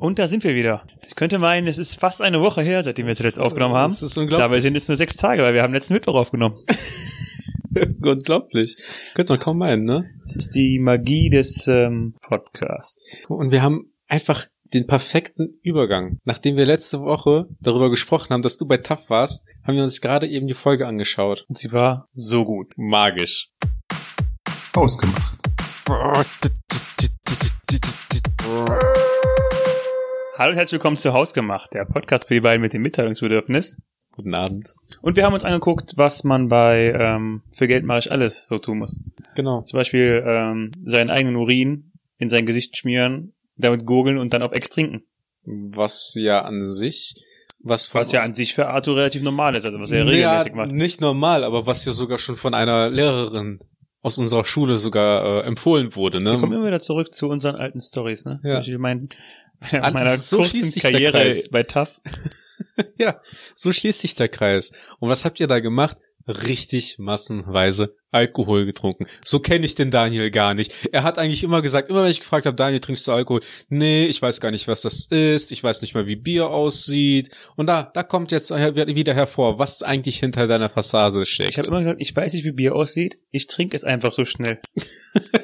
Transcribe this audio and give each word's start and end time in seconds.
Und 0.00 0.18
da 0.18 0.26
sind 0.26 0.44
wir 0.44 0.54
wieder. 0.54 0.86
Ich 1.06 1.14
könnte 1.14 1.38
meinen, 1.38 1.66
es 1.66 1.76
ist 1.76 2.00
fast 2.00 2.22
eine 2.22 2.40
Woche 2.40 2.62
her, 2.62 2.82
seitdem 2.82 3.06
wir 3.06 3.14
zuletzt 3.14 3.38
aufgenommen 3.38 3.74
haben. 3.74 3.90
Das 3.90 4.02
ist 4.02 4.16
unglaublich. 4.16 4.42
Dabei 4.42 4.60
sind 4.60 4.74
es 4.74 4.88
nur 4.88 4.96
sechs 4.96 5.14
Tage, 5.14 5.42
weil 5.42 5.52
wir 5.52 5.62
haben 5.62 5.74
letzten 5.74 5.92
Mittwoch 5.92 6.14
aufgenommen. 6.14 6.56
unglaublich. 8.02 8.76
Könnte 9.14 9.34
man 9.34 9.40
kaum 9.40 9.58
meinen, 9.58 9.84
ne? 9.84 10.10
Das 10.24 10.36
ist 10.36 10.54
die 10.54 10.78
Magie 10.80 11.28
des 11.28 11.68
ähm, 11.68 12.14
Podcasts. 12.22 13.24
Und 13.28 13.52
wir 13.52 13.62
haben 13.62 13.92
einfach 14.08 14.46
den 14.72 14.86
perfekten 14.86 15.58
Übergang. 15.62 16.18
Nachdem 16.24 16.56
wir 16.56 16.64
letzte 16.64 17.00
Woche 17.00 17.46
darüber 17.60 17.90
gesprochen 17.90 18.30
haben, 18.30 18.42
dass 18.42 18.56
du 18.56 18.66
bei 18.66 18.78
TAF 18.78 19.10
warst, 19.10 19.44
haben 19.64 19.76
wir 19.76 19.82
uns 19.82 20.00
gerade 20.00 20.26
eben 20.26 20.46
die 20.46 20.54
Folge 20.54 20.86
angeschaut. 20.86 21.44
Und 21.48 21.58
sie 21.58 21.72
war 21.72 22.08
so 22.12 22.46
gut. 22.46 22.72
Magisch. 22.76 23.50
Ausgemacht. 24.74 25.38
Hallo 30.40 30.52
und 30.52 30.56
herzlich 30.56 30.78
willkommen 30.78 30.96
zu 30.96 31.12
Hausgemacht, 31.12 31.74
der 31.74 31.84
Podcast 31.84 32.28
für 32.28 32.32
die 32.32 32.40
beiden 32.40 32.62
mit 32.62 32.72
dem 32.72 32.80
Mitteilungsbedürfnis. 32.80 33.76
Guten 34.12 34.32
Abend. 34.34 34.74
Und 35.02 35.16
wir 35.16 35.26
haben 35.26 35.34
uns 35.34 35.44
angeguckt, 35.44 35.98
was 35.98 36.24
man 36.24 36.48
bei 36.48 36.94
ähm, 36.98 37.42
Für 37.50 37.68
Geld 37.68 37.84
mache 37.84 37.98
ich 37.98 38.10
alles 38.10 38.46
so 38.46 38.56
tun 38.56 38.78
muss. 38.78 39.02
Genau. 39.36 39.60
Zum 39.60 39.76
Beispiel 39.76 40.24
ähm, 40.26 40.72
seinen 40.82 41.10
eigenen 41.10 41.36
Urin 41.36 41.92
in 42.16 42.30
sein 42.30 42.46
Gesicht 42.46 42.78
schmieren, 42.78 43.34
damit 43.58 43.84
gurgeln 43.84 44.16
und 44.16 44.32
dann 44.32 44.42
auf 44.42 44.52
Ex 44.52 44.70
trinken. 44.70 45.02
Was 45.44 46.14
ja 46.16 46.40
an 46.40 46.62
sich, 46.62 47.16
was 47.58 47.94
Was 47.94 48.10
ja 48.10 48.22
an 48.22 48.32
sich 48.32 48.54
für 48.54 48.68
Arthur 48.68 48.96
relativ 48.96 49.20
normal 49.20 49.58
ist, 49.58 49.66
also 49.66 49.78
was 49.78 49.92
er 49.92 50.04
ja, 50.04 50.38
regelmäßig 50.38 50.54
macht. 50.54 50.72
nicht 50.72 51.02
normal, 51.02 51.44
aber 51.44 51.66
was 51.66 51.84
ja 51.84 51.92
sogar 51.92 52.16
schon 52.16 52.36
von 52.36 52.54
einer 52.54 52.88
Lehrerin 52.88 53.60
aus 54.00 54.16
unserer 54.16 54.46
Schule 54.46 54.78
sogar 54.78 55.44
äh, 55.44 55.46
empfohlen 55.46 55.94
wurde, 55.94 56.22
ne? 56.22 56.30
Wir 56.30 56.38
kommen 56.38 56.54
immer 56.54 56.66
wieder 56.66 56.80
zurück 56.80 57.12
zu 57.12 57.28
unseren 57.28 57.56
alten 57.56 57.80
Stories, 57.80 58.24
ne? 58.24 58.40
Zum 58.42 58.50
Ja. 58.50 58.56
Beispiel 58.56 58.78
mein, 59.72 59.82
An- 59.82 59.92
meiner 59.94 60.16
so 60.16 60.38
kurzen 60.38 60.50
schließt 60.50 60.72
sich 60.72 60.82
der 60.82 60.92
Karriere 60.92 61.12
Kreis. 61.12 61.48
bei 61.48 61.62
TAF. 61.62 62.00
Ja, 62.98 63.20
so 63.54 63.72
schließt 63.72 64.00
sich 64.00 64.14
der 64.14 64.28
Kreis. 64.28 64.72
Und 65.00 65.08
was 65.10 65.24
habt 65.24 65.40
ihr 65.40 65.46
da 65.46 65.60
gemacht? 65.60 65.96
Richtig 66.26 66.98
massenweise 66.98 67.94
Alkohol 68.10 68.64
getrunken. 68.66 69.06
So 69.24 69.40
kenne 69.40 69.64
ich 69.64 69.74
den 69.74 69.90
Daniel 69.90 70.30
gar 70.30 70.54
nicht. 70.54 70.88
Er 70.92 71.02
hat 71.02 71.18
eigentlich 71.18 71.42
immer 71.42 71.60
gesagt, 71.62 71.88
immer 71.90 72.04
wenn 72.04 72.10
ich 72.10 72.20
gefragt 72.20 72.46
habe, 72.46 72.56
Daniel, 72.56 72.80
trinkst 72.80 73.06
du 73.06 73.12
Alkohol? 73.12 73.40
Nee, 73.68 74.06
ich 74.06 74.20
weiß 74.20 74.40
gar 74.40 74.50
nicht, 74.50 74.68
was 74.68 74.82
das 74.82 75.06
ist. 75.06 75.52
Ich 75.52 75.62
weiß 75.64 75.80
nicht 75.82 75.94
mal, 75.94 76.06
wie 76.06 76.16
Bier 76.16 76.48
aussieht. 76.48 77.30
Und 77.56 77.66
da, 77.66 77.82
da 77.82 78.02
kommt 78.02 78.30
jetzt 78.32 78.50
wieder 78.50 79.14
hervor, 79.14 79.58
was 79.58 79.82
eigentlich 79.82 80.18
hinter 80.18 80.46
deiner 80.46 80.70
Fassade 80.70 81.24
steckt. 81.26 81.50
Ich 81.50 81.58
habe 81.58 81.68
immer 81.68 81.80
gesagt, 81.80 82.00
ich 82.00 82.14
weiß 82.14 82.32
nicht, 82.32 82.44
wie 82.44 82.52
Bier 82.52 82.74
aussieht. 82.76 83.18
Ich 83.30 83.46
trinke 83.46 83.76
es 83.76 83.84
einfach 83.84 84.12
so 84.12 84.24
schnell. 84.24 84.58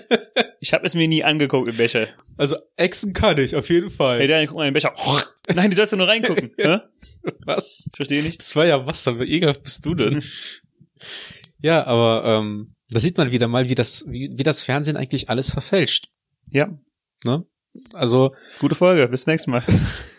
ich 0.67 0.73
habe 0.73 0.85
es 0.85 0.95
mir 0.95 1.07
nie 1.07 1.23
angeguckt 1.23 1.69
im 1.69 1.77
Becher. 1.77 2.09
also 2.37 2.57
Echsen 2.77 3.13
kann 3.13 3.39
ich, 3.39 3.55
auf 3.55 3.69
jeden 3.69 3.91
Fall. 3.91 4.19
Hey 4.19 4.27
Daniel, 4.27 4.49
guck 4.49 4.57
mal 4.59 4.67
in 4.67 4.75
den 4.75 4.75
Becher. 4.75 4.93
Nein, 5.55 5.71
du 5.71 5.77
sollst 5.77 5.93
doch 5.93 5.99
nur 5.99 6.09
reingucken. 6.09 6.51
Was? 7.45 7.87
Ich 7.93 7.97
verstehe 7.97 8.23
nicht. 8.23 8.41
Das 8.41 8.57
war 8.57 8.67
ja 8.67 8.85
Wasser. 8.87 9.19
Wie 9.21 9.31
ekelhaft 9.33 9.63
bist 9.63 9.87
du 9.87 9.95
denn? 9.95 10.25
ja, 11.61 11.85
aber 11.87 12.25
ähm, 12.25 12.69
da 12.91 12.99
sieht 13.01 13.17
man 13.17 13.31
wieder 13.31 13.47
mal, 13.49 13.69
wie 13.69 13.75
das, 13.77 14.07
wie, 14.09 14.31
wie 14.37 14.43
das 14.43 14.63
Fernsehen 14.63 14.97
eigentlich 14.97 15.29
alles 15.31 15.51
verfälscht. 15.53 16.09
Ja, 16.51 16.69
Ne? 17.25 17.45
Also 17.93 18.35
gute 18.59 18.75
Folge. 18.75 19.07
Bis 19.09 19.27
nächstes 19.27 19.49
Mal. 19.49 19.63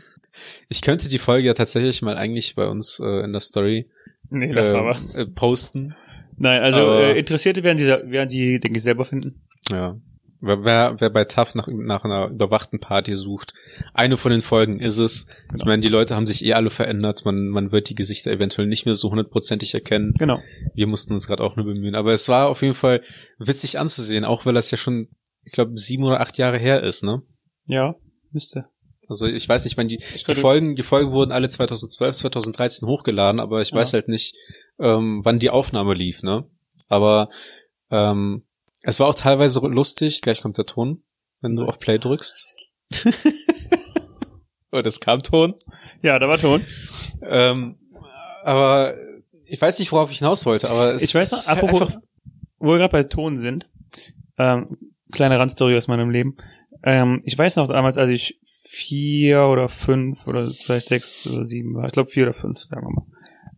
ich 0.69 0.81
könnte 0.81 1.09
die 1.09 1.17
Folge 1.17 1.47
ja 1.47 1.53
tatsächlich 1.53 2.01
mal 2.01 2.17
eigentlich 2.17 2.55
bei 2.55 2.67
uns 2.67 2.99
äh, 3.03 3.23
in 3.23 3.31
der 3.31 3.39
Story 3.41 3.89
Nee, 4.29 4.51
lass 4.51 4.71
äh, 4.71 4.73
mal. 4.73 4.83
mal. 4.83 5.19
äh, 5.21 5.25
posten. 5.25 5.95
Nein, 6.37 6.61
also 6.61 6.81
aber- 6.81 7.03
äh, 7.15 7.19
Interessierte 7.19 7.63
werden 7.63 7.77
die, 7.77 7.85
werden 7.87 8.29
die, 8.29 8.59
denke 8.59 8.77
ich, 8.77 8.83
selber 8.83 9.05
finden. 9.05 9.41
Ja. 9.71 9.99
Wer, 10.39 10.99
wer, 10.99 11.09
bei 11.09 11.23
TAF 11.23 11.55
nach, 11.55 11.67
nach 11.67 12.03
einer 12.05 12.27
überwachten 12.27 12.79
Party 12.79 13.15
sucht, 13.15 13.53
eine 13.93 14.17
von 14.17 14.31
den 14.31 14.41
Folgen 14.41 14.79
ist 14.79 14.99
es. 14.99 15.25
Ich 15.27 15.51
Genau. 15.53 15.65
meine, 15.65 15.81
die 15.81 15.87
Leute 15.87 16.15
haben 16.15 16.27
sich 16.27 16.45
eh 16.45 16.53
alle 16.53 16.69
verändert. 16.69 17.25
Man, 17.25 17.47
man 17.47 17.71
wird 17.71 17.89
die 17.89 17.95
Gesichter 17.95 18.31
eventuell 18.31 18.67
nicht 18.67 18.85
mehr 18.85 18.93
so 18.93 19.09
hundertprozentig 19.09 19.73
erkennen. 19.73 20.13
Genau. 20.19 20.39
Wir 20.75 20.85
mussten 20.85 21.13
uns 21.13 21.25
gerade 21.27 21.43
auch 21.43 21.55
nur 21.55 21.65
bemühen. 21.65 21.95
Aber 21.95 22.13
es 22.13 22.29
war 22.29 22.49
auf 22.49 22.61
jeden 22.61 22.75
Fall 22.75 23.01
witzig 23.39 23.79
anzusehen, 23.79 24.25
auch 24.25 24.45
weil 24.45 24.53
das 24.53 24.69
ja 24.69 24.77
schon, 24.77 25.07
ich 25.43 25.53
glaube, 25.53 25.71
sieben 25.75 26.03
oder 26.03 26.21
acht 26.21 26.37
Jahre 26.37 26.59
her 26.59 26.83
ist, 26.83 27.03
ne? 27.03 27.23
Ja, 27.65 27.95
müsste. 28.31 28.65
Also 29.09 29.25
ich 29.25 29.47
weiß 29.49 29.63
nicht, 29.63 29.77
wann 29.77 29.87
die, 29.87 29.97
die 30.27 30.35
Folgen, 30.35 30.75
die 30.75 30.83
Folgen 30.83 31.11
wurden 31.11 31.31
alle 31.31 31.47
2012, 31.49 32.15
2013 32.15 32.87
hochgeladen, 32.87 33.39
aber 33.39 33.61
ich 33.61 33.71
Ja. 33.71 33.77
weiß 33.77 33.93
halt 33.93 34.07
nicht, 34.07 34.35
ähm, 34.79 35.21
wann 35.23 35.39
die 35.39 35.49
Aufnahme 35.49 35.93
lief, 35.95 36.21
ne? 36.23 36.45
Aber 36.89 37.29
ähm, 37.89 38.43
es 38.83 38.99
war 38.99 39.07
auch 39.07 39.15
teilweise 39.15 39.59
lustig, 39.67 40.21
gleich 40.21 40.41
kommt 40.41 40.57
der 40.57 40.65
Ton, 40.65 41.03
wenn 41.41 41.55
du 41.55 41.65
auf 41.65 41.79
Play 41.79 41.97
drückst. 41.97 42.55
oh, 44.71 44.81
das 44.81 44.99
kam 44.99 45.21
Ton. 45.21 45.53
Ja, 46.01 46.19
da 46.19 46.27
war 46.27 46.37
Ton. 46.37 46.63
Ähm, 47.21 47.77
aber 48.43 48.95
ich 49.47 49.61
weiß 49.61 49.79
nicht, 49.79 49.91
worauf 49.91 50.11
ich 50.11 50.19
hinaus 50.19 50.45
wollte, 50.45 50.69
aber 50.69 50.93
es 50.93 51.03
Ich 51.03 51.15
weiß 51.15 51.31
noch, 51.31 51.39
ist 51.39 51.47
halt 51.49 51.63
apropos, 51.63 51.81
einfach, 51.81 52.01
wo 52.59 52.71
wir 52.71 52.77
gerade 52.77 52.91
bei 52.91 53.03
Ton 53.03 53.37
sind, 53.37 53.69
ähm, 54.37 54.77
kleine 55.11 55.39
Randstory 55.39 55.75
aus 55.75 55.87
meinem 55.87 56.09
Leben. 56.09 56.35
Ähm, 56.83 57.21
ich 57.25 57.37
weiß 57.37 57.55
noch 57.55 57.67
damals, 57.67 57.97
als 57.97 58.11
ich 58.11 58.39
vier 58.63 59.43
oder 59.45 59.67
fünf 59.67 60.27
oder 60.27 60.49
vielleicht 60.49 60.89
sechs 60.89 61.25
oder 61.25 61.43
sieben 61.43 61.75
war, 61.75 61.85
ich 61.85 61.93
glaube 61.93 62.09
vier 62.09 62.23
oder 62.23 62.33
fünf, 62.33 62.59
sagen 62.59 62.85
wir 62.85 62.91
mal, 62.91 63.05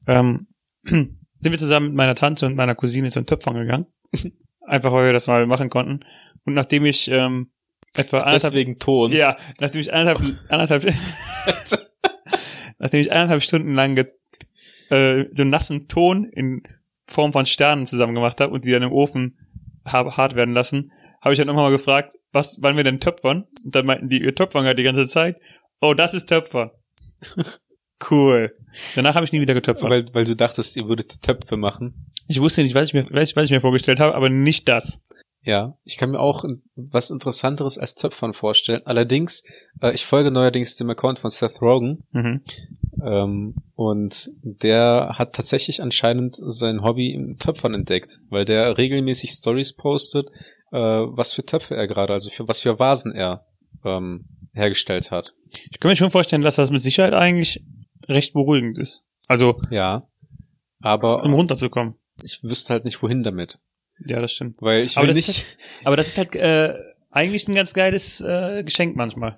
ähm, 0.08 0.48
sind 1.42 1.52
wir 1.52 1.58
zusammen 1.58 1.88
mit 1.88 1.96
meiner 1.96 2.16
Tante 2.16 2.46
und 2.46 2.56
meiner 2.56 2.76
Cousine 2.76 3.10
zum 3.10 3.26
Töpfern 3.26 3.56
gegangen. 3.56 3.88
Einfach 4.70 4.92
weil 4.92 5.06
wir 5.06 5.14
das 5.14 5.26
mal 5.26 5.48
machen 5.48 5.70
konnten. 5.70 6.02
Und 6.46 6.54
nachdem 6.54 6.86
ich 6.86 7.10
ähm, 7.10 7.50
etwa 7.96 8.20
anderthalb, 8.20 8.54
deswegen 8.54 8.78
Ton. 8.78 9.12
ja, 9.12 9.36
nachdem 9.60 9.82
ich 9.82 9.92
anderthalb, 9.92 10.38
anderthalb, 10.48 10.84
nachdem 12.78 13.02
ich 13.02 13.12
anderthalb 13.12 13.42
Stunden 13.42 13.74
lang 13.74 13.96
ge, 13.96 14.06
äh, 14.92 15.26
so 15.34 15.44
nassen 15.44 15.88
Ton 15.88 16.26
in 16.26 16.62
Form 17.08 17.34
von 17.34 17.48
Sternen 17.48 17.88
zusammen 17.88 18.14
gemacht 18.14 18.40
habe 18.42 18.54
und 18.54 18.64
die 18.64 18.72
dann 18.72 18.84
im 18.84 18.92
Ofen 18.92 19.38
habe 19.86 20.16
hart 20.18 20.36
werden 20.36 20.54
lassen, 20.54 20.92
habe 21.20 21.34
ich 21.34 21.40
dann 21.40 21.48
nochmal 21.48 21.72
gefragt, 21.72 22.14
was, 22.32 22.58
wann 22.62 22.78
wir 22.78 22.84
denn 22.84 23.00
töpfern? 23.00 23.48
Und 23.64 23.74
dann 23.74 23.88
meinten 23.88 24.08
die, 24.08 24.22
ihr 24.22 24.36
töpfern 24.36 24.66
halt 24.66 24.78
die 24.78 24.84
ganze 24.84 25.08
Zeit. 25.08 25.38
Oh, 25.82 25.96
das 25.96 26.14
ist 26.14 26.30
Töpfern. 26.30 26.70
Cool. 28.12 28.56
Danach 28.96 29.16
habe 29.16 29.26
ich 29.26 29.32
nie 29.32 29.42
wieder 29.42 29.54
getöpfert. 29.54 29.90
Weil, 29.90 30.06
weil 30.14 30.26
du 30.26 30.36
dachtest, 30.36 30.78
ihr 30.78 30.88
würdet 30.88 31.22
Töpfe 31.22 31.58
machen. 31.58 32.12
ich 32.28 32.40
wusste 32.40 32.62
nicht, 32.64 32.76
was 32.76 32.90
ich 32.90 32.94
mir, 32.94 33.08
was, 33.12 33.36
was 33.36 33.46
ich 33.46 33.52
mir 33.52 33.62
vorgestellt 33.62 34.00
habe, 34.00 34.16
aber 34.16 34.30
nicht 34.30 34.68
das. 34.70 35.04
Ja, 35.42 35.78
ich 35.86 35.98
kann 35.98 36.12
mir 36.12 36.20
auch 36.20 36.44
was 36.76 37.12
Interessanteres 37.12 37.78
als 37.78 37.96
Töpfern 37.96 38.34
vorstellen. 38.34 38.82
Allerdings, 38.86 39.44
äh, 39.82 39.94
ich 39.94 40.06
folge 40.06 40.32
neuerdings 40.32 40.76
dem 40.76 40.90
Account 40.90 41.20
von 41.20 41.30
Seth 41.30 41.62
Rogen 41.62 42.04
Mhm. 42.12 42.42
ähm, 43.02 43.56
und 43.74 44.32
der 44.44 45.16
hat 45.18 45.34
tatsächlich 45.34 45.82
anscheinend 45.82 46.36
sein 46.36 46.84
Hobby 46.84 47.14
im 47.14 47.38
Töpfern 47.38 47.74
entdeckt, 47.74 48.20
weil 48.30 48.44
der 48.44 48.78
regelmäßig 48.78 49.32
Stories 49.32 49.74
postet, 49.74 50.28
äh, 50.74 50.78
was 50.78 51.32
für 51.32 51.46
Töpfe 51.46 51.76
er 51.76 51.88
gerade, 51.88 52.14
also 52.14 52.30
für 52.30 52.48
was 52.48 52.62
für 52.62 52.78
Vasen 52.78 53.14
er 53.14 53.46
ähm, 53.86 54.26
hergestellt 54.54 55.10
hat. 55.10 55.34
Ich 55.72 55.80
kann 55.80 55.90
mir 55.90 55.96
schon 55.96 56.12
vorstellen, 56.12 56.42
dass 56.42 56.58
das 56.58 56.70
mit 56.70 56.82
Sicherheit 56.82 57.14
eigentlich 57.14 57.64
recht 58.10 58.34
beruhigend 58.34 58.78
ist. 58.78 59.04
Also, 59.28 59.56
Ja, 59.70 60.08
aber 60.82 61.24
um 61.24 61.34
runterzukommen. 61.34 61.96
ich 62.24 62.44
wüsste 62.44 62.74
halt 62.74 62.86
nicht, 62.86 63.02
wohin 63.04 63.24
damit, 63.24 63.60
Ja, 64.06 64.20
das 64.20 64.32
stimmt. 64.34 64.58
weil 64.60 64.84
ich 64.84 64.98
Aber 64.98 65.08
will 65.08 65.14
das 65.16 65.28
nicht. 65.28 65.58
Aber 65.86 65.96
das 65.96 66.08
ist 66.08 66.18
halt 66.18 66.36
äh, 66.36 66.74
eigentlich 67.12 67.48
ein 67.48 67.56
ganz 67.56 67.74
geiles 67.74 68.22
äh, 68.22 68.64
Geschenk 68.64 68.96
manchmal. 68.96 69.36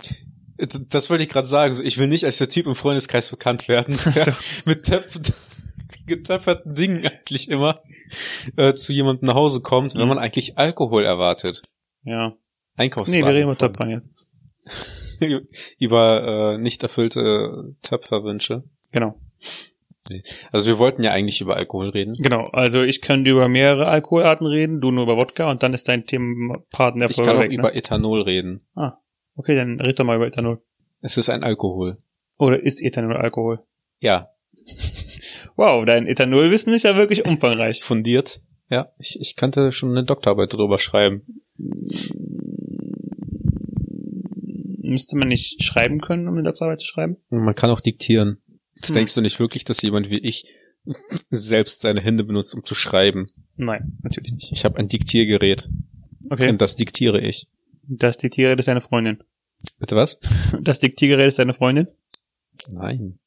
Das 0.90 1.10
wollte 1.10 1.24
ich 1.24 1.30
gerade 1.30 1.48
sagen. 1.48 1.76
Ich 1.84 1.98
will 1.98 2.08
nicht 2.08 2.24
als 2.24 2.38
der 2.38 2.48
Typ 2.50 2.68
im 2.68 2.76
Freundeskreis 2.76 3.30
bekannt 3.32 3.68
werden, 3.68 3.98
der 4.16 4.36
mit 4.66 4.86
Töpfen, 4.86 5.24
getöpferten 6.06 6.74
Dingen 6.76 7.06
eigentlich 7.08 7.50
immer 7.50 7.82
äh, 8.58 8.74
zu 8.74 8.94
jemandem 8.94 9.26
nach 9.28 9.36
Hause 9.36 9.62
kommt, 9.62 9.96
wenn 9.96 10.02
Mhm. 10.04 10.08
man 10.10 10.20
eigentlich 10.20 10.58
Alkohol 10.60 11.04
erwartet. 11.06 11.64
Ja. 12.04 12.34
Einkaufswagen. 12.76 13.22
Nee, 13.22 13.26
wir 13.28 13.34
reden 13.34 13.50
über. 13.50 13.58
Töpfern 13.58 13.90
jetzt. 13.90 14.10
über 15.80 16.54
äh, 16.56 16.58
nicht 16.58 16.84
erfüllte 16.84 17.76
Töpferwünsche. 17.82 18.64
Genau. 18.92 19.20
Also 20.52 20.68
wir 20.68 20.80
wollten 20.80 21.04
ja 21.04 21.12
eigentlich 21.12 21.40
über 21.40 21.56
Alkohol 21.56 21.90
reden. 21.90 22.14
Genau. 22.22 22.48
Also 22.48 22.82
ich 22.82 23.02
könnte 23.02 23.30
über 23.30 23.48
mehrere 23.48 23.88
Alkoholarten 23.88 24.46
reden, 24.46 24.82
du 24.82 24.92
nur 24.92 25.04
über 25.04 25.16
Wodka 25.16 25.50
und 25.50 25.64
dann 25.64 25.74
ist 25.74 25.88
dein 25.88 26.06
Themenpart 26.06 26.96
in 26.96 27.00
der 27.00 27.10
Ich 27.10 27.18
kann 27.18 27.38
auch 27.38 27.44
weg. 27.44 27.52
über 27.52 27.70
ne? 27.70 27.76
Ethanol 27.76 28.22
reden. 28.22 28.66
Okay, 29.36 29.56
dann 29.56 29.80
red 29.80 29.98
doch 29.98 30.04
mal 30.04 30.18
über 30.18 30.28
Ethanol. 30.28 30.62
Es 31.02 31.18
ist 31.18 31.30
ein 31.30 31.44
Alkohol. 31.44 31.98
Oder 32.38 32.62
ist 32.62 32.82
Ethanol 32.82 33.16
Alkohol? 33.16 33.60
Ja, 34.00 34.32
Wow, 35.56 35.86
dein 35.86 36.08
Ethanolwissen 36.08 36.74
ist 36.74 36.84
ja 36.84 36.96
wirklich 36.96 37.26
umfangreich. 37.26 37.84
fundiert. 37.84 38.42
Ja, 38.70 38.90
ich, 38.98 39.18
ich 39.20 39.36
könnte 39.36 39.72
schon 39.72 39.92
eine 39.92 40.06
Doktorarbeit 40.06 40.54
darüber 40.54 40.78
schreiben. 40.78 41.44
Müsste 44.92 45.18
man 45.18 45.30
nicht 45.30 45.64
schreiben 45.64 46.02
können, 46.02 46.28
um 46.28 46.36
eine 46.36 46.44
Doktorarbeit 46.44 46.82
zu 46.82 46.86
schreiben? 46.88 47.18
Man 47.30 47.56
kann 47.56 47.70
auch 47.70 47.80
diktieren. 47.80 48.38
Hm. 48.86 48.94
Denkst 48.96 49.16
du 49.16 49.22
nicht 49.22 49.40
wirklich, 49.40 49.64
dass 49.64 49.82
jemand 49.82 50.10
wie 50.10 50.20
ich 50.20 50.46
selbst 51.30 51.82
seine 51.82 52.02
Hände 52.02 52.24
benutzt, 52.24 52.54
um 52.56 52.64
zu 52.66 52.76
schreiben? 52.76 53.28
Nein, 53.56 53.98
natürlich 54.04 54.34
nicht. 54.34 54.52
Ich 54.52 54.66
habe 54.66 54.78
ein 54.78 54.88
Diktiergerät 54.88 55.70
Okay. 56.30 56.50
und 56.50 56.62
das 56.62 56.76
diktiere 56.76 57.20
ich. 57.20 57.48
Das 57.84 58.18
diktiere 58.18 58.56
das 58.56 58.64
ist 58.64 58.68
deine 58.68 58.82
Freundin. 58.82 59.24
Bitte 59.80 59.96
was? 59.96 60.20
Das 60.62 60.80
Diktiergerät 60.80 61.28
ist 61.28 61.40
deine 61.40 61.54
Freundin? 61.54 61.88
Nein. 62.70 63.20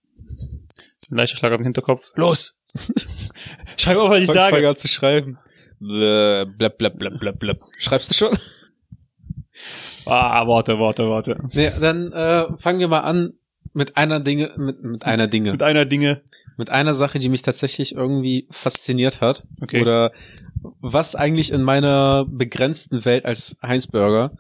Ein 1.11 1.17
leichter 1.19 1.37
Schlag 1.37 1.53
auf 1.53 1.59
den 1.59 1.65
Hinterkopf. 1.65 2.13
Los! 2.17 2.57
Schreib 3.77 3.97
auf, 3.99 4.11
was 4.11 4.21
ich 4.21 4.27
Fang, 4.27 4.35
sage. 4.37 4.57
fang 4.57 4.65
an 4.65 4.77
zu 4.77 4.89
schreiben. 4.89 5.39
Blab, 5.81 6.79
blab, 6.79 6.99
blab, 6.99 7.19
blab, 7.19 7.39
blab. 7.39 7.57
Schreibst 7.79 8.11
du 8.11 8.15
schon? 8.15 8.39
Ah, 10.07 10.47
warte, 10.47 10.79
warte, 10.79 11.09
warte. 11.09 11.39
Nee, 11.55 11.71
dann 11.81 12.13
äh, 12.13 12.47
fangen 12.59 12.81
wir 12.81 12.89
mal 12.89 13.01
an 13.01 13.35
mit 13.73 13.97
einer 13.97 14.21
Dinge, 14.21 14.53
mit, 14.57 14.83
mit 14.83 15.05
einer 15.05 15.27
Dinge, 15.27 15.53
Mit 15.53 15.63
einer 15.63 15.85
Dinge. 15.85 16.23
mit 16.57 16.71
einer 16.71 16.95
Sache, 16.95 17.19
die 17.19 17.29
mich 17.29 17.43
tatsächlich 17.43 17.95
irgendwie 17.95 18.47
fasziniert 18.51 19.21
hat. 19.21 19.47
Okay. 19.61 19.81
Oder 19.83 20.13
was 20.81 21.15
eigentlich 21.17 21.51
in 21.53 21.63
meiner 21.63 22.25
begrenzten 22.29 23.05
Welt 23.05 23.25
als 23.25 23.59
Heinz-Burger, 23.63 24.37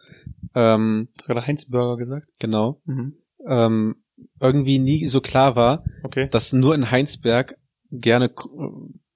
ähm, 0.55 1.09
Hast 1.17 1.29
du 1.29 1.33
gerade 1.35 1.47
Heinz 1.47 1.67
Burger 1.67 1.97
gesagt? 1.97 2.29
genau, 2.39 2.81
Mhm. 2.85 3.15
ähm, 3.49 3.97
irgendwie 4.41 4.79
nie 4.79 5.05
so 5.07 5.21
klar 5.21 5.57
war, 5.57 5.85
Okay. 6.05 6.29
dass 6.31 6.53
nur 6.53 6.75
in 6.75 6.91
Heinsberg 6.91 7.57
gerne 7.91 8.29
K- 8.29 8.49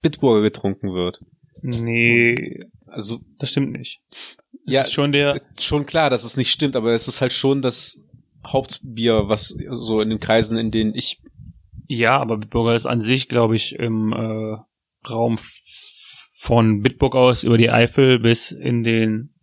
Bitburger 0.02 0.42
getrunken 0.42 0.92
wird. 0.94 1.20
Nee, 1.62 2.60
Also 2.86 3.20
das 3.38 3.50
stimmt 3.50 3.72
nicht. 3.72 4.00
Das 4.68 4.74
Ja, 4.74 4.80
ist 4.82 4.92
schon 4.92 5.12
der, 5.12 5.34
ist 5.34 5.64
schon 5.64 5.86
klar, 5.86 6.10
dass 6.10 6.24
es 6.24 6.36
nicht 6.36 6.50
stimmt, 6.50 6.76
aber 6.76 6.92
es 6.92 7.08
ist 7.08 7.20
halt 7.20 7.32
schon 7.32 7.62
das 7.62 8.02
Hauptbier, 8.46 9.28
was 9.28 9.56
so 9.70 10.00
in 10.00 10.10
den 10.10 10.20
Kreisen, 10.20 10.58
in 10.58 10.70
denen 10.70 10.94
ich 10.94 11.20
ja, 11.90 12.20
aber 12.20 12.36
Bitburger 12.36 12.74
ist 12.74 12.84
an 12.84 13.00
sich, 13.00 13.28
glaube 13.28 13.56
ich, 13.56 13.74
im 13.74 14.12
äh, 14.12 15.08
Raum 15.08 15.38
von 16.34 16.82
Bitburg 16.82 17.16
aus 17.16 17.44
über 17.44 17.56
die 17.56 17.70
Eifel 17.70 18.18
bis 18.18 18.50
in 18.50 18.82
den, 18.82 19.34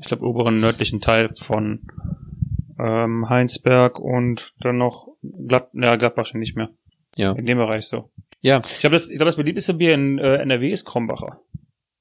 ich 0.00 0.06
glaube, 0.08 0.26
oberen 0.26 0.58
nördlichen 0.58 1.00
Teil 1.00 1.30
von 1.32 1.86
ähm, 2.78 3.28
Heinsberg 3.28 4.00
und 4.00 4.52
dann 4.60 4.78
noch 4.78 5.06
Glatt, 5.22 5.70
ja, 5.74 5.94
Gladbach 5.94 6.26
schon 6.26 6.40
nicht 6.40 6.56
mehr. 6.56 6.70
Ja. 7.14 7.32
In 7.32 7.46
dem 7.46 7.58
Bereich 7.58 7.86
so. 7.86 8.10
Ja. 8.40 8.60
Ich 8.68 8.80
glaube, 8.80 8.94
das, 8.94 9.08
ich 9.08 9.16
glaube, 9.16 9.28
das 9.28 9.36
beliebteste 9.36 9.74
Bier 9.74 9.94
in 9.94 10.18
äh, 10.18 10.38
NRW 10.38 10.72
ist 10.72 10.84
Krombacher. 10.84 11.40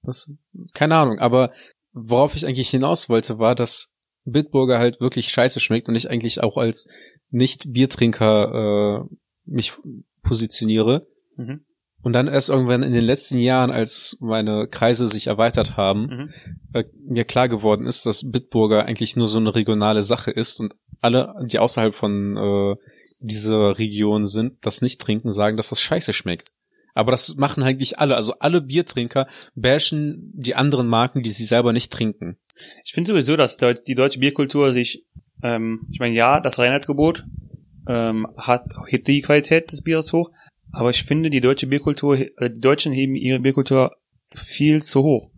Das, 0.01 0.31
keine 0.73 0.95
Ahnung, 0.95 1.19
aber 1.19 1.51
worauf 1.95 2.35
ich 2.35 2.45
eigentlich 2.45 2.69
hinaus 2.69 3.09
wollte, 3.09 3.39
war, 3.39 3.55
dass 3.55 3.93
Bitburger 4.25 4.77
halt 4.77 4.99
wirklich 4.99 5.29
scheiße 5.29 5.59
schmeckt 5.59 5.87
und 5.87 5.95
ich 5.95 6.09
eigentlich 6.09 6.43
auch 6.43 6.57
als 6.57 6.87
Nicht-Biertrinker 7.31 9.07
äh, 9.09 9.15
mich 9.45 9.73
positioniere. 10.21 11.07
Mhm. 11.37 11.61
Und 12.01 12.13
dann 12.13 12.27
erst 12.27 12.49
irgendwann 12.49 12.83
in 12.83 12.93
den 12.93 13.03
letzten 13.03 13.39
Jahren, 13.39 13.71
als 13.71 14.17
meine 14.19 14.67
Kreise 14.67 15.07
sich 15.07 15.27
erweitert 15.27 15.75
haben, 15.75 16.05
Mhm. 16.07 16.29
äh, 16.73 16.83
mir 17.07 17.23
klar 17.23 17.47
geworden 17.47 17.87
ist, 17.87 18.05
dass 18.05 18.29
Bitburger 18.29 18.85
eigentlich 18.85 19.15
nur 19.15 19.27
so 19.27 19.39
eine 19.39 19.55
regionale 19.55 20.03
Sache 20.03 20.31
ist 20.31 20.59
und 20.59 20.75
alle, 21.01 21.33
die 21.49 21.59
außerhalb 21.59 21.95
von 21.95 22.37
äh, 22.37 22.75
dieser 23.21 23.77
Region 23.79 24.25
sind, 24.25 24.53
das 24.61 24.81
nicht 24.81 25.01
trinken, 25.01 25.31
sagen, 25.31 25.57
dass 25.57 25.69
das 25.69 25.81
scheiße 25.81 26.13
schmeckt. 26.13 26.51
Aber 26.95 27.11
das 27.11 27.35
machen 27.35 27.61
eigentlich 27.61 27.99
alle. 27.99 28.15
Also 28.15 28.33
alle 28.39 28.61
Biertrinker 28.61 29.27
bashen 29.53 30.31
die 30.33 30.55
anderen 30.55 30.87
Marken, 30.87 31.21
die 31.21 31.29
sie 31.29 31.43
selber 31.43 31.73
nicht 31.73 31.91
trinken. 31.91 32.37
Ich 32.83 32.93
finde 32.93 33.09
sowieso, 33.09 33.35
dass 33.35 33.57
die 33.57 33.93
deutsche 33.93 34.19
Bierkultur 34.19 34.71
sich, 34.71 35.05
ähm, 35.43 35.87
ich 35.91 35.99
meine, 35.99 36.15
ja, 36.15 36.39
das 36.39 36.57
Reinheitsgebot 36.57 37.25
ähm, 37.87 38.27
hat 38.37 38.65
hebt 38.87 39.07
die 39.07 39.21
Qualität 39.21 39.71
des 39.71 39.83
Bieres 39.83 40.11
hoch, 40.13 40.31
aber 40.71 40.89
ich 40.89 41.03
finde, 41.03 41.29
die 41.29 41.41
deutsche 41.41 41.67
Bierkultur, 41.67 42.17
äh, 42.17 42.49
die 42.49 42.61
Deutschen 42.61 42.93
heben 42.93 43.15
ihre 43.15 43.41
Bierkultur 43.41 43.91
viel 44.33 44.81
zu 44.81 45.03
hoch. 45.03 45.31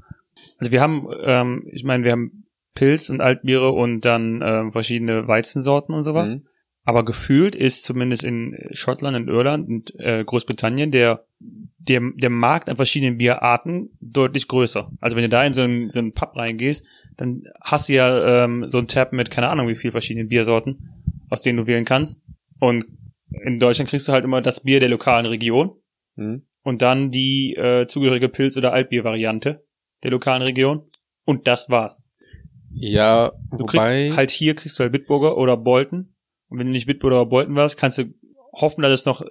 Also 0.60 0.72
wir 0.72 0.82
haben, 0.82 1.08
ähm, 1.24 1.68
ich 1.72 1.84
meine, 1.84 2.04
wir 2.04 2.12
haben 2.12 2.46
Pilz 2.76 3.10
und 3.10 3.20
Altbiere 3.20 3.72
und 3.72 4.02
dann 4.02 4.42
ähm, 4.44 4.72
verschiedene 4.72 5.28
Weizensorten 5.28 5.96
und 5.96 6.04
sowas. 6.04 6.34
Mhm. 6.34 6.48
Aber 6.88 7.04
gefühlt 7.04 7.54
ist 7.54 7.84
zumindest 7.84 8.24
in 8.24 8.56
Schottland, 8.72 9.18
in 9.18 9.28
Irland 9.28 9.68
und 9.68 9.94
äh, 10.00 10.24
Großbritannien 10.24 10.90
der, 10.90 11.26
der, 11.40 12.02
der 12.16 12.30
Markt 12.30 12.70
an 12.70 12.78
verschiedenen 12.78 13.18
Bierarten 13.18 13.90
deutlich 14.00 14.48
größer. 14.48 14.90
Also 15.02 15.18
wenn 15.18 15.24
du 15.24 15.30
da 15.30 15.44
in 15.44 15.52
so 15.52 15.64
einen, 15.64 15.90
so 15.90 16.00
einen 16.00 16.14
Pub 16.14 16.38
reingehst, 16.38 16.86
dann 17.18 17.44
hast 17.62 17.90
du 17.90 17.94
ja 17.94 18.46
ähm, 18.46 18.70
so 18.70 18.78
einen 18.78 18.88
Tab 18.88 19.12
mit 19.12 19.30
keine 19.30 19.50
Ahnung 19.50 19.68
wie 19.68 19.76
viel 19.76 19.92
verschiedenen 19.92 20.30
Biersorten, 20.30 21.04
aus 21.30 21.42
denen 21.42 21.58
du 21.58 21.68
wählen 21.68 21.84
kannst. 21.84 22.24
Und 22.62 22.86
in 23.44 23.60
Deutschland 23.60 23.90
kriegst 23.90 24.08
du 24.08 24.14
halt 24.14 24.24
immer 24.24 24.42
das 24.42 24.62
Bier 24.62 24.80
der 24.80 24.90
lokalen 24.90 25.26
Region 25.26 25.72
Mhm. 26.16 26.42
und 26.64 26.82
dann 26.82 27.12
die 27.12 27.54
äh, 27.56 27.86
zugehörige 27.86 28.28
Pilz- 28.30 28.58
oder 28.58 28.74
Altbier-Variante 28.74 29.64
der 30.04 30.10
lokalen 30.12 30.42
Region. 30.42 30.90
Und 31.26 31.48
das 31.48 31.70
war's. 31.70 32.08
Ja, 32.72 33.34
Du 33.52 33.60
wobei, 33.60 34.06
kriegst 34.06 34.18
halt 34.18 34.32
hier 34.32 34.56
kriegst 34.56 34.80
du 34.80 34.84
halt 34.84 34.94
Bitburger 34.94 35.38
oder 35.38 35.58
Bolton. 35.58 36.16
Und 36.50 36.60
wenn 36.60 36.68
du 36.68 36.72
nicht 36.72 36.88
Bitburger 36.88 37.22
oder 37.22 37.30
Bolton 37.30 37.56
warst, 37.56 37.78
kannst 37.78 37.98
du 37.98 38.14
hoffen, 38.54 38.82
dass 38.82 38.92
es 38.92 39.06
noch 39.06 39.22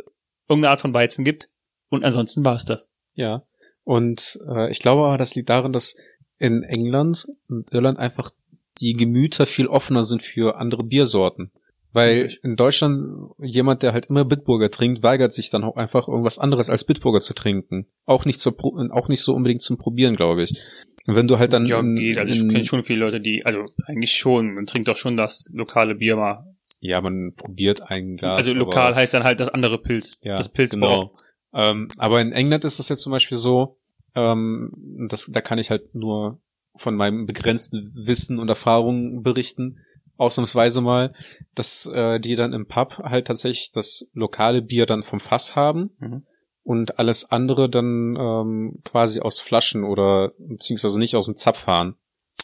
irgendeine 0.49 0.71
Art 0.71 0.81
von 0.81 0.95
Weizen 0.95 1.25
gibt. 1.25 1.51
Und 1.89 2.05
ansonsten 2.05 2.45
war 2.45 2.55
es 2.55 2.65
das. 2.65 2.91
ja. 3.15 3.45
Und 3.85 4.41
äh, 4.49 4.69
ich 4.69 4.81
glaube 4.81 5.07
aber, 5.07 5.17
das 5.17 5.37
liegt 5.37 5.49
darin, 5.49 5.73
dass 5.73 5.95
in 6.39 6.65
England 6.65 7.29
und 7.49 7.73
Irland 7.73 8.01
einfach 8.01 8.33
die 8.81 8.95
Gemüter 8.95 9.47
viel 9.47 9.69
offener 9.69 10.03
sind 10.03 10.23
für 10.23 10.59
andere 10.59 10.83
Biersorten. 10.83 11.53
Weil 11.93 12.29
in 12.43 12.57
Deutschland 12.57 13.31
jemand, 13.39 13.83
der 13.83 13.95
halt 13.95 14.07
immer 14.07 14.25
Bitburger 14.25 14.71
trinkt, 14.71 15.03
weigert 15.03 15.33
sich 15.33 15.49
dann 15.49 15.65
auch 15.65 15.77
einfach 15.77 16.09
irgendwas 16.09 16.39
anderes 16.39 16.69
als 16.69 16.85
Bitburger 16.85 17.21
zu 17.21 17.33
trinken. 17.33 17.87
Auch 18.05 18.27
nicht, 18.27 18.41
zur 18.41 18.57
Pro 18.57 18.77
auch 18.91 19.09
nicht 19.09 19.23
so 19.23 19.35
unbedingt 19.35 19.62
zum 19.62 19.79
Probieren, 19.79 20.17
glaube 20.17 20.43
ich. 20.43 20.62
Und 21.07 21.15
wenn 21.15 21.29
du 21.29 21.39
halt 21.39 21.53
dann 21.53 21.65
ja, 21.65 21.81
geht. 21.81 22.19
Also 22.19 22.35
ich 22.35 22.41
kenne 22.41 22.65
schon 22.65 22.83
viele 22.83 23.01
Leute, 23.01 23.21
die, 23.21 23.47
also 23.47 23.67
eigentlich 23.87 24.12
schon, 24.12 24.53
man 24.53 24.67
trinkt 24.67 24.89
doch 24.89 24.97
schon 24.97 25.17
das 25.17 25.49
lokale 25.55 25.95
Bier 25.95 26.17
mal. 26.17 26.56
Ja, 26.81 27.00
man 27.00 27.32
probiert 27.37 27.82
ein 27.90 28.17
Glas. 28.17 28.38
also 28.38 28.55
lokal 28.55 28.94
heißt 28.94 29.14
dann 29.14 29.25
halt 29.25 29.40
das 29.40 29.49
andere 29.49 29.78
Pilz. 29.78 30.19
Ja, 30.23 30.37
das 30.37 30.49
Pilz 30.50 30.73
genau. 30.73 31.17
Ähm, 31.55 31.88
aber 31.96 32.20
in 32.20 32.32
England 32.32 32.64
ist 32.64 32.78
es 32.81 32.88
jetzt 32.88 33.02
zum 33.02 33.12
Beispiel 33.12 33.38
so, 33.38 33.78
ähm, 34.14 34.73
das, 35.08 35.26
da 35.32 35.40
kann 35.40 35.58
ich 35.58 35.70
halt 35.70 35.94
nur 35.94 36.40
von 36.75 36.94
meinem 36.96 37.25
begrenzten 37.26 37.93
Wissen 37.94 38.38
und 38.38 38.49
Erfahrungen 38.49 39.23
berichten, 39.23 39.78
ausnahmsweise 40.19 40.81
mal, 40.82 41.14
dass 41.55 41.87
äh, 41.87 42.20
die 42.20 42.37
dann 42.37 42.52
im 42.52 42.67
Pub 42.67 42.99
halt 43.02 43.26
tatsächlich 43.26 43.70
das 43.73 44.11
lokale 44.12 44.61
Bier 44.62 44.87
dann 44.87 45.02
vom 45.02 45.20
Fass 45.20 45.56
haben 45.56 45.90
Mhm. 45.99 46.23
und 46.62 46.99
alles 46.99 47.31
andere 47.31 47.69
dann 47.70 48.17
ähm, 48.19 48.81
quasi 48.84 49.20
aus 49.20 49.40
Flaschen 49.40 49.84
oder 49.84 50.32
beziehungsweise 50.38 50.99
nicht 50.99 51.17
aus 51.17 51.26
dem 51.26 51.37
Zapf 51.37 51.61
fahren. 51.61 51.94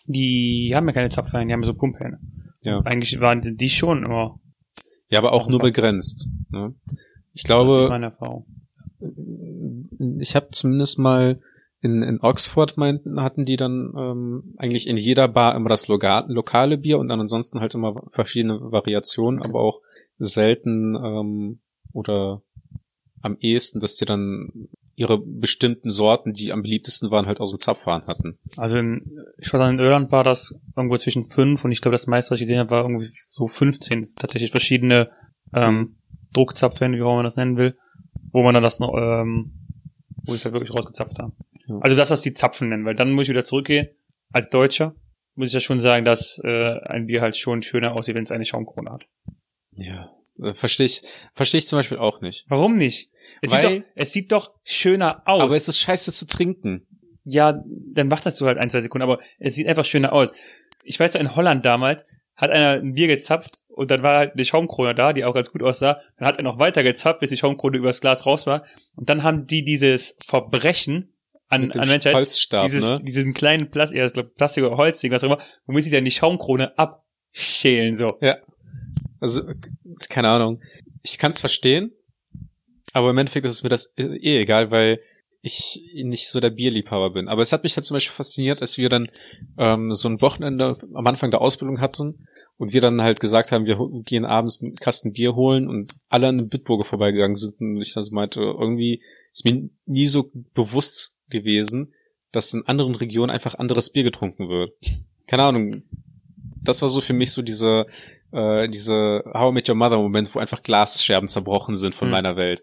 Die 0.07 0.73
haben 0.75 0.87
ja 0.87 0.93
keine 0.95 1.11
Zapfhähne, 1.11 1.47
die 1.47 1.53
haben 1.53 1.63
ja 1.63 1.67
so 1.67 1.75
Pumphähne. 1.75 2.19
Ja. 2.63 2.81
Eigentlich 2.85 3.21
waren 3.21 3.41
die 3.41 3.69
schon 3.69 4.05
immer. 4.05 4.39
Ja, 5.09 5.19
aber 5.19 5.33
auch 5.33 5.49
nur 5.49 5.59
begrenzt. 5.61 6.29
Ne? 6.51 6.75
Ich 7.35 7.43
Das 7.43 7.49
glaube, 7.49 7.79
ist 7.79 7.89
meine 7.89 8.07
Erfahrung. 8.07 8.47
ich 10.19 10.35
habe 10.37 10.49
zumindest 10.51 10.99
mal 10.99 11.41
in, 11.81 12.03
in 12.03 12.21
Oxford 12.21 12.77
meinten, 12.77 13.21
hatten 13.21 13.45
die 13.45 13.57
dann 13.57 13.93
ähm, 13.97 14.55
eigentlich 14.57 14.87
in 14.87 14.97
jeder 14.97 15.27
Bar 15.29 15.57
immer 15.57 15.69
das 15.69 15.89
Loga 15.89 16.25
lokale 16.29 16.79
Bier 16.79 16.99
und 16.99 17.09
dann 17.09 17.21
ansonsten 17.21 17.61
halt 17.61 17.75
immer 17.75 18.01
verschiedene 18.11 18.61
Variationen, 18.61 19.43
aber 19.43 19.61
auch 19.61 19.81
selten 20.19 20.95
ähm, 20.95 21.61
oder 21.93 22.43
am 23.21 23.37
ehesten, 23.41 23.81
dass 23.81 23.97
die 23.97 24.05
dann 24.05 24.69
ihre 24.95 25.19
bestimmten 25.19 25.91
Sorten, 25.91 26.33
die 26.33 26.53
am 26.53 26.63
beliebtesten 26.63 27.11
waren, 27.11 27.27
halt 27.27 27.41
aus 27.41 27.51
dem 27.51 27.59
Zapfhahn 27.59 28.07
hatten. 28.07 28.39
Also 28.57 28.79
in 28.79 29.19
Schottland 29.39 29.79
und 29.79 29.85
Irland 29.85 30.13
war 30.13 30.25
das 30.25 30.59
irgendwo 30.77 30.97
zwischen 30.99 31.27
fünf 31.27 31.65
und 31.65 31.73
ich 31.73 31.81
glaube, 31.81 31.93
das 31.93 32.07
meiste, 32.07 32.33
was 32.33 32.41
ich 32.41 32.47
gesehen 32.47 32.59
habe, 32.59 32.71
war 32.71 32.83
irgendwie 32.83 33.09
so 33.11 33.47
15 33.47 34.07
tatsächlich 34.19 34.51
verschiedene 34.51 35.11
ähm, 35.55 35.97
Druckzapfhähne, 36.33 36.97
wie 36.97 37.03
auch 37.03 37.07
immer 37.07 37.17
man 37.17 37.25
das 37.25 37.37
nennen 37.37 37.57
will, 37.57 37.77
wo 38.33 38.43
man 38.43 38.55
dann 38.55 38.63
das 38.63 38.81
noch, 38.81 38.95
ähm, 38.97 39.53
wo 40.25 40.35
ich 40.35 40.45
halt 40.45 40.55
wirklich 40.55 40.75
rausgezapft 40.75 41.19
habe. 41.19 41.33
Ja. 41.69 41.79
Also 41.81 41.97
das, 41.97 42.11
was 42.11 42.23
die 42.23 42.35
Zapfen 42.35 42.69
nennen, 42.69 42.85
weil 42.85 42.95
dann 42.95 43.13
muss 43.13 43.25
ich 43.25 43.31
wieder 43.31 43.45
zurückgehen. 43.45 43.89
Als 44.33 44.49
Deutscher 44.49 44.95
muss 45.35 45.49
ich 45.49 45.55
ja 45.55 45.61
schon 45.61 45.81
sagen, 45.81 46.05
dass 46.05 46.41
äh, 46.45 46.79
ein 46.85 47.07
Bier 47.07 47.23
halt 47.23 47.37
schon 47.37 47.63
schöner 47.63 47.95
aussieht, 47.95 48.15
wenn 48.15 48.25
es 48.25 48.33
eine 48.33 48.45
Schaumkrone 48.45 48.91
hat. 48.91 49.07
Ja. 49.73 50.11
Äh, 50.41 50.55
Verstehe 50.55 50.87
ich, 50.87 51.03
verstehe 51.35 51.59
ich 51.59 51.67
zum 51.69 51.79
Beispiel 51.79 51.99
auch 51.99 52.21
nicht. 52.21 52.45
Warum 52.49 52.77
nicht? 52.77 53.11
Es, 53.41 53.53
Weil- 53.53 53.61
sieht 53.63 53.71
doch, 53.83 53.87
es 53.95 54.13
sieht 54.13 54.33
doch 54.33 54.53
schöner 54.65 55.23
aus. 55.27 55.43
Aber 55.43 55.57
es 55.57 55.69
ist 55.69 55.79
scheiße 55.79 56.13
zu 56.13 56.27
trinken. 56.27 56.87
ja, 57.25 57.63
dann 57.95 58.11
wartest 58.11 58.41
du 58.41 58.47
halt 58.47 58.59
ein, 58.59 58.71
zwei 58.71 58.81
Sekunden, 58.81 59.03
aber 59.03 59.21
es 59.39 59.55
sieht 59.55 59.69
einfach 59.69 59.85
schöner 59.85 60.13
aus. 60.13 60.33
Ich 60.85 60.99
weiß 60.99 61.15
ja, 61.15 61.21
in 61.21 61.37
Holland 61.37 61.65
damals 61.65 62.05
hat 62.35 62.51
einer 62.51 62.81
ein 62.81 62.95
Bier 62.95 63.07
gezapft 63.07 63.61
und 63.69 63.91
dann 63.91 64.03
war 64.03 64.19
halt 64.19 64.33
die 64.37 64.45
Schaumkrone 64.45 64.95
da, 64.95 65.13
die 65.13 65.25
auch 65.25 65.35
ganz 65.35 65.53
gut 65.53 65.63
aussah. 65.63 66.01
Dann 66.19 66.27
hat 66.27 66.39
er 66.39 66.43
noch 66.43 66.59
weiter 66.59 66.83
gezapft, 66.83 67.21
bis 67.21 67.31
die 67.31 67.37
Schaumkrone 67.37 67.77
übers 67.79 68.01
Glas 68.01 68.27
raus 68.27 68.47
war. 68.47 68.65
Und 68.97 69.09
dann 69.09 69.23
haben 69.23 69.47
die 69.47 69.65
dieses 69.65 70.17
Verbrechen 70.25 71.15
an, 71.49 71.71
an 71.73 71.89
Menschheit, 71.89 72.15
Holzstab, 72.15 72.65
dieses, 72.65 72.83
ne? 72.83 72.99
diesen 73.03 73.35
kleinen 73.35 73.71
Plastik, 73.71 73.99
ja, 73.99 74.23
Plastik 74.23 74.65
oder 74.65 74.77
Holzding, 74.77 75.13
was 75.13 75.23
auch 75.23 75.29
immer, 75.29 75.39
womit 75.67 75.85
die 75.85 75.91
dann 75.91 76.05
die 76.05 76.11
Schaumkrone 76.11 76.77
abschälen, 76.79 77.95
so. 77.97 78.17
Also, 79.23 79.43
keine 80.09 80.31
Ahnung. 80.31 80.61
Ich 81.03 81.17
kann 81.17 81.31
es 81.31 81.39
verstehen, 81.39 81.93
aber 82.93 83.11
im 83.11 83.19
Endeffekt 83.19 83.47
ist 83.47 83.53
es 83.53 83.63
mir 83.63 83.69
das 83.69 83.93
eh 83.97 84.17
eh 84.17 84.41
egal, 84.41 84.73
weil 84.73 85.01
ich 85.43 85.81
nicht 85.95 86.29
so 86.29 86.41
der 86.41 86.51
Bierliebhaber 86.51 87.11
bin. 87.11 87.29
Aber 87.29 87.41
es 87.41 87.53
hat 87.53 87.63
mich 87.63 87.77
halt 87.77 87.85
zum 87.85 87.95
Beispiel 87.95 88.17
fasziniert, 88.17 88.61
als 88.61 88.79
wir 88.79 88.89
dann 88.89 89.09
ähm, 89.59 89.93
so 89.93 90.09
ein 90.09 90.21
Wochenende 90.21 90.77
am 90.93 91.07
Anfang 91.07 91.31
der 91.31 91.41
Ausbildung 91.41 91.81
hatten 91.81 92.27
und 92.57 92.73
wir 92.73 92.81
dann 92.81 93.01
halt 93.01 93.21
gesagt 93.21 93.53
haben, 93.53 93.65
wir 93.65 93.79
gehen 94.05 94.25
abends 94.25 94.61
einen 94.61 94.75
Kasten 94.75 95.13
Bier 95.13 95.37
holen 95.37 95.69
und 95.69 95.93
alle 96.09 96.27
an 96.27 96.41
einem 96.41 96.49
Bitburger 96.49 96.85
vorbeigegangen 96.85 97.37
sind 97.37 97.61
und 97.61 97.81
ich 97.81 97.95
dann 97.95 98.03
so 98.03 98.15
meinte, 98.15 98.41
irgendwie 98.41 99.03
ist 99.31 99.45
mir 99.45 99.71
nie 99.87 100.09
so 100.09 100.33
bewusst 100.55 101.15
gewesen, 101.29 101.93
dass 102.33 102.55
in 102.55 102.67
anderen 102.67 102.97
Regionen 102.97 103.31
einfach 103.31 103.55
anderes 103.55 103.91
Bier 103.91 104.03
getrunken 104.03 104.49
wird. 104.49 104.73
Keine 105.29 105.45
Ahnung. 105.45 105.85
Das 106.65 106.83
war 106.83 106.89
so 106.89 107.01
für 107.01 107.13
mich 107.13 107.31
so 107.31 107.43
diese, 107.43 107.87
äh, 108.33 108.69
diese 108.69 109.23
How 109.33 109.51
I 109.51 109.55
Met 109.55 109.69
Your 109.69 109.75
Mother 109.77 109.99
Moment, 109.99 110.35
wo 110.35 110.39
einfach 110.39 110.63
Glasscherben 110.63 111.29
zerbrochen 111.29 111.77
sind 111.77 111.95
von 111.95 112.07
Hm. 112.09 112.13
meiner 112.13 112.37
Welt. 112.37 112.63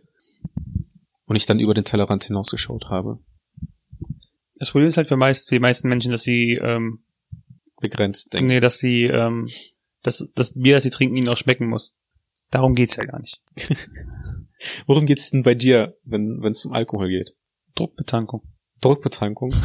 Und 1.25 1.35
ich 1.35 1.45
dann 1.45 1.59
über 1.59 1.73
den 1.73 1.83
Tellerrand 1.85 2.23
hinausgeschaut 2.23 2.89
habe. 2.89 3.19
Das 4.55 4.71
Problem 4.71 4.88
ist 4.88 4.97
halt 4.97 5.07
für, 5.07 5.15
meist, 5.15 5.47
für 5.49 5.55
die 5.55 5.59
meisten 5.59 5.88
Menschen, 5.88 6.11
dass 6.11 6.23
sie, 6.23 6.55
ähm, 6.55 7.03
Begrenzt 7.79 8.33
denken. 8.33 8.47
nee, 8.47 8.59
dass 8.59 8.77
sie, 8.79 9.03
ähm, 9.03 9.47
dass 10.03 10.27
das 10.35 10.53
Bier, 10.53 10.73
das 10.73 10.83
sie 10.83 10.89
trinken, 10.89 11.15
ihnen 11.15 11.29
auch 11.29 11.38
schmecken 11.38 11.67
muss. 11.67 11.95
Darum 12.51 12.75
geht's 12.75 12.97
ja 12.97 13.05
gar 13.05 13.19
nicht. 13.19 13.41
Worum 14.88 15.05
geht's 15.05 15.29
denn 15.29 15.43
bei 15.43 15.55
dir, 15.55 15.95
wenn 16.03 16.43
es 16.43 16.65
um 16.65 16.73
Alkohol 16.73 17.07
geht? 17.07 17.35
Druckbetankung. 17.75 18.41
Druckbetankung? 18.81 19.53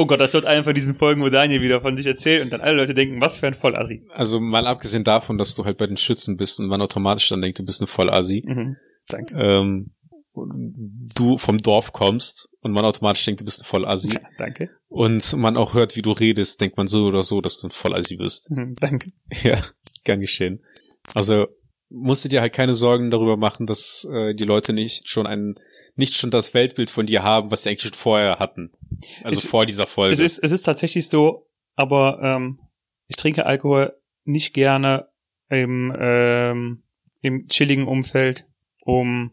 Oh 0.00 0.06
Gott, 0.06 0.20
das 0.20 0.32
wird 0.32 0.46
eine 0.46 0.62
von 0.62 0.76
diesen 0.76 0.94
Folgen, 0.94 1.22
wo 1.22 1.28
Daniel 1.28 1.60
wieder 1.60 1.80
von 1.80 1.96
sich 1.96 2.06
erzählt 2.06 2.40
und 2.44 2.52
dann 2.52 2.60
alle 2.60 2.76
Leute 2.76 2.94
denken, 2.94 3.20
was 3.20 3.36
für 3.36 3.48
ein 3.48 3.54
Vollassi. 3.54 4.06
Also 4.10 4.38
mal 4.38 4.64
abgesehen 4.68 5.02
davon, 5.02 5.38
dass 5.38 5.56
du 5.56 5.64
halt 5.64 5.76
bei 5.76 5.88
den 5.88 5.96
Schützen 5.96 6.36
bist 6.36 6.60
und 6.60 6.68
man 6.68 6.80
automatisch 6.80 7.28
dann 7.28 7.40
denkt, 7.40 7.58
du 7.58 7.64
bist 7.64 7.80
eine 7.80 7.88
Vollassi. 7.88 8.44
Mhm. 8.46 8.76
Danke. 9.08 9.34
Ähm, 9.36 9.90
du 10.36 11.36
vom 11.36 11.58
Dorf 11.58 11.92
kommst 11.92 12.48
und 12.60 12.70
man 12.70 12.84
automatisch 12.84 13.24
denkt, 13.24 13.40
du 13.40 13.44
bist 13.44 13.60
ein 13.60 13.64
Vollassi. 13.64 14.12
Ja, 14.12 14.20
danke. 14.38 14.70
Und 14.86 15.36
man 15.36 15.56
auch 15.56 15.74
hört, 15.74 15.96
wie 15.96 16.02
du 16.02 16.12
redest, 16.12 16.60
denkt 16.60 16.76
man 16.76 16.86
so 16.86 17.06
oder 17.06 17.24
so, 17.24 17.40
dass 17.40 17.58
du 17.58 17.66
ein 17.66 17.72
Vollassi 17.72 18.18
bist. 18.18 18.52
Mhm, 18.52 18.74
danke. 18.78 19.10
Ja, 19.42 19.60
gern 20.04 20.20
geschehen. 20.20 20.62
Also 21.12 21.48
musst 21.88 22.24
du 22.24 22.28
dir 22.28 22.40
halt 22.40 22.52
keine 22.52 22.74
Sorgen 22.74 23.10
darüber 23.10 23.36
machen, 23.36 23.66
dass 23.66 24.08
äh, 24.12 24.32
die 24.34 24.44
Leute 24.44 24.72
nicht 24.72 25.08
schon 25.08 25.26
ein, 25.26 25.56
nicht 25.98 26.14
schon 26.14 26.30
das 26.30 26.54
Weltbild 26.54 26.90
von 26.90 27.06
dir 27.06 27.22
haben, 27.22 27.50
was 27.50 27.62
sie 27.64 27.70
eigentlich 27.70 27.82
schon 27.82 27.92
vorher 27.92 28.38
hatten. 28.38 28.70
Also 29.22 29.38
Es- 29.38 29.46
vor 29.46 29.66
dieser 29.66 29.86
Folge. 29.86 30.14
Es 30.14 30.20
ist, 30.20 30.38
es 30.38 30.52
ist 30.52 30.62
tatsächlich 30.62 31.08
so, 31.08 31.46
aber 31.76 32.20
ähm, 32.22 32.60
ich 33.08 33.16
trinke 33.16 33.46
Alkohol 33.46 33.94
nicht 34.24 34.54
gerne 34.54 35.08
im, 35.50 35.94
ähm, 35.98 36.82
im 37.20 37.48
chilligen 37.48 37.86
Umfeld, 37.86 38.46
um 38.80 39.32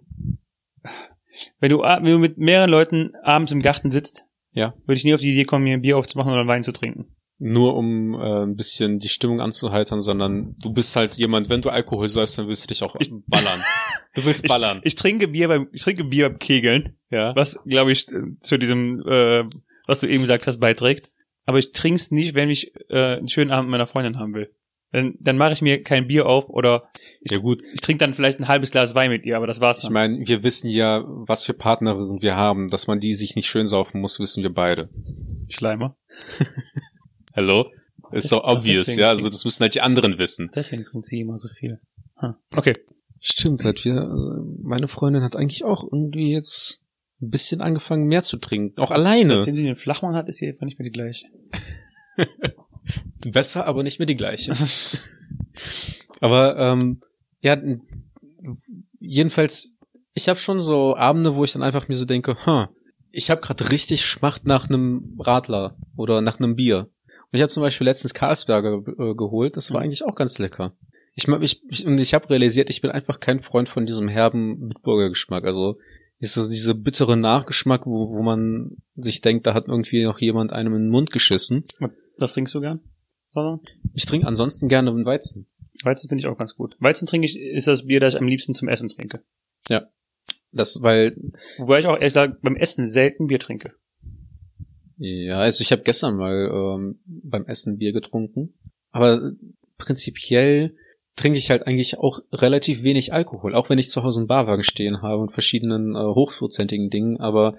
wenn 1.60 1.69
du, 1.69 1.79
wenn 1.81 2.03
du 2.05 2.19
mit 2.19 2.38
mehreren 2.38 2.69
Leuten 2.69 3.12
abends 3.24 3.51
im 3.51 3.60
Garten 3.62 3.91
sitzt, 3.91 4.25
Ja. 4.53 4.74
würde 4.86 4.93
ich 4.98 5.03
nie 5.03 5.13
auf 5.13 5.19
die 5.22 5.31
Idee 5.31 5.43
kommen, 5.45 5.63
mir 5.65 5.74
ein 5.74 5.81
Bier 5.81 5.98
aufzumachen 5.98 6.31
oder 6.31 6.41
einen 6.41 6.50
Wein 6.50 6.63
zu 6.63 6.72
trinken. 6.72 7.14
Nur 7.38 7.75
um 7.75 8.13
äh, 8.13 8.44
ein 8.44 8.56
bisschen 8.56 9.00
die 9.00 9.10
Stimmung 9.10 9.42
anzuheitern, 9.42 10.00
sondern 10.00 10.56
du 10.60 10.72
bist 10.72 10.96
halt 10.96 11.15
jemand, 11.15 11.50
wenn 11.50 11.62
du 11.62 11.70
Alkohol 11.70 12.08
säufst, 12.08 12.38
dann 12.38 12.48
willst 12.48 12.63
du 12.63 12.68
dich 12.68 12.82
auch 12.84 12.96
ballern. 13.27 13.60
Du 14.13 14.24
willst 14.24 14.44
Ich, 14.46 14.50
ballern. 14.50 14.80
ich 14.84 14.96
trinke 14.96 15.27
Bier 15.27 15.48
beim, 15.48 15.68
ich 15.74 15.82
trinke 15.82 16.06
Bier 16.06 16.30
beim 16.30 16.39
Kegeln, 16.39 16.98
ja. 17.10 17.36
was, 17.36 17.60
glaube 17.65 17.92
ich, 17.92 18.08
zu 18.39 18.58
diesem, 18.58 19.01
äh, 19.08 19.44
was 19.86 20.00
du 20.00 20.08
eben 20.08 20.22
gesagt 20.22 20.48
hast, 20.48 20.60
beiträgt. 20.60 21.10
Aber 21.46 21.60
ich 21.60 21.72
trinke 21.74 21.98
es 21.98 22.12
nicht, 22.12 22.36
wenn 22.36 22.50
ich 22.50 22.74
äh, 22.89 23.18
einen 23.18 23.27
schönen 23.27 23.51
Abend 23.51 23.70
mit 23.70 23.72
meiner 23.72 23.88
Freundin 23.88 24.18
haben 24.18 24.34
will. 24.34 24.51
Dann, 24.92 25.15
dann 25.20 25.36
mache 25.36 25.51
ich 25.51 25.62
mir 25.62 25.84
kein 25.84 26.08
Bier 26.08 26.25
auf 26.25 26.50
oder 26.50 26.89
Ja 27.30 27.38
gut, 27.38 27.62
ich 27.74 27.82
trinke 27.82 28.00
dann 28.00 28.13
vielleicht 28.13 28.39
ein 28.39 28.48
halbes 28.48 28.72
Glas 28.72 28.96
Wein 28.96 29.12
mit 29.12 29.25
ihr, 29.25 29.36
aber 29.36 29.46
das 29.46 29.60
war's 29.60 29.80
ich 29.80 29.84
dann. 29.86 29.94
meine, 29.94 30.25
wir 30.25 30.42
wissen 30.44 30.70
ja, 30.70 31.04
was 31.06 31.44
für 31.44 31.54
Partnerinnen 31.54 32.22
wir 32.22 32.38
haben, 32.38 32.70
dass 32.70 32.88
man 32.88 33.00
die 33.00 33.13
sich 33.13 33.36
nicht 33.36 33.48
schön 33.48 33.65
saufen 33.65 34.00
muss, 34.00 34.22
wissen 34.22 34.42
wir 34.42 34.54
beide. 34.54 34.88
Schleimer. 35.50 35.98
Hallo? 37.36 37.72
Ist 38.12 38.30
so 38.30 38.44
obvious, 38.44 38.86
deswegen 38.86 39.01
ja, 39.01 39.08
also 39.08 39.30
das 39.30 39.44
müssen 39.44 39.62
halt 39.62 39.75
die 39.75 39.82
anderen 39.82 40.18
wissen. 40.18 40.50
Deswegen 40.56 40.84
trinkt 40.84 41.06
sie 41.06 41.22
immer 41.22 41.38
so 41.38 41.50
viel. 41.50 41.80
Hm. 42.18 42.36
Okay. 42.56 42.74
Stimmt, 43.20 43.62
seit 43.62 43.84
wir, 43.84 44.01
also 44.01 44.32
meine 44.62 44.88
Freundin 44.88 45.24
hat 45.24 45.36
eigentlich 45.36 45.63
auch 45.63 45.84
irgendwie 45.84 46.32
jetzt 46.32 46.82
ein 47.22 47.30
bisschen 47.30 47.62
angefangen 47.62 48.06
mehr 48.06 48.22
zu 48.22 48.38
trinken, 48.38 48.80
auch 48.80 48.92
alleine. 48.92 49.42
Seitdem 49.42 49.56
sie 49.56 49.63
den 49.63 49.75
Flachmann 49.75 50.15
hat, 50.15 50.30
ist 50.30 50.38
sie 50.38 50.48
einfach 50.48 50.65
nicht 50.65 50.80
mehr 50.80 50.86
die 50.86 50.94
gleiche. 50.94 51.27
Besser, 53.32 53.65
aber 53.65 53.84
nicht 53.84 54.00
mehr 54.00 54.06
die 54.06 54.15
gleiche. 54.15 54.54
aber 56.20 56.58
ähm, 56.58 57.01
ja, 57.42 57.58
jedenfalls, 59.00 59.77
ich 60.13 60.30
habe 60.30 60.39
schon 60.39 60.62
so 60.62 60.96
Abende, 60.96 61.36
wo 61.36 61.44
ich 61.44 61.54
dann 61.54 61.63
einfach 61.63 61.88
mir 61.88 61.96
so 61.96 62.06
denke, 62.06 62.38
huh, 62.46 62.68
ich 63.12 63.32
habe 63.32 63.42
gerade 63.42 63.72
richtig 63.72 64.06
Schmacht 64.06 64.46
nach 64.46 64.70
einem 64.70 65.18
Radler 65.20 65.77
oder 65.96 66.22
nach 66.22 66.38
einem 66.39 66.56
Bier. 66.56 66.89
Ich 67.36 67.42
habe 67.42 67.50
zum 67.50 67.62
Beispiel 67.63 67.86
letztens 67.86 68.13
Carlsberger 68.13 68.82
äh, 68.98 69.15
geholt, 69.15 69.58
das 69.58 69.72
war 69.72 69.80
Mhm. 69.80 69.86
eigentlich 69.86 70.04
auch 70.04 70.15
ganz 70.15 70.39
lecker. 70.39 70.75
Ich, 71.13 71.27
ich, 71.27 71.62
ich, 71.70 71.86
und 71.88 72.00
ich 72.00 72.13
habe 72.13 72.30
realisiert, 72.30 72.70
ich 72.70 72.82
bin 72.82 72.92
einfach 72.92 73.20
kein 73.20 73.39
Freund 73.39 73.70
von 73.70 73.86
diesem 73.86 74.08
herben 74.10 74.68
Bitburger 74.68 75.10
Geschmack. 75.10 75.46
Also 75.46 75.77
diese, 76.22 76.50
diese 76.50 76.75
bittere 76.75 77.15
Nachgeschmack, 77.15 77.86
wo, 77.86 78.10
wo 78.10 78.22
man 78.22 78.77
sich 78.96 79.22
denkt, 79.22 79.48
da 79.48 79.54
hat 79.54 79.68
irgendwie 79.68 80.04
noch 80.04 80.20
jemand 80.20 80.51
einem 80.51 80.74
in 80.75 80.82
den 80.84 80.89
Mund 80.89 81.12
geschissen. 81.12 81.65
Was 82.18 82.34
trinkst 82.34 82.54
du 82.56 82.62
gern? 82.62 82.82
Sondern? 83.32 83.60
Ich 83.94 84.06
trinke 84.06 84.27
ansonsten 84.27 84.68
gerne 84.68 84.89
einen 84.89 85.06
Weizen. 85.06 85.48
Weizen 85.84 86.08
finde 86.10 86.22
ich 86.22 86.27
auch 86.27 86.38
ganz 86.38 86.56
gut. 86.56 86.75
Weizen 86.80 87.06
trinke 87.06 87.25
ich, 87.25 87.38
ist 87.39 87.68
das 87.68 87.86
Bier, 87.86 88.00
das 88.00 88.13
ich 88.13 88.20
am 88.20 88.27
liebsten 88.27 88.56
zum 88.56 88.70
Essen 88.70 88.89
trinke. 88.89 89.24
Das, 90.51 90.82
weil, 90.82 91.18
Wobei 91.58 91.80
ich 91.80 91.86
auch 91.86 91.96
ehrlich 91.96 92.13
gesagt 92.13 92.42
beim 92.42 92.56
Essen 92.56 92.88
selten 92.88 93.27
Bier 93.27 93.39
trinke. 93.39 93.74
Ja, 94.98 95.40
also 95.40 95.62
ich 95.62 95.72
habe 95.72 95.84
gestern 95.84 96.16
mal 96.18 96.50
ähm, 96.54 97.00
beim 97.06 97.46
Essen 97.46 97.78
Bier 97.78 97.92
getrunken, 97.92 98.54
aber 98.92 99.32
prinzipiell 99.78 100.75
trinke 101.16 101.38
ich 101.38 101.50
halt 101.50 101.66
eigentlich 101.66 101.98
auch 101.98 102.20
relativ 102.34 102.84
wenig 102.84 103.14
Alkohol, 103.14 103.56
auch 103.56 103.70
wenn 103.70 103.78
ich 103.78 103.90
zu 103.90 104.04
Hause 104.04 104.22
einen 104.22 104.28
Barwagen 104.28 104.64
stehen 104.64 105.02
habe 105.02 105.22
und 105.22 105.32
verschiedenen 105.32 105.96
äh, 105.96 106.00
hochprozentigen 106.00 106.90
Dingen, 106.90 107.20
aber 107.20 107.56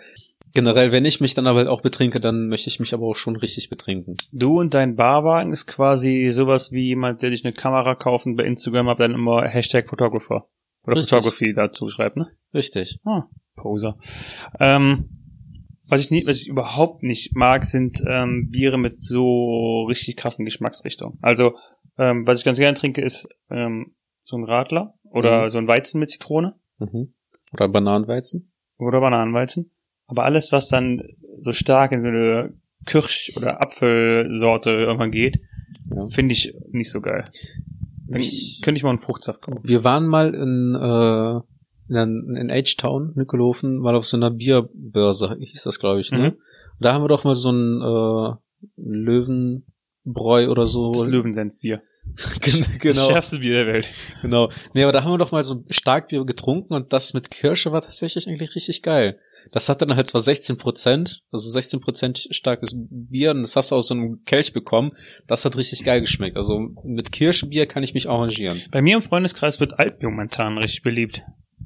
generell, 0.52 0.92
wenn 0.92 1.04
ich 1.04 1.20
mich 1.20 1.34
dann 1.34 1.46
aber 1.46 1.70
auch 1.70 1.80
betrinke, 1.80 2.20
dann 2.20 2.48
möchte 2.48 2.68
ich 2.68 2.80
mich 2.80 2.92
aber 2.94 3.06
auch 3.06 3.16
schon 3.16 3.36
richtig 3.36 3.70
betrinken. 3.70 4.16
Du 4.32 4.60
und 4.60 4.74
dein 4.74 4.96
Barwagen 4.96 5.52
ist 5.52 5.66
quasi 5.66 6.28
sowas 6.30 6.72
wie 6.72 6.86
jemand, 6.86 7.22
der 7.22 7.30
dich 7.30 7.44
eine 7.44 7.54
Kamera 7.54 7.94
kauft 7.94 8.26
und 8.26 8.36
bei 8.36 8.44
Instagram 8.44 8.88
hat 8.88 9.00
dann 9.00 9.14
immer 9.14 9.48
Hashtag 9.48 9.88
Photographer. 9.88 10.48
Oder 10.86 10.96
Richtig. 10.96 11.10
Photography 11.10 11.54
dazu 11.54 11.88
schreibt, 11.88 12.16
ne? 12.16 12.28
Richtig. 12.54 13.00
Ah, 13.04 13.24
Poser. 13.56 13.98
Ähm, 14.60 15.15
was 15.88 16.00
ich 16.00 16.10
nie, 16.10 16.26
was 16.26 16.40
ich 16.42 16.48
überhaupt 16.48 17.02
nicht 17.02 17.34
mag, 17.36 17.64
sind 17.64 18.02
ähm, 18.06 18.48
Biere 18.50 18.78
mit 18.78 18.94
so 18.98 19.84
richtig 19.88 20.16
krassen 20.16 20.44
Geschmacksrichtungen. 20.44 21.18
Also, 21.22 21.52
ähm, 21.98 22.26
was 22.26 22.38
ich 22.40 22.44
ganz 22.44 22.58
gerne 22.58 22.76
trinke, 22.76 23.00
ist 23.02 23.26
ähm, 23.50 23.94
so 24.22 24.36
ein 24.36 24.44
Radler 24.44 24.94
oder 25.04 25.44
Mhm. 25.44 25.50
so 25.50 25.58
ein 25.58 25.68
Weizen 25.68 26.00
mit 26.00 26.10
Zitrone 26.10 26.54
Mhm. 26.78 27.14
Oder 27.52 27.68
Bananenweizen? 27.68 28.52
oder 28.78 29.00
Bananenweizen. 29.00 29.70
Aber 30.06 30.24
alles, 30.24 30.52
was 30.52 30.68
dann 30.68 31.02
so 31.40 31.52
stark 31.52 31.92
in 31.92 32.02
so 32.02 32.08
eine 32.08 32.54
Kirsch- 32.84 33.32
oder 33.36 33.60
Apfelsorte 33.62 34.70
irgendwann 34.70 35.10
geht, 35.10 35.38
Ja. 35.94 36.04
finde 36.06 36.32
ich 36.32 36.54
nicht 36.70 36.90
so 36.90 37.00
geil. 37.00 37.24
Dann 38.08 38.20
Ich- 38.20 38.60
könnte 38.62 38.78
ich 38.78 38.82
mal 38.84 38.90
einen 38.90 38.98
Fruchtsaft 38.98 39.40
kaufen. 39.42 39.60
Wir 39.64 39.82
waren 39.84 40.06
mal 40.06 40.34
in, 40.34 40.74
äh, 40.74 41.40
in, 41.88 42.36
in 42.36 42.50
H-Town, 42.50 43.12
Nückelhofen, 43.14 43.78
mal 43.78 43.94
auf 43.94 44.06
so 44.06 44.16
einer 44.16 44.30
Bierbörse, 44.30 45.36
hieß 45.38 45.62
das, 45.64 45.78
glaube 45.78 46.00
ich, 46.00 46.10
ne? 46.12 46.18
Mhm. 46.30 46.36
Da 46.80 46.92
haben 46.92 47.02
wir 47.04 47.08
doch 47.08 47.24
mal 47.24 47.34
so 47.34 47.50
ein 47.52 47.80
äh, 47.80 48.34
Löwenbräu 48.76 50.48
oder 50.48 50.66
so. 50.66 50.92
Das 50.92 51.06
Löwensenfbier. 51.06 51.82
Gen- 52.40 52.60
Das 52.60 52.78
genau, 52.78 53.00
schärfste 53.06 53.38
Bier 53.40 53.64
der 53.64 53.66
Welt. 53.74 53.88
genau. 54.22 54.48
Nee, 54.74 54.84
aber 54.84 54.92
da 54.92 55.02
haben 55.02 55.12
wir 55.12 55.18
doch 55.18 55.32
mal 55.32 55.42
so 55.42 55.64
Starkbier 55.70 56.24
getrunken 56.24 56.74
und 56.74 56.92
das 56.92 57.14
mit 57.14 57.30
Kirsche 57.30 57.72
war 57.72 57.80
tatsächlich 57.80 58.28
eigentlich 58.28 58.54
richtig 58.54 58.82
geil. 58.82 59.18
Das 59.52 59.68
hat 59.68 59.80
dann 59.80 59.94
halt 59.94 60.08
zwar 60.08 60.20
16 60.20 60.56
Prozent, 60.56 61.22
also 61.30 61.48
16 61.48 61.80
Prozent 61.80 62.26
starkes 62.30 62.74
Bier 62.90 63.30
und 63.30 63.42
das 63.42 63.54
hast 63.54 63.70
du 63.70 63.76
aus 63.76 63.86
so 63.88 63.94
einem 63.94 64.22
Kelch 64.24 64.52
bekommen. 64.52 64.92
Das 65.28 65.44
hat 65.44 65.56
richtig 65.56 65.84
geil 65.84 66.00
geschmeckt. 66.00 66.36
Also 66.36 66.60
mit 66.84 67.12
Kirschbier 67.12 67.66
kann 67.66 67.84
ich 67.84 67.94
mich 67.94 68.08
arrangieren. 68.10 68.60
Bei 68.72 68.82
mir 68.82 68.96
im 68.96 69.02
Freundeskreis 69.02 69.60
wird 69.60 69.78
Altbier 69.78 70.08
momentan 70.10 70.58
richtig 70.58 70.82
beliebt. 70.82 71.22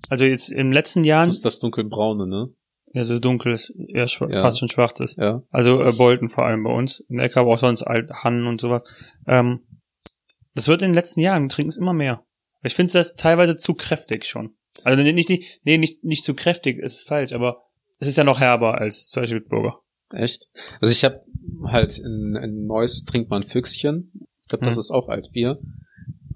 Also 0.09 0.25
jetzt 0.25 0.51
im 0.51 0.73
letzten 0.73 1.01
Das 1.03 1.07
Jahren, 1.09 1.29
ist 1.29 1.45
das 1.45 1.59
dunkelbraune, 1.61 2.27
ne? 2.27 2.49
ja 2.93 3.05
so 3.05 3.21
dunkles, 3.21 3.71
eher 3.71 4.07
Ja. 4.07 4.41
fast 4.41 4.59
schon 4.59 4.69
schwarzes. 4.69 5.15
Ja. 5.17 5.43
Also 5.51 5.81
äh, 5.81 5.93
Bolton 5.97 6.29
vor 6.29 6.45
allem 6.47 6.65
bei 6.65 6.73
uns. 6.73 6.99
In 7.01 7.19
der 7.19 7.27
Ecke, 7.27 7.39
aber 7.39 7.51
auch 7.51 7.59
sonst 7.59 7.83
Alt 7.85 8.11
Hannen 8.11 8.47
und 8.49 8.61
sowas. 8.61 8.83
Ähm, 9.29 9.61
das 10.55 10.67
wird 10.67 10.83
in 10.83 10.89
den 10.89 10.95
letzten 10.95 11.21
Jahren, 11.21 11.49
trinken 11.49 11.71
es 11.71 11.77
immer 11.77 11.93
mehr. 11.93 12.25
Ich 12.65 12.75
finde 12.75 12.93
das 12.93 13.15
teilweise 13.15 13.55
zu 13.55 13.75
kräftig 13.75 14.25
schon. 14.25 14.57
Also 14.83 15.03
nicht, 15.05 15.29
nicht, 15.29 15.61
nee, 15.65 15.79
nicht, 15.79 16.03
nicht 16.03 16.25
zu 16.25 16.35
kräftig, 16.35 16.79
ist 16.79 17.07
falsch, 17.07 17.33
aber 17.33 17.63
es 17.99 18.09
ist 18.09 18.17
ja 18.19 18.25
noch 18.25 18.41
herber 18.41 18.81
als 18.81 19.09
zum 19.11 19.23
Beispiel 19.23 19.41
Bitburger. 19.41 19.79
Echt? 20.13 20.49
Also 20.81 20.91
ich 20.91 21.05
habe 21.05 21.21
halt 21.67 21.97
in, 21.99 22.37
in 22.43 22.67
Neuss 22.67 23.05
trinkt 23.05 23.31
man 23.31 23.45
Füchschen. 23.45 24.11
Ich 24.43 24.49
glaube, 24.49 24.65
das 24.65 24.75
Hm. 24.75 24.81
ist 24.81 24.91
auch 24.91 25.09
Altbier. 25.09 25.61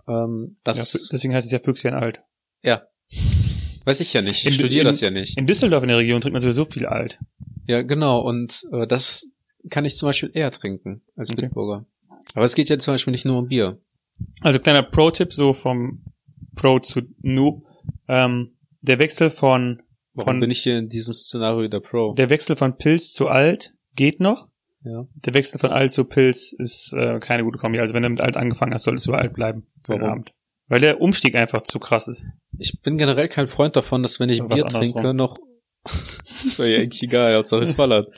Ähm, 0.06 0.50
Ja, 0.59 0.61
das 0.73 0.94
Fü- 0.94 1.09
deswegen 1.11 1.35
heißt 1.35 1.47
es 1.47 1.52
ja 1.52 1.59
Füchschen 1.59 1.94
alt. 1.94 2.23
ja. 2.62 2.83
Weiß 3.85 4.00
ich 4.00 4.12
ja 4.12 4.23
nicht. 4.23 4.47
Ich 4.47 4.55
studiere 4.55 4.85
das 4.85 5.00
ja 5.00 5.11
nicht. 5.11 5.38
In 5.38 5.47
Düsseldorf 5.47 5.83
in 5.83 5.88
der 5.88 5.99
Region 5.99 6.21
trinkt 6.21 6.33
man 6.33 6.41
sowieso 6.43 6.64
viel 6.64 6.87
alt. 6.87 7.19
Ja, 7.67 7.83
genau. 7.83 8.21
Und 8.21 8.67
äh, 8.73 8.87
das 8.87 9.31
kann 9.71 9.85
ich 9.85 9.97
zum 9.97 10.09
Beispiel 10.09 10.31
eher 10.33 10.50
trinken 10.50 11.03
als 11.17 11.31
Okay. 11.33 11.43
Bitburger. 11.43 11.85
Aber 12.35 12.45
es 12.45 12.55
geht 12.55 12.69
ja 12.69 12.79
zum 12.79 12.95
Beispiel 12.95 13.11
nicht 13.12 13.25
nur 13.26 13.38
um 13.38 13.49
Bier. 13.49 13.79
Also 14.41 14.59
kleiner 14.59 14.83
Pro-Tipp, 14.83 15.33
so 15.33 15.53
vom 15.53 16.03
Pro 16.55 16.79
zu 16.79 17.03
Noob. 17.21 17.64
Ähm, 18.09 18.57
der 18.81 18.99
Wechsel 18.99 19.31
von, 19.31 19.83
Warum 20.14 20.26
von 20.29 20.41
bin 20.41 20.50
ich 20.50 20.62
hier 20.62 20.79
in 20.79 20.88
diesem 20.88 21.12
Szenario 21.14 21.69
der 21.69 21.81
Pro? 21.81 22.14
der 22.14 22.31
Wechsel 22.31 22.57
von 22.57 22.76
Pilz 22.76 23.12
zu 23.12 23.29
Alt 23.29 23.75
geht 23.97 24.21
noch. 24.21 24.49
ja. 24.85 25.07
Der 25.14 25.35
Wechsel 25.35 25.59
von 25.59 25.71
Alt 25.71 25.91
zu 25.93 26.05
Pilz 26.05 26.53
ist 26.53 26.95
äh, 26.97 27.19
keine 27.21 27.45
gute 27.45 27.59
Kombi. 27.59 27.79
Also 27.81 27.93
wenn 27.95 28.03
du 28.03 28.09
mit 28.11 28.21
Alt 28.21 28.37
angefangen 28.37 28.73
hast, 28.73 28.85
solltest 28.85 29.07
du 29.07 29.12
bei 29.12 29.19
Alt 29.19 29.35
bleiben 29.35 29.67
Warum? 29.87 30.03
Abend. 30.05 30.33
Weil 30.68 30.80
der 30.80 31.00
Umstieg 31.00 31.38
einfach 31.38 31.62
zu 31.62 31.78
krass 31.78 32.09
ist. 32.09 32.28
Ich 32.59 32.80
bin 32.80 32.97
generell 32.97 33.28
kein 33.28 33.47
Freund 33.47 33.76
davon, 33.76 34.02
dass 34.02 34.18
wenn 34.21 34.30
ich 34.30 34.40
Was 34.40 34.49
Bier 34.54 34.64
trinke, 34.66 35.12
noch. 35.14 35.37
ist 35.85 36.59
ja 36.59 36.64
eigentlich 36.78 37.02
egal, 37.02 37.37
Hauptsache 37.37 37.62
es 37.62 37.75
ballert. 37.75 38.09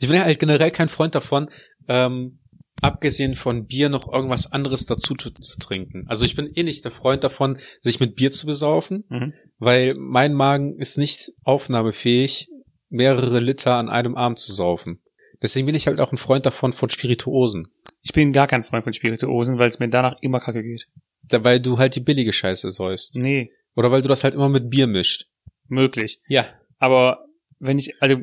Ich 0.00 0.08
bin 0.08 0.20
halt 0.20 0.38
generell 0.38 0.70
kein 0.70 0.88
Freund 0.88 1.14
davon, 1.14 1.48
ähm, 1.88 2.40
abgesehen 2.82 3.34
von 3.34 3.64
Bier 3.66 3.88
noch 3.88 4.12
irgendwas 4.12 4.52
anderes 4.52 4.84
dazu 4.84 5.14
zu, 5.14 5.30
zu 5.30 5.58
trinken. 5.58 6.04
Also 6.08 6.26
ich 6.26 6.36
bin 6.36 6.50
eh 6.54 6.62
nicht 6.62 6.84
der 6.84 6.92
Freund 6.92 7.24
davon, 7.24 7.58
sich 7.80 8.00
mit 8.00 8.16
Bier 8.16 8.30
zu 8.30 8.46
besaufen, 8.46 9.04
Mhm. 9.08 9.32
weil 9.58 9.94
mein 9.98 10.34
Magen 10.34 10.76
ist 10.78 10.98
nicht 10.98 11.32
aufnahmefähig, 11.44 12.48
mehrere 12.90 13.40
Liter 13.40 13.76
an 13.76 13.88
einem 13.88 14.14
Abend 14.14 14.38
zu 14.38 14.52
saufen. 14.52 15.00
Deswegen 15.42 15.66
bin 15.66 15.74
ich 15.74 15.86
halt 15.86 16.00
auch 16.00 16.12
ein 16.12 16.16
Freund 16.18 16.46
davon 16.46 16.72
von 16.72 16.88
Spirituosen. 16.88 17.68
Ich 18.02 18.12
bin 18.12 18.32
gar 18.32 18.46
kein 18.46 18.64
Freund 18.64 18.84
von 18.84 18.92
Spirituosen, 18.92 19.58
weil 19.58 19.68
es 19.68 19.78
mir 19.78 19.88
danach 19.88 20.16
immer 20.22 20.40
kacke 20.40 20.62
geht. 20.62 20.86
Da- 21.28 21.44
Weil 21.44 21.60
du 21.60 21.78
halt 21.78 21.94
die 21.96 22.00
billige 22.00 22.32
Scheiße 22.32 22.70
säufst. 22.70 23.16
Nee, 23.16 23.50
Oder 23.76 23.90
weil 23.90 24.00
du 24.02 24.08
das 24.08 24.24
halt 24.24 24.34
immer 24.34 24.48
mit 24.48 24.70
Bier 24.70 24.86
mischt. 24.86 25.26
möglich. 25.68 26.20
Ja. 26.28 26.46
Aber 26.78 27.24
wenn 27.58 27.78
ich, 27.78 27.92
also 28.00 28.16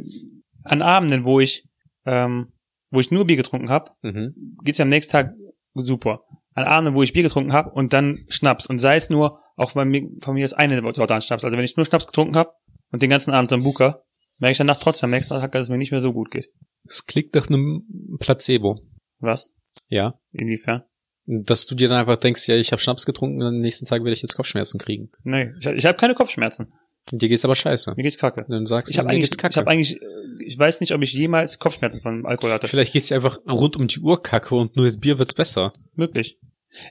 an 0.63 0.82
Abenden, 0.82 1.24
wo 1.25 1.39
ich, 1.39 1.65
ähm, 2.05 2.53
wo 2.89 3.00
ich 3.00 3.12
nur 3.12 3.25
Bier 3.25 3.36
getrunken 3.38 3.70
habe, 3.70 3.91
Mhm. 4.01 4.58
geht's 4.63 4.77
ja 4.77 4.84
am 4.84 4.89
nächsten 4.89 5.12
Tag 5.12 5.34
super. 5.74 6.22
An 6.55 6.63
Abenden, 6.65 6.96
wo 6.96 7.03
ich 7.03 7.13
Bier 7.13 7.24
getrunken 7.24 7.51
habe 7.53 7.72
und 7.72 7.93
dann 7.93 8.17
Schnaps 8.29 8.65
und 8.67 8.77
sei 8.77 8.96
es 8.96 9.10
nur, 9.10 9.39
auch 9.58 9.74
bei 9.74 9.86
mir, 9.86 10.08
von 10.22 10.36
mir 10.36 10.46
ist 10.46 10.53
eine 10.53 10.82
Sorte 10.96 11.13
an 11.13 11.22
Schnaps. 11.22 11.43
Also 11.43 11.55
wenn 11.58 11.63
ich 11.63 11.75
nur 11.75 11.86
Schnaps 11.86 12.08
getrunken 12.08 12.36
habe 12.36 12.51
und 12.91 13.01
den 13.01 13.10
ganzen 13.10 13.32
Abend 13.34 13.50
Sambuka, 13.50 14.01
merke 14.39 14.51
ich 14.53 14.58
danach 14.58 14.79
trotzdem 14.79 15.08
am 15.08 15.12
nächsten 15.12 15.34
Tag, 15.39 15.51
dass 15.51 15.63
es 15.65 15.70
mir 15.70 15.77
nicht 15.77 15.91
mehr 15.91 16.00
so 16.01 16.13
gut 16.13 16.32
geht. 16.32 16.48
Es 16.86 17.06
klingt 17.06 17.34
nach 17.36 17.48
einem 17.48 18.18
Placebo. 18.20 18.80
Was? 19.20 19.54
Ja. 19.88 20.20
Inwiefern? 20.32 20.84
Dass 21.25 21.66
du 21.66 21.75
dir 21.75 21.88
dann 21.88 21.98
einfach 22.00 22.18
denkst, 22.18 22.48
ja, 22.48 22.56
ich 22.56 22.72
habe 22.72 22.82
Schnaps 22.82 23.06
getrunken 23.06 23.42
und 23.42 23.48
am 23.48 23.60
nächsten 23.60 23.86
Tag 23.86 24.02
werde 24.02 24.12
ich 24.13 24.22
jetzt 24.22 24.36
Kopfschmerzen 24.36 24.78
kriegen. 24.80 25.10
Nee, 25.24 25.52
ich, 25.60 25.86
habe 25.86 25.98
keine 25.98 26.16
Kopfschmerzen. 26.16 26.74
Dir 27.12 27.30
geht's 27.30 27.46
aber 27.46 27.56
scheiße. 27.56 27.94
Mir 27.96 28.04
geht's 28.04 28.18
kacke. 28.18 28.46
Dann 28.48 28.66
sagst 28.66 28.90
Ich 28.92 28.98
du, 28.98 29.04
habe 29.04 29.13
mir 29.13 29.22
geht's 29.22 29.38
kacke. 29.38 29.54
ich 29.54 29.58
habe 29.58 29.70
eigentlich, 29.70 30.02
äh, 30.02 30.06
ich 30.46 30.58
weiß 30.60 30.82
nicht, 30.82 30.94
ob 30.94 31.02
ich 31.02 31.13
jemals 31.13 31.60
Kopfschmerzen 31.60 32.02
von 32.02 32.25
Alkohol 32.25 32.52
hatte. 32.54 32.68
Vielleicht 32.68 32.94
geht's 32.94 33.08
dir 33.08 33.16
einfach 33.16 33.40
rund 33.50 33.75
um 33.78 33.88
die 33.88 34.00
Uhr 34.00 34.22
kacke 34.22 34.56
und 34.56 34.75
nur 34.75 34.86
mit 34.86 35.00
Bier 35.02 35.20
wird's 35.20 35.34
besser. 35.34 35.74
Möglich. 35.96 36.40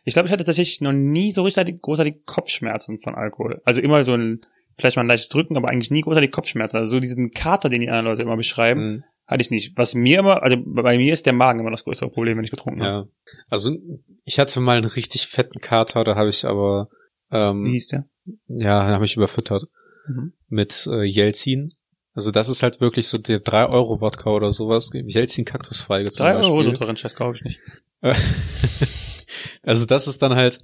Ich 0.04 0.14
glaube, 0.14 0.26
ich 0.26 0.32
hatte 0.32 0.44
tatsächlich 0.44 0.80
noch 0.80 0.92
nie 0.92 1.32
so 1.32 1.42
richtig 1.42 1.80
großartig 1.82 2.24
Kopfschmerzen 2.24 3.00
von 3.00 3.14
Alkohol. 3.14 3.60
Also 3.64 3.80
immer 3.82 4.04
so 4.04 4.14
ein, 4.14 4.42
vielleicht 4.78 4.96
mal 4.96 5.02
ein 5.02 5.08
leichtes 5.08 5.28
Drücken, 5.28 5.56
aber 5.56 5.68
eigentlich 5.70 5.90
nie 5.90 6.02
großartig 6.02 6.30
Kopfschmerzen. 6.30 6.76
Also 6.76 6.92
so 6.92 7.00
diesen 7.00 7.32
Kater, 7.32 7.68
den 7.68 7.80
die 7.80 7.88
anderen 7.88 8.06
Leute 8.06 8.22
immer 8.22 8.36
beschreiben, 8.36 8.80
Mhm. 8.96 9.04
Hatte 9.26 9.42
ich 9.42 9.50
nicht. 9.50 9.76
Was 9.76 9.94
mir 9.94 10.18
immer, 10.20 10.42
also 10.42 10.56
bei 10.64 10.96
mir 10.96 11.12
ist 11.12 11.26
der 11.26 11.32
Magen 11.32 11.60
immer 11.60 11.70
das 11.70 11.84
größere 11.84 12.10
Problem, 12.10 12.36
wenn 12.36 12.44
ich 12.44 12.50
getrunken 12.50 12.82
habe. 12.82 12.90
Ja. 13.06 13.34
Also 13.48 13.76
ich 14.24 14.38
hatte 14.38 14.60
mal 14.60 14.76
einen 14.76 14.86
richtig 14.86 15.26
fetten 15.26 15.60
Kater, 15.60 16.04
da 16.04 16.16
habe 16.16 16.28
ich 16.28 16.44
aber 16.44 16.88
Wie 17.30 17.36
ähm, 17.36 17.66
hieß 17.66 17.88
der? 17.88 18.06
ja, 18.48 18.84
habe 18.86 19.04
ich 19.04 19.16
überfüttert 19.16 19.64
Mhm. 20.08 20.32
mit 20.48 20.88
äh, 20.90 21.04
Jelzin. 21.04 21.74
Also 22.14 22.30
das 22.32 22.48
ist 22.48 22.62
halt 22.64 22.80
wirklich 22.80 23.06
so 23.06 23.18
der 23.18 23.38
3 23.38 23.68
Euro 23.68 24.00
Wodka 24.00 24.30
oder 24.30 24.50
sowas. 24.50 24.90
Jelzin 24.92 25.44
Kaktusfeige 25.44 26.10
zum 26.10 26.26
Drei 26.26 26.36
Euro 26.36 26.62
so 26.64 26.72
teuren 26.72 26.96
Scheiß 26.96 27.14
kaufe 27.14 27.36
ich 27.36 27.44
nicht. 27.44 27.60
also 29.62 29.86
das 29.86 30.08
ist 30.08 30.20
dann 30.22 30.34
halt 30.34 30.58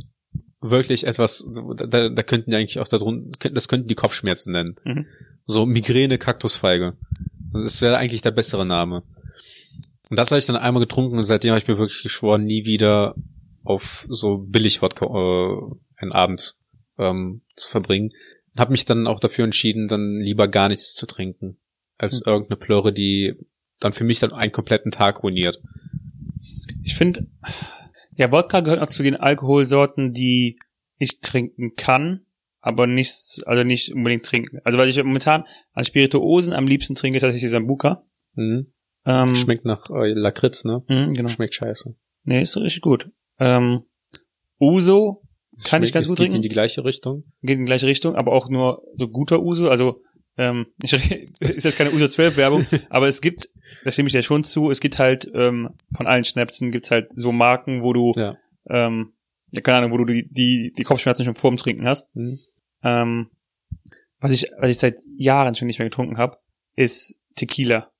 wirklich 0.61 1.07
etwas, 1.07 1.49
da, 1.77 2.09
da 2.09 2.23
könnten 2.25 2.51
die 2.51 2.57
eigentlich 2.57 2.81
auch 2.81 2.89
darunter, 2.89 3.49
das 3.51 3.69
könnten 3.69 3.89
die 3.89 3.95
Kopfschmerzen 3.95 4.53
nennen. 4.53 4.77
Mhm. 4.85 5.07
So 5.47 5.65
Migräne 5.67 6.19
Kaktusfeige. 6.19 6.97
Das 7.53 7.81
wäre 7.83 7.99
eigentlich 7.99 8.23
der 8.23 8.31
bessere 8.31 8.67
Name. 8.67 9.03
Und 10.11 10.19
das 10.19 10.31
habe 10.31 10.39
ich 10.39 10.47
dann 10.47 10.57
einmal 10.57 10.83
getrunken 10.83 11.17
und 11.17 11.25
seitdem 11.25 11.51
habe 11.51 11.61
ich 11.61 11.69
mir 11.69 11.79
wirklich 11.79 12.03
geschworen, 12.03 12.45
nie 12.45 12.65
wieder 12.65 13.15
auf 13.65 14.07
so 14.09 14.39
billig 14.39 14.81
Wodka 14.81 15.07
äh, 15.07 15.75
einen 15.97 16.13
Abend 16.13 16.57
ähm, 16.99 17.43
zu 17.55 17.69
verbringen. 17.69 18.13
Habe 18.57 18.73
mich 18.73 18.87
dann 18.87 19.07
auch 19.07 19.21
dafür 19.21 19.45
entschieden, 19.45 19.89
dann 19.89 20.19
lieber 20.21 20.49
gar 20.49 20.69
nichts 20.69 20.95
zu 20.95 21.07
trinken, 21.07 21.59
als 21.99 22.21
Hm. 22.25 22.33
irgendeine 22.33 22.57
Plörre, 22.57 22.93
die 22.93 23.35
dann 23.81 23.93
für 23.93 24.05
mich 24.05 24.19
dann 24.19 24.33
einen 24.33 24.53
kompletten 24.53 24.91
Tag 24.91 25.23
ruiniert. 25.23 25.61
Ich 26.83 26.95
finde, 26.95 27.27
ja, 28.17 28.33
Wodka 28.33 28.61
gehört 28.61 28.81
auch 28.81 28.91
zu 28.91 29.03
den 29.03 29.17
Alkoholsorten, 29.17 30.13
die 30.13 30.59
ich 30.99 31.21
trinken 31.21 31.75
kann, 31.77 32.27
aber 32.61 32.87
nicht, 32.87 33.43
also 33.47 33.63
nicht 33.65 33.93
unbedingt 33.95 34.25
trinken. 34.25 34.59
Also 34.65 34.79
weil 34.79 34.89
ich 34.89 34.97
momentan 35.03 35.45
an 35.73 35.85
Spirituosen 35.85 36.53
am 36.53 36.67
liebsten 36.67 36.95
trinke, 36.95 37.17
ist 37.17 37.23
tatsächlich 37.23 37.51
Sambuka. 37.51 38.05
Mhm. 38.35 38.73
Ähm, 39.07 39.35
Schmeckt 39.35 39.65
nach 39.65 39.89
äh, 39.91 40.13
Lakritz, 40.13 40.65
ne? 40.65 40.83
mh, 40.89 41.13
genau. 41.15 41.29
Schmeckt 41.29 41.55
scheiße. 41.55 41.95
Nee, 42.25 42.43
ist 42.43 42.57
richtig 42.57 42.83
gut. 42.83 43.11
Ähm, 43.39 43.83
Uso 44.61 45.23
Kann 45.65 45.83
ich 45.83 45.89
Schmeckt- 45.91 45.95
ganz 45.95 46.05
es 46.07 46.09
gut 46.11 46.19
geht 46.19 46.25
trinken. 46.25 46.37
in 46.37 46.43
die 46.43 46.49
gleiche 46.49 46.85
Richtung. 46.85 47.25
geht 47.43 47.55
in 47.59 47.65
die 47.65 47.69
gleiche 47.71 47.87
Richtung, 47.87 48.17
aber 48.17 48.33
auch 48.33 48.49
nur 48.49 48.83
so 48.97 49.09
guter 49.09 49.41
Uso. 49.43 49.69
Also 49.69 50.03
ähm, 50.37 50.67
ich, 50.83 50.93
ist 51.41 51.65
jetzt 51.65 51.79
keine 51.79 51.93
Uso 51.93 52.07
12 52.07 52.37
Werbung, 52.37 52.67
aber 52.91 53.09
es 53.09 53.21
gibt, 53.21 53.49
da 53.85 53.93
stimme 53.93 54.09
ich 54.09 54.13
dir 54.13 54.23
schon 54.23 54.45
zu, 54.45 54.71
es 54.71 54.81
gibt 54.81 54.99
halt 54.99 55.31
ähm, 55.35 55.71
von 55.97 56.07
allen 56.07 56.25
Schnäpsen 56.25 56.71
gibt's 56.71 56.91
halt 56.91 57.11
so 57.15 57.33
Marken, 57.33 57.83
wo 57.83 57.93
du, 57.93 58.13
Ja. 58.17 58.37
ähm, 58.69 59.15
ja 59.51 59.61
keine 59.63 59.79
Ahnung, 59.79 59.93
wo 59.93 59.97
du 59.99 60.05
die, 60.05 60.29
die, 60.29 60.73
die 60.77 60.83
Kopfschmerzen 60.83 61.25
schon 61.25 61.35
vor 61.35 61.51
dem 61.51 61.57
Trinken 61.57 61.87
hast. 61.87 62.15
Mhm. 62.15 62.39
Ähm, 62.83 63.31
was 64.21 64.33
ich, 64.33 64.51
was 64.59 64.71
ich 64.71 64.79
seit 64.79 64.97
Jahren 65.17 65.55
schon 65.55 65.67
nicht 65.67 65.79
mehr 65.79 65.89
getrunken 65.89 66.19
habe, 66.19 66.39
ist 66.77 67.21
Tequila. 67.37 67.91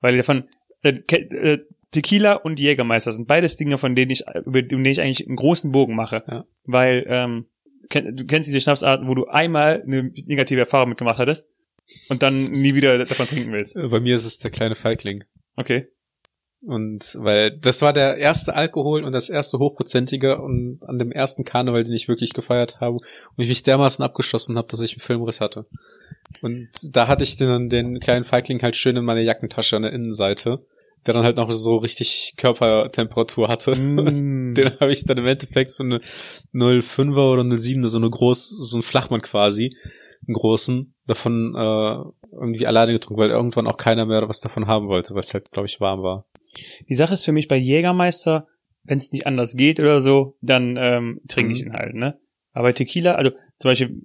Weil 0.00 0.16
davon, 0.16 0.48
äh, 0.82 0.90
äh, 0.90 1.58
Tequila 1.90 2.34
und 2.34 2.60
Jägermeister 2.60 3.12
sind 3.12 3.26
beides 3.26 3.56
Dinge, 3.56 3.76
von 3.78 3.94
denen 3.94 4.10
ich, 4.10 4.24
über 4.44 4.62
die 4.62 4.76
ich 4.88 5.00
eigentlich 5.00 5.26
einen 5.26 5.36
großen 5.36 5.72
Bogen 5.72 5.94
mache. 5.94 6.18
Ja. 6.28 6.44
Weil, 6.64 7.04
ähm, 7.08 7.46
du 7.90 8.26
kennst 8.26 8.48
diese 8.48 8.60
Schnapsarten, 8.60 9.08
wo 9.08 9.14
du 9.14 9.26
einmal 9.26 9.82
eine 9.82 10.04
negative 10.26 10.60
Erfahrung 10.60 10.90
mitgemacht 10.90 11.18
hattest 11.18 11.48
und 12.08 12.22
dann 12.22 12.52
nie 12.52 12.74
wieder 12.74 12.98
davon 13.04 13.26
trinken 13.26 13.52
willst. 13.52 13.76
Äh, 13.76 13.88
Bei 13.88 13.98
mir 13.98 14.14
ist 14.14 14.24
es 14.24 14.38
der 14.38 14.52
kleine 14.52 14.76
Feigling. 14.76 15.24
Okay. 15.56 15.88
Und 16.62 17.16
weil 17.18 17.56
das 17.56 17.80
war 17.80 17.94
der 17.94 18.18
erste 18.18 18.54
Alkohol 18.54 19.04
und 19.04 19.12
das 19.12 19.30
erste 19.30 19.58
hochprozentige 19.58 20.40
und 20.40 20.80
an 20.82 20.98
dem 20.98 21.10
ersten 21.10 21.44
Karneval, 21.44 21.84
den 21.84 21.94
ich 21.94 22.08
wirklich 22.08 22.34
gefeiert 22.34 22.80
habe 22.80 22.96
und 22.96 23.38
ich 23.38 23.48
mich 23.48 23.62
dermaßen 23.62 24.04
abgeschossen 24.04 24.58
habe, 24.58 24.68
dass 24.68 24.82
ich 24.82 24.92
einen 24.92 25.00
Filmriss 25.00 25.40
hatte. 25.40 25.64
Und 26.42 26.68
da 26.92 27.08
hatte 27.08 27.24
ich 27.24 27.36
den, 27.36 27.70
den 27.70 27.98
kleinen 27.98 28.24
Feigling 28.24 28.60
halt 28.62 28.76
schön 28.76 28.96
in 28.96 29.04
meiner 29.04 29.22
Jackentasche 29.22 29.76
an 29.76 29.82
der 29.82 29.92
Innenseite, 29.92 30.64
der 31.06 31.14
dann 31.14 31.24
halt 31.24 31.38
noch 31.38 31.50
so 31.50 31.76
richtig 31.76 32.34
Körpertemperatur 32.36 33.48
hatte. 33.48 33.72
Mm. 33.72 34.54
Den 34.54 34.78
habe 34.80 34.92
ich 34.92 35.04
dann 35.04 35.16
im 35.16 35.26
Endeffekt 35.26 35.70
so 35.70 35.82
eine 35.82 36.00
05er 36.52 37.32
oder 37.32 37.42
eine 37.42 37.56
7er, 37.56 37.88
so 37.88 37.96
eine 37.96 38.10
groß, 38.10 38.48
so 38.48 38.76
ein 38.76 38.82
Flachmann 38.82 39.22
quasi, 39.22 39.76
einen 40.26 40.34
großen, 40.34 40.94
davon 41.06 41.54
äh, 41.56 42.34
irgendwie 42.34 42.66
alleine 42.66 42.92
getrunken, 42.92 43.20
weil 43.20 43.30
irgendwann 43.30 43.66
auch 43.66 43.78
keiner 43.78 44.04
mehr 44.04 44.28
was 44.28 44.40
davon 44.40 44.66
haben 44.66 44.88
wollte, 44.88 45.14
weil 45.14 45.22
es 45.22 45.32
halt, 45.32 45.50
glaube 45.52 45.66
ich, 45.66 45.80
warm 45.80 46.02
war. 46.02 46.26
Die 46.88 46.94
Sache 46.94 47.14
ist 47.14 47.24
für 47.24 47.32
mich 47.32 47.48
bei 47.48 47.56
Jägermeister, 47.56 48.46
wenn 48.84 48.98
es 48.98 49.12
nicht 49.12 49.26
anders 49.26 49.56
geht 49.56 49.78
oder 49.80 50.00
so, 50.00 50.36
dann 50.40 50.76
ähm, 50.78 51.20
trinke 51.28 51.52
ich 51.52 51.60
Mhm. 51.64 51.68
ihn 51.68 51.72
halt, 51.74 51.94
ne? 51.94 52.18
Aber 52.52 52.68
bei 52.68 52.72
Tequila, 52.72 53.14
also 53.14 53.30
zum 53.58 53.70
Beispiel, 53.70 54.02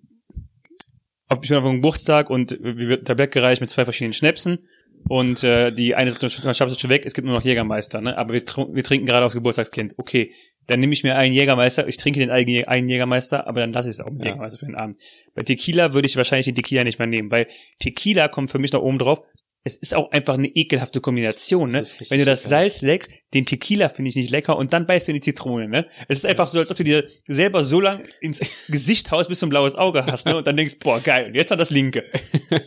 auf- 1.28 1.40
ich 1.42 1.50
bin 1.50 1.58
auf 1.58 1.66
einem 1.66 1.76
Geburtstag 1.76 2.30
und 2.30 2.60
mir 2.62 2.88
wird 2.88 3.08
Tablett 3.08 3.32
gereicht 3.32 3.62
mit 3.62 3.70
zwei 3.70 3.84
verschiedenen 3.86 4.14
Schnäpsen 4.14 4.60
und 5.08 5.44
äh, 5.44 5.72
die 5.72 5.96
eine 5.96 6.10
ist 6.12 6.22
schon 6.22 6.90
weg, 6.90 7.04
es 7.06 7.14
gibt 7.14 7.26
nur 7.26 7.36
noch 7.36 7.44
Jägermeister, 7.46 8.02
ne? 8.02 8.18
Aber 8.18 8.34
wir, 8.34 8.44
tr- 8.46 8.74
wir 8.74 8.84
trinken 8.84 9.06
gerade 9.08 9.26
aufs 9.26 9.36
Geburtstagskind. 9.36 9.96
Okay, 9.98 10.32
dann 10.68 10.80
nehme 10.80 10.94
ich 10.94 11.04
mir 11.04 11.16
einen 11.16 11.34
Jägermeister, 11.34 11.88
ich 11.88 11.98
trinke 11.98 12.20
den 12.20 12.30
einen 12.32 12.88
Jägermeister, 12.90 13.48
aber 13.48 13.62
dann 13.62 13.74
lasse 13.74 13.90
ich 13.90 13.96
es 13.96 14.02
auch 14.02 14.10
mit 14.12 14.22
Ja. 14.22 14.32
Jägermeister 14.32 14.60
für 14.60 14.66
den 14.66 14.76
Abend. 14.76 15.00
Bei 15.34 15.44
Tequila 15.44 15.94
würde 15.94 16.08
ich 16.08 16.16
wahrscheinlich 16.18 16.46
den 16.46 16.56
Tequila 16.56 16.84
nicht 16.84 17.00
mehr 17.00 17.08
nehmen, 17.08 17.32
weil 17.32 17.48
Tequila 17.80 18.28
kommt 18.28 18.52
für 18.52 18.60
mich 18.60 18.72
noch 18.74 18.82
oben 18.82 19.00
drauf. 19.00 19.22
Es 19.67 19.75
ist 19.78 19.95
auch 19.95 20.12
einfach 20.12 20.36
eine 20.36 20.47
ekelhafte 20.47 21.01
Kombination, 21.01 21.69
ne? 21.71 21.84
Wenn 22.10 22.19
du 22.19 22.25
das. 22.25 22.43
Salz 22.43 22.82
leckst, 22.84 23.10
den 23.34 23.45
Tequila 23.47 23.89
finde 23.89 24.10
ich 24.10 24.15
nicht 24.15 24.30
lecker 24.30 24.58
und 24.58 24.73
dann 24.73 24.86
beißt 24.86 25.08
du 25.08 25.12
in 25.12 25.15
die 25.15 25.21
Zitrone, 25.21 25.67
ne? 25.67 25.88
Es 26.08 26.19
ist 26.19 26.25
einfach 26.28 26.47
so, 26.47 26.60
als 26.60 26.69
ob 26.69 26.78
du 26.78 26.84
dir 26.84 27.08
selber 27.28 27.63
so 27.63 27.80
lang 27.82 28.06
ins 28.21 28.39
Gesicht 28.67 29.10
haust, 29.12 29.28
bis 29.28 29.39
du 29.39 29.47
ein 29.47 29.49
blaues 29.49 29.73
Auge 29.75 30.06
hast, 30.06 30.28
ne? 30.28 30.38
Und 30.38 30.45
dann 30.45 30.56
denkst, 30.56 30.75
boah, 30.80 31.01
geil, 31.01 31.25
und 31.28 31.34
jetzt 31.36 31.49
hat 31.51 31.60
das 31.60 31.71
linke. 31.71 32.04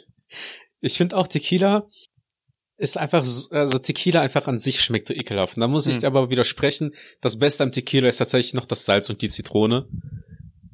Ich 0.81 0.97
finde 0.97 1.17
auch 1.17 1.27
Tequila 1.27 1.89
ist 2.77 2.97
einfach, 2.99 3.25
so- 3.25 3.51
also 3.51 3.79
Tequila 3.79 4.21
einfach 4.21 4.47
an 4.47 4.59
sich 4.59 4.81
schmeckt 4.81 5.11
ekelhaft. 5.11 5.57
Und 5.57 5.63
da 5.63 5.67
muss 5.69 5.89
ich 5.89 5.97
Hm. 5.97 6.05
aber 6.05 6.31
widersprechen, 6.31 6.93
das 7.21 7.39
Beste 7.39 7.65
am 7.65 7.73
Tequila 7.73 8.09
ist 8.09 8.19
tatsächlich 8.19 8.55
noch 8.55 8.67
das 8.67 8.85
Salz 8.85 9.11
und 9.11 9.21
die 9.23 9.29
Zitrone. 9.29 9.89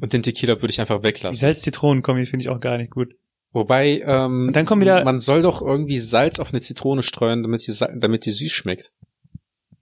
Und 0.00 0.12
den 0.12 0.22
Tequila 0.22 0.60
würde 0.60 0.70
ich 0.72 0.80
einfach 0.80 1.00
Die 1.00 1.04
weglassen. 1.06 1.38
Salz-Zitronen-Kombi 1.40 2.26
finde 2.26 2.42
ich 2.42 2.50
auch 2.50 2.60
gar 2.60 2.76
nicht 2.76 2.90
gut. 2.90 3.14
Wobei, 3.55 4.03
ähm, 4.05 4.49
Und 4.49 4.53
dann 4.57 4.67
kommen 4.67 4.83
wieder- 4.83 5.03
man 5.05 5.19
soll 5.19 5.40
doch 5.43 5.62
irgendwie 5.62 5.99
Salz 5.99 6.38
auf 6.40 6.51
eine 6.51 6.61
Zitrone 6.61 7.03
streuen, 7.03 7.43
damit 7.43 7.67
die, 7.67 7.73
Sa- 7.73 7.90
damit 7.97 8.27
die 8.27 8.31
süß 8.31 8.53
schmeckt. 8.53 8.93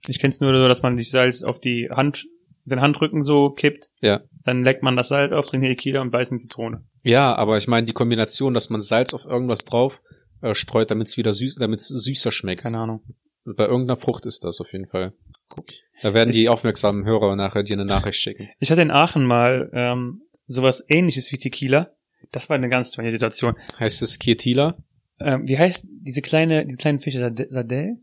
Ich 0.07 0.19
kenne 0.19 0.31
es 0.33 0.39
nur 0.39 0.53
so, 0.55 0.67
dass 0.67 0.83
man 0.83 0.95
sich 0.95 1.09
Salz 1.09 1.43
auf 1.43 1.59
die 1.59 1.89
Hand, 1.91 2.25
den 2.65 2.79
Handrücken 2.81 3.23
so 3.23 3.49
kippt. 3.49 3.89
Ja. 3.99 4.21
Dann 4.45 4.63
leckt 4.63 4.83
man 4.83 4.95
das 4.95 5.07
Salz 5.09 5.31
auf, 5.33 5.47
trinkt 5.47 5.65
Tequila 5.65 6.01
und 6.01 6.11
beißt 6.11 6.31
eine 6.31 6.39
Zitrone. 6.39 6.85
Ja, 7.03 7.35
aber 7.35 7.57
ich 7.57 7.67
meine 7.67 7.85
die 7.87 7.93
Kombination, 7.93 8.53
dass 8.53 8.69
man 8.69 8.79
Salz 8.79 9.13
auf 9.13 9.25
irgendwas 9.25 9.65
drauf 9.65 10.01
äh, 10.41 10.53
streut, 10.53 10.91
damit 10.91 11.07
es 11.07 11.17
wieder 11.17 11.33
süß, 11.33 11.55
damit 11.55 11.79
es 11.79 11.87
süßer 11.87 12.31
schmeckt. 12.31 12.63
Keine 12.63 12.77
Ahnung. 12.79 13.01
Bei 13.45 13.65
irgendeiner 13.65 13.97
Frucht 13.97 14.25
ist 14.25 14.43
das 14.45 14.61
auf 14.61 14.71
jeden 14.71 14.87
Fall. 14.87 15.13
Da 16.01 16.13
werden 16.13 16.31
die 16.31 16.47
aufmerksamen 16.49 17.05
Hörer 17.05 17.35
nachher 17.35 17.63
dir 17.63 17.73
eine 17.73 17.85
Nachricht 17.85 18.19
schicken. 18.19 18.49
Ich 18.59 18.69
hatte 18.71 18.81
in 18.81 18.91
Aachen 18.91 19.25
mal 19.25 19.69
ähm, 19.73 20.21
sowas 20.45 20.83
ähnliches 20.89 21.31
wie 21.31 21.37
Tequila. 21.37 21.91
Das 22.33 22.49
war 22.49 22.55
eine 22.55 22.67
ganz 22.69 22.91
tolle 22.91 23.11
Situation. 23.11 23.55
Heißt 23.79 24.01
es 24.01 24.19
Kietila? 24.19 24.75
Ähm, 25.19 25.47
wie 25.47 25.57
heißt 25.57 25.87
diese 25.89 26.21
kleine, 26.21 26.65
diese 26.65 26.77
kleinen 26.77 26.99
Fische? 26.99 27.19
Sardell? 27.49 27.97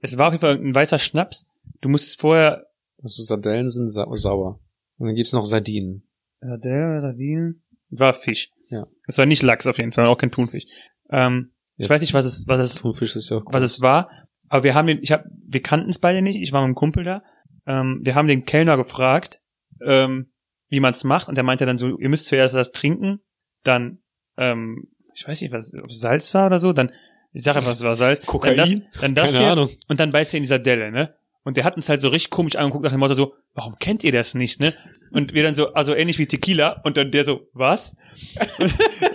Es 0.00 0.16
war 0.16 0.28
auf 0.28 0.32
jeden 0.32 0.40
Fall 0.40 0.56
ein 0.56 0.74
weißer 0.74 0.98
Schnaps. 0.98 1.46
Du 1.82 1.88
musstest 1.90 2.20
vorher 2.20 2.66
Also 3.02 3.22
Sardellen 3.22 3.68
sind 3.68 3.88
sa 3.90 4.06
sauer. 4.14 4.60
Und 4.98 5.08
dann 5.08 5.14
gibt's 5.16 5.32
noch 5.34 5.44
Sardinen. 5.44 6.02
Sardell 6.40 6.82
oder 6.90 7.00
Sardinen? 7.02 7.62
War 7.90 8.14
Fisch. 8.14 8.50
Ja. 8.70 8.86
Es 9.06 9.18
war 9.18 9.26
nicht 9.26 9.42
Lachs 9.42 9.66
auf 9.66 9.78
jeden 9.78 9.92
Fall, 9.92 10.06
auch 10.06 10.16
kein 10.18 10.30
Thunfisch. 10.30 10.64
Ähm, 11.10 11.50
Ich 11.76 11.86
Ja. 11.86 11.90
weiß 11.90 12.00
nicht, 12.00 12.14
was 12.14 12.24
es, 12.24 12.48
was 12.48 12.58
es, 12.60 12.74
Thunfisch 12.76 13.14
ist 13.16 13.28
ja 13.30 13.36
auch 13.36 13.44
was 13.46 13.62
es 13.62 13.80
war, 13.82 14.08
aber 14.48 14.64
wir 14.64 14.74
haben 14.74 14.86
den, 14.86 14.98
ich 15.02 15.12
hab, 15.12 15.24
wir 15.46 15.60
kannten 15.60 15.90
es 15.90 15.98
beide 15.98 16.22
nicht. 16.22 16.36
Ich 16.40 16.52
war 16.52 16.62
mit 16.62 16.66
einem 16.68 16.74
Kumpel 16.74 17.04
da. 17.04 17.22
Ähm, 17.66 18.00
wir 18.02 18.14
haben 18.14 18.28
den 18.28 18.44
Kellner 18.44 18.76
gefragt, 18.76 19.40
ähm, 19.84 20.30
wie 20.68 20.80
man 20.80 20.92
es 20.92 21.04
macht, 21.04 21.28
und 21.28 21.34
der 21.36 21.44
meinte 21.44 21.66
dann 21.66 21.76
so: 21.76 21.98
Ihr 21.98 22.08
müsst 22.08 22.28
zuerst 22.28 22.54
das 22.54 22.72
trinken, 22.72 23.20
dann, 23.66 23.98
ähm, 24.36 24.88
ich 25.14 25.26
weiß 25.26 25.40
nicht, 25.40 25.52
was, 25.52 25.72
ob 25.74 25.90
es 25.90 26.00
Salz 26.00 26.34
war 26.34 26.46
oder 26.46 26.58
so, 26.58 26.72
dann, 26.72 26.92
ich 27.32 27.42
sag 27.42 27.56
einfach, 27.56 27.72
es 27.72 27.82
war 27.82 27.94
Salz. 27.94 28.24
Kokain? 28.26 28.56
Dann 28.56 28.70
das, 28.92 29.00
dann 29.00 29.14
das 29.14 29.32
Keine 29.32 29.44
hier, 29.44 29.52
Ahnung. 29.52 29.70
und 29.88 30.00
dann 30.00 30.12
beißt 30.12 30.34
er 30.34 30.38
in 30.38 30.44
dieser 30.44 30.58
Delle, 30.58 30.90
ne? 30.90 31.14
Und 31.46 31.56
der 31.56 31.62
hat 31.62 31.76
uns 31.76 31.88
halt 31.88 32.00
so 32.00 32.08
richtig 32.08 32.30
komisch 32.30 32.56
angeguckt 32.56 32.82
nach 32.82 32.90
dem 32.90 32.98
Motto 32.98 33.14
so, 33.14 33.34
warum 33.54 33.78
kennt 33.78 34.02
ihr 34.02 34.10
das 34.10 34.34
nicht, 34.34 34.60
ne? 34.60 34.74
Und 35.12 35.32
wir 35.32 35.44
dann 35.44 35.54
so, 35.54 35.72
also 35.74 35.94
ähnlich 35.94 36.18
wie 36.18 36.26
Tequila 36.26 36.80
und 36.82 36.96
dann 36.96 37.12
der 37.12 37.24
so, 37.24 37.48
was? 37.52 37.96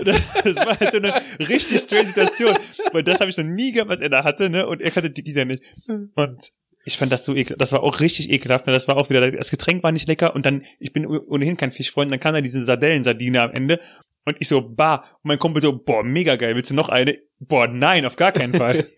Das 0.03 0.55
war 0.55 0.79
halt 0.79 0.91
so 0.91 0.97
eine 0.97 1.13
richtig 1.47 1.79
strange 1.79 2.07
Situation, 2.07 2.55
weil 2.93 3.03
das 3.03 3.19
habe 3.19 3.29
ich 3.29 3.37
noch 3.37 3.43
nie 3.43 3.71
gehabt, 3.71 3.89
was 3.91 4.01
er 4.01 4.09
da 4.09 4.23
hatte, 4.23 4.49
ne? 4.49 4.65
Und 4.65 4.81
er 4.81 4.91
kannte 4.91 5.13
Tequila 5.13 5.45
nicht. 5.45 5.61
Und 5.87 6.51
ich 6.85 6.97
fand 6.97 7.11
das 7.11 7.25
so 7.25 7.35
ekelhaft, 7.35 7.61
das 7.61 7.73
war 7.73 7.83
auch 7.83 7.99
richtig 7.99 8.29
ekelhaft, 8.31 8.65
ne? 8.65 8.73
Das 8.73 8.87
war 8.87 8.97
auch 8.97 9.09
wieder, 9.09 9.29
das 9.29 9.51
Getränk 9.51 9.83
war 9.83 9.91
nicht 9.91 10.07
lecker 10.07 10.33
und 10.33 10.45
dann, 10.45 10.63
ich 10.79 10.93
bin 10.93 11.05
ohnehin 11.05 11.57
kein 11.57 11.71
Fischfreund, 11.71 12.07
und 12.07 12.11
dann 12.11 12.19
kam 12.19 12.33
da 12.33 12.41
diese 12.41 12.63
Sardellen-Sardine 12.63 13.41
am 13.41 13.51
Ende 13.51 13.79
und 14.25 14.37
ich 14.39 14.47
so, 14.47 14.61
bah, 14.61 14.97
und 15.23 15.29
mein 15.29 15.39
Kumpel 15.39 15.61
so, 15.61 15.77
boah, 15.77 16.03
mega 16.03 16.35
geil, 16.35 16.55
willst 16.55 16.69
du 16.71 16.75
noch 16.75 16.89
eine? 16.89 17.17
Boah, 17.39 17.67
nein, 17.67 18.05
auf 18.05 18.15
gar 18.15 18.31
keinen 18.31 18.53
Fall. 18.53 18.85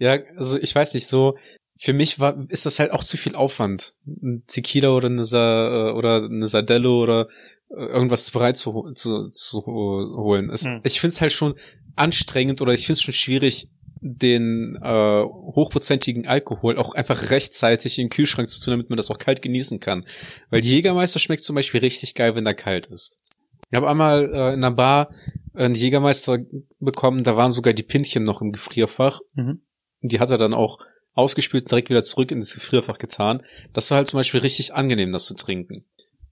Ja, 0.00 0.16
also 0.36 0.58
ich 0.60 0.72
weiß 0.74 0.94
nicht, 0.94 1.06
so 1.08 1.36
für 1.76 1.92
mich 1.92 2.20
war 2.20 2.44
ist 2.50 2.66
das 2.66 2.78
halt 2.78 2.92
auch 2.92 3.02
zu 3.02 3.16
viel 3.16 3.34
Aufwand, 3.34 3.94
ein 4.06 4.44
Tequila 4.46 4.90
oder 4.90 5.06
eine 5.08 5.24
Sa 5.24 5.88
äh, 5.88 5.92
oder 5.92 6.24
eine 6.24 6.46
Sardello 6.46 7.02
oder 7.02 7.28
äh, 7.70 7.84
irgendwas 7.84 8.30
bereit 8.30 8.56
zu, 8.56 8.92
zu, 8.94 9.28
zu 9.28 9.66
ho- 9.66 10.16
holen. 10.22 10.50
Es, 10.50 10.66
Hm. 10.66 10.80
Ich 10.84 11.00
find's 11.00 11.20
halt 11.20 11.32
schon 11.32 11.54
anstrengend 11.96 12.60
oder 12.62 12.74
ich 12.74 12.86
find's 12.86 13.02
schon 13.02 13.14
schwierig, 13.14 13.70
den 14.00 14.76
äh, 14.80 15.22
hochprozentigen 15.24 16.28
Alkohol 16.28 16.78
auch 16.78 16.94
einfach 16.94 17.30
rechtzeitig 17.30 17.98
in 17.98 18.04
den 18.04 18.10
Kühlschrank 18.10 18.48
zu 18.48 18.60
tun, 18.62 18.72
damit 18.72 18.90
man 18.90 18.96
das 18.96 19.10
auch 19.10 19.18
kalt 19.18 19.42
genießen 19.42 19.80
kann. 19.80 20.04
Weil 20.50 20.64
Jägermeister 20.64 21.18
schmeckt 21.18 21.42
zum 21.42 21.56
Beispiel 21.56 21.80
richtig 21.80 22.14
geil, 22.14 22.36
wenn 22.36 22.46
er 22.46 22.54
kalt 22.54 22.86
ist. 22.86 23.20
Ich 23.70 23.76
habe 23.76 23.88
einmal 23.88 24.24
äh, 24.24 24.54
in 24.54 24.64
einer 24.64 24.70
Bar 24.70 25.10
einen 25.54 25.74
Jägermeister 25.74 26.38
bekommen, 26.78 27.24
da 27.24 27.36
waren 27.36 27.50
sogar 27.50 27.72
die 27.72 27.82
Pintchen 27.82 28.24
noch 28.24 28.40
im 28.40 28.52
Gefrierfach. 28.52 29.20
Mhm. 29.34 29.62
Und 30.00 30.12
die 30.12 30.20
hat 30.20 30.30
er 30.30 30.38
dann 30.38 30.54
auch 30.54 30.78
ausgespült 31.14 31.64
und 31.64 31.72
direkt 31.72 31.90
wieder 31.90 32.02
zurück 32.02 32.30
in 32.30 32.38
das 32.38 32.54
Gefrierfach 32.54 32.98
getan. 32.98 33.42
Das 33.72 33.90
war 33.90 33.98
halt 33.98 34.06
zum 34.06 34.18
Beispiel 34.18 34.40
richtig 34.40 34.74
angenehm, 34.74 35.10
das 35.10 35.24
zu 35.24 35.34
trinken. 35.34 35.84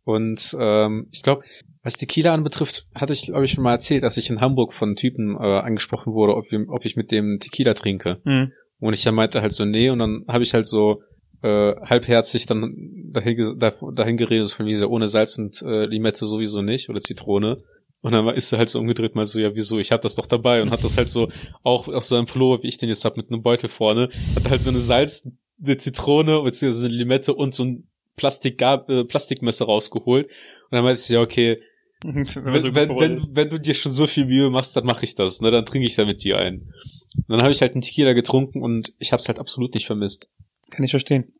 Und 0.05 0.57
ähm, 0.61 1.09
ich 1.11 1.23
glaube, 1.23 1.43
was 1.83 1.99
Tequila 1.99 2.33
anbetrifft, 2.33 2.87
hatte 2.95 3.13
ich, 3.13 3.23
glaube 3.23 3.45
ich, 3.45 3.51
schon 3.51 3.65
mal 3.65 3.73
erzählt, 3.73 4.05
dass 4.05 4.17
ich 4.17 4.31
in 4.31 4.41
Hamburg 4.41 4.73
von 4.73 4.95
Typen 4.95 5.37
äh, 5.37 5.59
angesprochen 5.59 6.13
wurde, 6.13 6.37
ob, 6.37 6.47
ob 6.69 6.85
ich 6.85 6.95
mit 6.95 7.11
dem 7.11 7.39
Tequila 7.41 7.75
trinke. 7.75 8.21
Mhm. 8.25 8.53
Und 8.79 8.93
ich 8.93 9.03
dann 9.03 9.17
meinte 9.17 9.43
halt 9.43 9.53
so, 9.53 9.65
nee, 9.65 9.91
und 9.91 9.99
dann 9.99 10.25
habe 10.29 10.45
ich 10.45 10.55
halt 10.55 10.67
so 10.67 11.03
äh, 11.43 11.75
halbherzig 11.83 12.47
dann 12.47 13.11
dahin, 13.13 13.59
dahin 13.95 14.17
geredet, 14.17 14.47
so 14.47 14.57
von 14.57 14.67
wie 14.67 14.75
so, 14.75 14.89
ohne 14.89 15.09
Salz 15.09 15.39
und 15.39 15.63
äh, 15.63 15.87
Limette 15.87 16.27
sowieso 16.27 16.63
nicht 16.63 16.89
oder 16.89 17.01
Zitrone. 17.01 17.59
Und 18.03 18.13
dann 18.13 18.29
ist 18.29 18.53
er 18.53 18.59
halt 18.59 18.69
so 18.69 18.79
umgedreht, 18.79 19.15
mal 19.15 19.27
so, 19.27 19.41
ja, 19.41 19.55
wieso, 19.55 19.79
ich 19.79 19.91
hab 19.91 20.01
das 20.01 20.15
doch 20.15 20.27
dabei 20.27 20.63
und 20.63 20.71
hat 20.71 20.85
das 20.85 20.97
halt 20.97 21.09
so 21.09 21.29
auch 21.63 21.89
aus 21.89 22.09
seinem 22.09 22.27
Pullover, 22.27 22.63
wie 22.63 22.69
ich 22.69 22.79
den 22.79 22.89
jetzt 22.89 23.05
hab, 23.05 23.17
mit 23.17 23.31
einem 23.31 23.43
Beutel 23.43 23.69
vorne, 23.69 24.09
hat 24.37 24.51
halt 24.51 24.63
so 24.63 24.71
eine 24.71 24.79
Salz, 24.79 25.29
eine 25.63 25.77
Zitrone, 25.77 26.43
beziehungsweise 26.43 26.87
eine 26.87 26.95
Limette 26.95 27.35
und 27.35 27.55
so 27.55 27.65
ein 27.65 27.89
Plastik 28.15 28.61
äh, 28.63 29.05
Plastikmesser 29.05 29.65
rausgeholt. 29.65 30.27
Und 30.27 30.33
dann 30.71 30.85
meinte 30.85 31.01
ich, 31.01 31.09
ja, 31.09 31.21
okay, 31.21 31.59
Wenn 32.05 32.75
wenn, 32.75 32.91
wenn, 32.91 33.29
wenn, 33.35 33.49
du 33.49 33.59
dir 33.59 33.73
schon 33.73 33.91
so 33.91 34.07
viel 34.07 34.27
Mühe 34.27 34.51
machst, 34.51 34.77
dann 34.77 34.85
mache 34.85 35.05
ich 35.05 35.15
das, 35.15 35.41
ne? 35.41 35.51
Dann 35.51 35.65
trinke 35.65 35.87
ich 35.87 35.97
da 35.97 36.05
mit 36.05 36.23
dir 36.23 36.39
ein. 36.39 36.73
Und 37.17 37.25
dann 37.29 37.41
habe 37.41 37.53
ich 37.53 37.63
halt 37.63 37.73
einen 37.73 37.81
Tequila 37.81 38.13
getrunken 38.13 38.63
und 38.63 38.93
ich 38.99 39.13
habe 39.13 39.21
es 39.21 39.29
halt 39.29 39.39
absolut 39.39 39.75
nicht 39.75 39.87
vermisst. 39.87 40.31
Kann 40.71 40.85
ich 40.85 40.91
verstehen. 40.91 41.33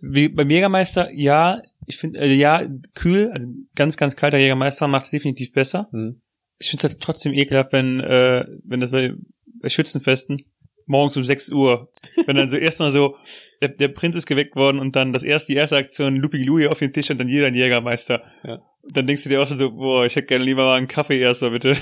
Wie 0.00 0.28
beim 0.28 0.50
Jägermeister, 0.50 1.10
ja, 1.12 1.60
ich 1.86 1.96
finde, 1.96 2.20
äh, 2.20 2.32
ja, 2.34 2.66
kühl, 2.94 3.30
also 3.34 3.48
ganz, 3.74 3.96
ganz 3.96 4.16
kalter 4.16 4.38
Jägermeister 4.38 4.88
macht 4.88 5.06
es 5.06 5.10
definitiv 5.10 5.52
besser. 5.52 5.88
Hm. 5.92 6.20
Ich 6.58 6.70
finde 6.70 6.86
es 6.86 6.92
halt 6.92 7.02
trotzdem 7.02 7.32
ekelhaft, 7.32 7.72
wenn, 7.72 8.00
äh, 8.00 8.44
wenn 8.64 8.80
das 8.80 8.90
bei, 8.90 9.14
bei 9.60 9.68
Schützenfesten 9.68 10.38
morgens 10.88 11.16
um 11.16 11.24
6 11.24 11.52
Uhr, 11.52 11.90
wenn 12.26 12.36
dann 12.36 12.50
so 12.50 12.56
erstmal 12.58 12.90
so, 12.90 13.16
der, 13.62 13.68
der 13.68 13.88
Prinz 13.88 14.16
ist 14.16 14.26
geweckt 14.26 14.56
worden 14.56 14.80
und 14.80 14.96
dann 14.96 15.12
das 15.12 15.22
erste, 15.22 15.52
die 15.52 15.58
erste 15.58 15.76
Aktion, 15.76 16.16
Lupi 16.16 16.42
Louis 16.42 16.68
auf 16.68 16.78
den 16.78 16.92
Tisch 16.92 17.10
und 17.10 17.18
dann 17.18 17.28
jeder 17.28 17.46
ein 17.46 17.54
Jägermeister. 17.54 18.22
Ja. 18.44 18.54
Und 18.82 18.96
dann 18.96 19.06
denkst 19.06 19.22
du 19.24 19.28
dir 19.28 19.40
auch 19.40 19.46
schon 19.46 19.58
so, 19.58 19.72
boah, 19.72 20.06
ich 20.06 20.16
hätte 20.16 20.26
gerne 20.26 20.44
lieber 20.44 20.64
mal 20.64 20.76
einen 20.76 20.88
Kaffee 20.88 21.20
erstmal 21.20 21.52
bitte. 21.52 21.76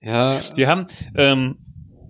Ja, 0.00 0.40
Wir 0.54 0.68
haben, 0.68 0.86
ähm, 1.16 1.58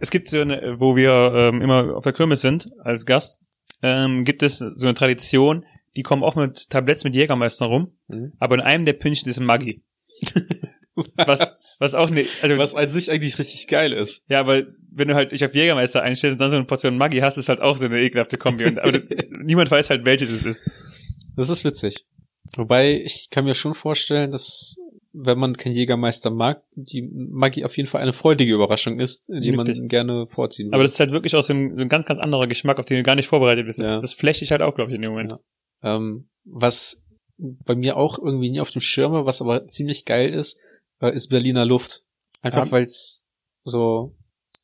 es 0.00 0.10
gibt 0.10 0.28
so 0.28 0.40
eine, 0.40 0.76
wo 0.78 0.94
wir 0.94 1.32
ähm, 1.34 1.62
immer 1.62 1.96
auf 1.96 2.04
der 2.04 2.12
Kirmes 2.12 2.42
sind 2.42 2.68
als 2.80 3.06
Gast, 3.06 3.40
ähm, 3.82 4.24
gibt 4.24 4.42
es 4.42 4.58
so 4.58 4.86
eine 4.86 4.94
Tradition, 4.94 5.64
die 5.96 6.02
kommen 6.02 6.22
auch 6.22 6.36
mit 6.36 6.70
Tabletts 6.70 7.04
mit 7.04 7.14
Jägermeister 7.14 7.66
rum, 7.66 7.92
Mhm. 8.08 8.32
aber 8.38 8.54
in 8.56 8.60
einem 8.62 8.84
der 8.84 8.92
Pünktchen 8.94 9.28
ist 9.30 9.38
ein 9.40 9.46
Maggi. 9.46 9.82
Was, 11.14 11.76
was 11.80 11.94
auch 11.94 12.10
ne, 12.10 12.24
also, 12.42 12.58
was 12.58 12.74
an 12.74 12.88
sich 12.88 13.08
eigentlich 13.12 13.38
richtig 13.38 13.68
geil 13.68 13.92
ist. 13.92 14.24
ja, 14.28 14.40
aber 14.40 14.64
wenn 14.90 15.06
du 15.06 15.14
halt 15.14 15.30
dich 15.30 15.44
auf 15.44 15.54
Jägermeister 15.54 16.02
einstellst 16.02 16.32
und 16.32 16.40
dann 16.40 16.50
so 16.50 16.56
eine 16.56 16.64
Portion 16.64 16.96
Maggi 16.98 17.18
hast, 17.20 17.36
ist 17.36 17.48
halt 17.48 17.60
auch 17.60 17.76
so 17.76 17.84
eine 17.84 18.00
ekelhafte 18.00 18.36
Kombi. 18.36 18.64
Und, 18.64 18.80
aber 18.80 18.98
niemand 19.44 19.70
weiß 19.70 19.90
halt, 19.90 20.04
welches 20.04 20.30
es 20.30 20.44
ist. 20.44 20.62
Das 21.36 21.50
ist 21.50 21.64
witzig. 21.64 22.04
Wobei, 22.56 23.00
ich 23.00 23.28
kann 23.30 23.44
mir 23.44 23.54
schon 23.54 23.74
vorstellen, 23.74 24.32
dass 24.32 24.76
wenn 25.12 25.38
man 25.38 25.56
keinen 25.56 25.74
Jägermeister 25.74 26.30
mag, 26.30 26.62
die 26.74 27.02
Maggi 27.02 27.64
auf 27.64 27.76
jeden 27.76 27.88
Fall 27.88 28.02
eine 28.02 28.12
freudige 28.12 28.52
Überraschung 28.54 29.00
ist, 29.00 29.28
die 29.28 29.52
man 29.52 29.66
Wirklich. 29.66 29.88
gerne 29.88 30.26
vorziehen 30.28 30.66
würde. 30.68 30.74
Aber 30.76 30.82
das 30.84 30.92
ist 30.92 31.00
halt 31.00 31.10
wirklich 31.12 31.34
auch 31.34 31.42
so 31.42 31.54
ein, 31.54 31.74
so 31.76 31.80
ein 31.82 31.88
ganz, 31.88 32.04
ganz 32.04 32.20
anderer 32.20 32.46
Geschmack, 32.46 32.78
auf 32.78 32.84
den 32.84 32.98
du 32.98 33.02
gar 33.02 33.14
nicht 33.14 33.26
vorbereitet 33.28 33.66
bist. 33.66 33.78
Das, 33.78 33.88
Ja. 33.88 34.00
das 34.00 34.12
flecht 34.12 34.40
dich 34.42 34.50
halt 34.50 34.62
auch, 34.62 34.74
glaube 34.74 34.90
ich, 34.90 34.96
in 34.96 35.02
dem 35.02 35.12
Moment. 35.12 35.32
Ja. 35.82 35.96
Ähm, 35.96 36.28
was 36.44 37.04
bei 37.38 37.74
mir 37.74 37.96
auch 37.96 38.18
irgendwie 38.18 38.50
nie 38.50 38.60
auf 38.60 38.70
dem 38.70 38.80
Schirm 38.82 39.12
war, 39.12 39.24
was 39.26 39.40
aber 39.40 39.66
ziemlich 39.66 40.04
geil 40.04 40.32
ist, 40.34 40.60
äh, 41.00 41.12
ist 41.14 41.28
Berliner 41.28 41.64
Luft. 41.64 42.02
Einfach 42.42 42.66
Ja. 42.66 42.72
weil 42.72 42.84
es 42.84 43.26
so 43.64 44.14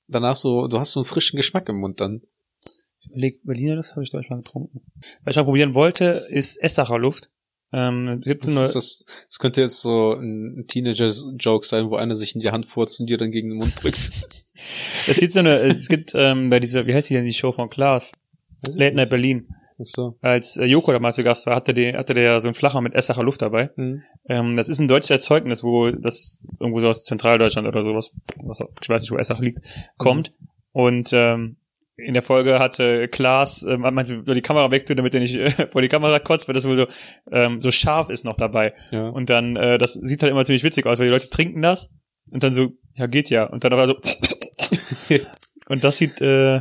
danach 0.08 0.36
so, 0.36 0.66
du 0.68 0.78
hast 0.78 0.92
so 0.92 1.00
einen 1.00 1.04
frischen 1.06 1.36
Geschmack 1.36 1.68
im 1.68 1.76
Mund 1.80 2.00
dann. 2.00 2.22
Ich 3.00 3.08
überleg, 3.10 3.40
Berliner 3.44 3.76
Luft 3.76 3.92
habe 3.92 4.02
ich 4.02 4.10
glaube 4.10 4.24
ich 4.24 4.30
mal 4.30 4.36
getrunken. 4.38 4.80
Was 5.24 5.32
ich 5.32 5.36
mal 5.36 5.44
probieren 5.44 5.74
wollte, 5.74 6.26
ist 6.30 6.56
Essacher 6.62 6.98
Luft. 6.98 7.30
Ähm, 7.72 8.22
Das, 8.24 8.46
ist 8.46 8.74
das, 8.74 9.04
das 9.28 9.38
könnte 9.38 9.60
jetzt 9.60 9.80
so 9.80 10.12
ein 10.14 10.64
Teenager-Joke 10.68 11.66
sein, 11.66 11.90
wo 11.90 11.96
einer 11.96 12.14
sich 12.14 12.34
in 12.34 12.40
die 12.40 12.50
Hand 12.50 12.66
furzt 12.66 13.00
und 13.00 13.08
dir 13.08 13.18
dann 13.18 13.32
gegen 13.32 13.50
den 13.50 13.58
Mund 13.58 13.82
drückt. 13.82 14.28
es 15.08 15.18
gibt 15.18 15.32
so 15.32 15.40
eine, 15.40 15.58
es 15.58 15.88
gibt 15.88 16.12
ähm, 16.14 16.50
bei 16.50 16.60
dieser, 16.60 16.86
wie 16.86 16.94
heißt 16.94 17.10
die 17.10 17.14
denn 17.14 17.24
die 17.24 17.32
Show 17.32 17.52
von 17.52 17.70
Klaas? 17.70 18.12
Late 18.66 18.94
Night 18.94 19.10
Berlin. 19.10 19.48
Ach 19.80 19.86
so. 19.86 20.16
Als 20.20 20.56
äh, 20.56 20.64
Joko 20.64 20.92
da 20.92 21.00
mal 21.00 21.12
zu 21.12 21.24
Gast 21.24 21.46
war, 21.46 21.56
hatte 21.56 21.74
der, 21.74 21.98
hatte 21.98 22.14
der 22.14 22.38
so 22.40 22.46
einen 22.46 22.54
Flacher 22.54 22.80
mit 22.80 22.94
Essacher 22.94 23.22
Luft 23.22 23.42
dabei. 23.42 23.70
Hm. 23.74 24.02
Ähm, 24.28 24.56
das 24.56 24.68
ist 24.68 24.78
ein 24.78 24.88
deutsches 24.88 25.10
Erzeugnis, 25.10 25.64
wo 25.64 25.90
das 25.90 26.46
irgendwo 26.60 26.80
so 26.80 26.88
aus 26.88 27.04
Zentraldeutschland 27.04 27.66
oder 27.66 27.82
sowas, 27.82 28.12
was, 28.36 28.60
ich 28.80 28.88
weiß 28.88 29.02
nicht, 29.02 29.10
wo 29.10 29.16
Essach 29.16 29.40
liegt, 29.40 29.60
kommt. 29.96 30.32
Und 30.72 31.10
ähm, 31.12 31.56
in 31.96 32.14
der 32.14 32.22
Folge 32.22 32.58
hatte 32.58 33.08
Klaas, 33.08 33.62
äh, 33.62 33.76
meinte, 33.76 34.22
so 34.24 34.34
die 34.34 34.40
Kamera 34.42 34.70
wegtun, 34.70 34.96
damit 34.96 35.14
er 35.14 35.20
nicht 35.20 35.36
äh, 35.36 35.50
vor 35.68 35.82
die 35.82 35.88
Kamera 35.88 36.18
kotzt, 36.18 36.48
weil 36.48 36.54
das 36.54 36.66
wohl 36.66 36.76
so, 36.76 36.86
ähm, 37.30 37.60
so 37.60 37.70
scharf 37.70 38.10
ist 38.10 38.24
noch 38.24 38.36
dabei. 38.36 38.74
Ja. 38.90 39.08
Und 39.08 39.30
dann, 39.30 39.56
äh, 39.56 39.78
das 39.78 39.94
sieht 39.94 40.22
halt 40.22 40.30
immer 40.32 40.44
ziemlich 40.44 40.64
witzig 40.64 40.86
aus, 40.86 40.98
weil 40.98 41.06
die 41.06 41.12
Leute 41.12 41.30
trinken 41.30 41.62
das 41.62 41.90
und 42.30 42.42
dann 42.42 42.54
so, 42.54 42.72
ja, 42.94 43.06
geht 43.06 43.30
ja. 43.30 43.44
Und 43.44 43.64
dann 43.64 43.72
aber 43.72 43.86
so. 43.86 43.96
und 45.68 45.84
das 45.84 45.98
sieht, 45.98 46.20
äh, 46.20 46.58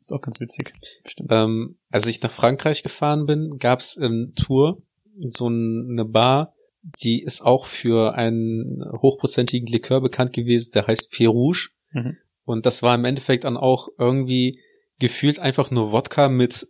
ist 0.00 0.12
auch 0.12 0.20
ganz 0.20 0.40
witzig. 0.40 0.72
Bestimmt. 1.04 1.28
Ähm, 1.32 1.76
als 1.90 2.06
ich 2.06 2.22
nach 2.22 2.32
Frankreich 2.32 2.82
gefahren 2.82 3.26
bin, 3.26 3.58
gab's 3.58 3.96
im 3.96 4.32
Tour 4.34 4.82
so 5.18 5.48
ein- 5.48 5.88
eine 5.90 6.04
Bar, 6.04 6.54
die 6.82 7.22
ist 7.22 7.42
auch 7.42 7.66
für 7.66 8.14
einen 8.14 8.82
hochprozentigen 9.02 9.66
Likör 9.68 10.00
bekannt 10.00 10.32
gewesen, 10.32 10.70
der 10.74 10.86
heißt 10.86 11.10
Pied 11.12 11.28
Rouge. 11.28 11.68
Mhm. 11.92 12.16
Und 12.48 12.64
das 12.64 12.82
war 12.82 12.94
im 12.94 13.04
Endeffekt 13.04 13.44
dann 13.44 13.58
auch 13.58 13.88
irgendwie 13.98 14.60
gefühlt 14.98 15.38
einfach 15.38 15.70
nur 15.70 15.92
Wodka 15.92 16.28
mit 16.28 16.66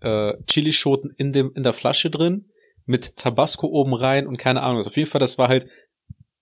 äh, 0.00 0.32
Chilischoten 0.46 1.12
in 1.16 1.32
dem 1.32 1.52
in 1.54 1.62
der 1.62 1.74
Flasche 1.74 2.10
drin 2.10 2.46
mit 2.86 3.16
Tabasco 3.16 3.66
oben 3.66 3.92
rein 3.92 4.26
und 4.26 4.38
keine 4.38 4.62
Ahnung. 4.62 4.78
Also 4.78 4.88
auf 4.88 4.96
jeden 4.96 5.08
Fall, 5.08 5.18
das 5.18 5.36
war 5.36 5.48
halt 5.48 5.66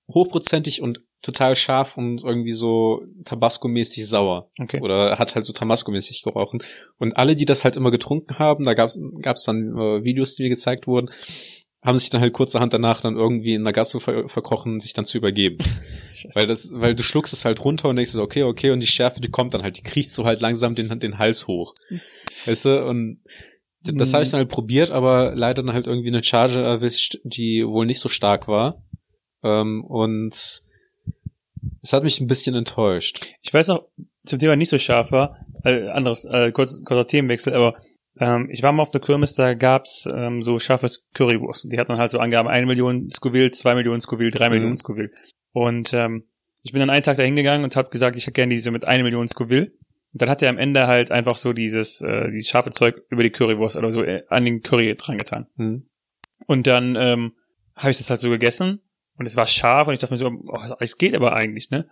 hochprozentig 0.09 0.81
und 0.81 1.03
total 1.22 1.57
scharf 1.57 1.96
und 1.96 2.22
irgendwie 2.22 2.53
so 2.53 3.03
Tabasco-mäßig 3.25 4.07
sauer. 4.07 4.48
Okay. 4.61 4.81
Oder 4.81 5.18
hat 5.18 5.35
halt 5.35 5.44
so 5.44 5.53
Tabasco-mäßig 5.53 6.22
gerochen. 6.22 6.62
Und 6.98 7.16
alle, 7.16 7.35
die 7.35 7.46
das 7.46 7.64
halt 7.64 7.77
immer 7.77 7.90
getrunken 7.90 8.38
haben, 8.38 8.64
da 8.64 8.75
gab's 8.75 8.98
gab's 9.20 9.44
dann 9.44 9.77
äh, 9.77 10.05
Videos, 10.05 10.35
die 10.37 10.44
mir 10.44 10.48
gezeigt 10.48 10.87
wurden, 10.87 11.11
haben 11.83 11.99
sich 11.99 12.11
dann 12.11 12.21
halt 12.21 12.33
kurzerhand 12.33 12.73
danach 12.73 13.01
dann 13.01 13.16
irgendwie 13.16 13.55
in 13.55 13.64
der 13.64 13.73
Gasse 13.73 13.99
ver 13.99 14.29
verkochen, 14.29 14.79
sich 14.79 14.95
dann 14.95 15.05
zu 15.05 15.18
übergeben. 15.18 15.57
weil 16.35 16.47
das, 16.47 16.73
weil 16.77 16.95
du 16.95 17.03
schluckst 17.03 17.33
es 17.33 17.45
halt 17.45 17.64
runter 17.64 17.88
und 17.88 17.97
denkst 17.97 18.12
so, 18.12 18.23
okay, 18.23 18.45
okay, 18.45 18.71
und 18.71 18.81
die 18.81 18.87
Schärfe, 18.87 19.21
die 19.21 19.31
kommt 19.31 19.55
dann 19.55 19.62
halt, 19.62 19.79
die 19.79 19.83
kriecht 19.83 20.12
so 20.12 20.25
halt 20.25 20.40
langsam 20.40 20.75
den, 20.75 20.99
den 21.01 21.18
Hals 21.18 21.49
hoch. 21.49 21.75
Weißt 22.47 22.66
du, 22.66 22.87
und 22.87 23.21
das 23.83 24.14
habe 24.14 24.23
ich 24.23 24.31
dann 24.31 24.38
halt 24.38 24.49
probiert, 24.49 24.92
aber 24.92 25.35
leider 25.35 25.62
dann 25.62 25.75
halt 25.75 25.87
irgendwie 25.87 26.09
eine 26.09 26.23
Charge 26.23 26.61
erwischt, 26.61 27.18
die 27.25 27.66
wohl 27.66 27.85
nicht 27.85 27.99
so 27.99 28.09
stark 28.09 28.47
war. 28.47 28.85
Ähm, 29.42 29.85
und 29.85 30.33
es 31.83 31.92
hat 31.92 32.05
mich 32.05 32.21
ein 32.21 32.29
bisschen 32.29 32.55
enttäuscht. 32.55 33.35
Ich 33.42 33.53
weiß 33.53 33.68
noch, 33.68 33.88
zum 34.25 34.38
Thema 34.38 34.55
nicht 34.55 34.68
so 34.68 34.79
scharf 34.79 35.11
war, 35.11 35.45
äh, 35.64 35.88
anderes, 35.88 36.25
äh, 36.27 36.53
kurz, 36.53 36.83
kurzer 36.85 37.07
Themenwechsel, 37.09 37.55
aber 37.55 37.77
ähm, 38.18 38.48
ich 38.51 38.62
war 38.62 38.72
mal 38.72 38.83
auf 38.83 38.90
der 38.90 39.01
Kirmes, 39.01 39.35
da 39.35 39.55
gab's 39.55 40.09
ähm, 40.12 40.42
so 40.42 40.59
scharfes 40.59 41.07
Currywurst. 41.14 41.70
Die 41.72 41.79
hatten 41.79 41.96
halt 41.96 42.11
so 42.11 42.18
Angaben, 42.18 42.48
eine 42.48 42.66
Million 42.66 43.09
Scoville, 43.11 43.51
zwei 43.51 43.75
Millionen 43.75 44.01
Scoville, 44.01 44.31
drei 44.31 44.48
Mhm. 44.48 44.55
Millionen 44.55 44.77
Scoville. 44.77 45.11
Und 45.53 45.92
ähm, 45.94 46.25
ich 46.62 46.72
bin 46.72 46.81
dann 46.81 46.90
einen 46.90 47.03
Tag 47.03 47.16
da 47.16 47.22
hingegangen 47.22 47.64
und 47.64 47.75
habe 47.77 47.90
gesagt, 47.90 48.16
ich 48.16 48.25
hätte 48.25 48.33
gerne 48.33 48.55
diese 48.55 48.70
mit 48.70 48.87
eine 48.87 49.03
Million 49.03 49.27
Scoville. 49.27 49.72
Und 50.12 50.20
dann 50.22 50.29
hat 50.31 50.42
er 50.42 50.51
am 50.51 50.59
Ende 50.59 50.87
halt 50.87 51.11
einfach 51.11 51.37
so 51.37 51.53
dieses, 51.53 52.03
äh, 52.03 52.31
dieses 52.31 52.51
scharfe 52.51 52.70
Zeug 52.70 53.03
über 53.09 53.22
die 53.22 53.31
Currywurst 53.31 53.77
oder 53.77 53.90
so 53.90 54.03
äh, 54.03 54.25
an 54.29 54.44
den 54.44 54.61
Curry 54.61 54.94
dran 54.94 55.18
getan. 55.18 55.46
Hm. 55.57 55.88
Und 56.46 56.66
dann 56.66 56.96
ähm, 56.96 57.33
habe 57.77 57.90
ich 57.90 57.98
das 57.98 58.11
halt 58.11 58.20
so 58.20 58.29
gegessen 58.29 58.81
und 59.16 59.27
es 59.27 59.37
war 59.37 59.46
scharf 59.46 59.88
und 59.88 59.94
ich 59.94 60.01
dachte 60.01 60.12
mir 60.12 60.18
so, 60.18 60.31
oh, 60.46 60.59
es 60.81 60.98
geht 60.98 61.14
aber 61.14 61.35
eigentlich, 61.35 61.70
ne? 61.70 61.88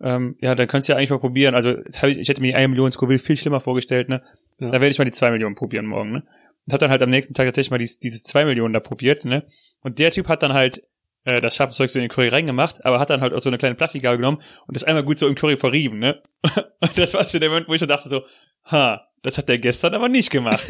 Ähm, 0.00 0.36
ja, 0.40 0.54
dann 0.54 0.68
kannst 0.68 0.88
du 0.88 0.92
ja 0.92 0.96
eigentlich 0.96 1.10
mal 1.10 1.18
probieren. 1.18 1.54
Also 1.54 1.76
ich, 1.86 2.02
ich 2.02 2.28
hätte 2.28 2.40
mir 2.40 2.48
die 2.48 2.54
eine 2.54 2.68
Million 2.68 2.92
Scoville 2.92 3.18
viel 3.18 3.36
schlimmer 3.36 3.60
vorgestellt, 3.60 4.08
ne? 4.08 4.22
Ja. 4.58 4.68
Da 4.68 4.72
werde 4.74 4.88
ich 4.88 4.98
mal 4.98 5.04
die 5.04 5.10
zwei 5.10 5.30
Millionen 5.30 5.54
probieren 5.54 5.86
morgen, 5.86 6.12
ne? 6.12 6.22
Und 6.66 6.72
hab 6.72 6.80
dann 6.80 6.90
halt 6.90 7.02
am 7.02 7.10
nächsten 7.10 7.34
Tag 7.34 7.46
tatsächlich 7.46 7.70
mal 7.70 7.78
dies, 7.78 7.98
diese 7.98 8.22
zwei 8.22 8.44
Millionen 8.44 8.74
da 8.74 8.80
probiert, 8.80 9.24
ne? 9.24 9.46
Und 9.82 9.98
der 9.98 10.10
Typ 10.10 10.28
hat 10.28 10.42
dann 10.42 10.52
halt 10.52 10.82
äh, 11.24 11.40
das 11.40 11.56
scharfe 11.56 11.72
Zeug 11.72 11.90
so 11.90 11.98
in 11.98 12.04
den 12.04 12.10
Curry 12.10 12.28
reingemacht, 12.28 12.84
aber 12.84 13.00
hat 13.00 13.10
dann 13.10 13.20
halt 13.20 13.32
auch 13.32 13.40
so 13.40 13.50
eine 13.50 13.58
kleine 13.58 13.74
Plastikgabel 13.74 14.18
genommen 14.18 14.38
und 14.66 14.76
das 14.76 14.84
einmal 14.84 15.02
gut 15.02 15.18
so 15.18 15.26
im 15.26 15.34
Curry 15.34 15.56
verrieben, 15.56 15.98
ne? 15.98 16.22
Und 16.80 16.96
das 16.96 17.14
war 17.14 17.24
so 17.24 17.40
der 17.40 17.48
Moment, 17.48 17.66
wo 17.66 17.74
ich 17.74 17.80
so 17.80 17.86
dachte 17.86 18.08
so, 18.08 18.22
ha, 18.66 19.04
das 19.22 19.36
hat 19.36 19.48
der 19.48 19.58
gestern 19.58 19.94
aber 19.94 20.08
nicht 20.08 20.30
gemacht. 20.30 20.64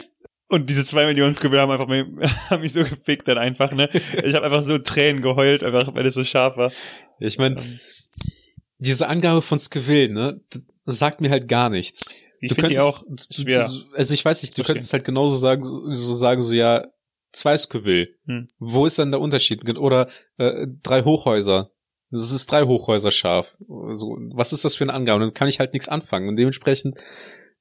Und 0.48 0.70
diese 0.70 0.84
zwei 0.84 1.04
Millionen 1.04 1.34
Scoville 1.34 1.60
haben 1.60 1.70
einfach 1.70 1.86
mich, 1.86 2.06
haben 2.50 2.62
mich 2.62 2.72
so 2.72 2.82
gefickt 2.82 3.28
dann 3.28 3.38
einfach, 3.38 3.72
ne? 3.72 3.90
Ich 4.24 4.34
habe 4.34 4.46
einfach 4.46 4.62
so 4.62 4.78
Tränen 4.78 5.20
geheult, 5.20 5.62
einfach 5.62 5.94
weil 5.94 6.06
es 6.06 6.14
so 6.14 6.24
scharf 6.24 6.56
war. 6.56 6.72
Ich 7.18 7.38
meine, 7.38 7.60
Ähm, 7.60 7.80
diese 8.80 9.08
Angabe 9.08 9.42
von 9.42 9.58
Scoville, 9.58 10.12
ne, 10.12 10.40
das 10.84 10.98
sagt 10.98 11.20
mir 11.20 11.30
halt 11.30 11.46
gar 11.48 11.70
nichts. 11.70 12.10
Ich 12.40 12.54
finde 12.54 12.70
die 12.70 12.78
auch 12.78 13.02
schwer. 13.32 13.68
du- 13.68 13.94
Also 13.96 14.14
ich 14.14 14.24
weiß 14.24 14.42
nicht, 14.42 14.52
du 14.52 14.56
Verstehen. 14.56 14.74
könntest 14.74 14.92
halt 14.92 15.04
genauso 15.04 15.36
sagen, 15.36 15.62
so, 15.62 16.14
sagen, 16.14 16.40
so 16.42 16.54
ja, 16.54 16.86
zwei 17.32 17.56
Scoville. 17.56 18.08
Hm. 18.26 18.48
Wo 18.58 18.86
ist 18.86 18.98
dann 18.98 19.10
der 19.12 19.20
Unterschied? 19.20 19.68
Oder 19.78 20.08
äh, 20.38 20.66
drei 20.82 21.02
Hochhäuser. 21.04 21.70
Das 22.10 22.32
ist 22.32 22.50
drei 22.50 22.62
Hochhäuser 22.64 23.10
scharf. 23.12 23.56
So, 23.90 24.16
was 24.32 24.52
ist 24.52 24.64
das 24.64 24.74
für 24.74 24.84
eine 24.84 24.94
Angabe? 24.94 25.20
Dann 25.20 25.34
kann 25.34 25.46
ich 25.48 25.60
halt 25.60 25.74
nichts 25.74 25.88
anfangen. 25.88 26.28
Und 26.28 26.36
dementsprechend 26.36 26.98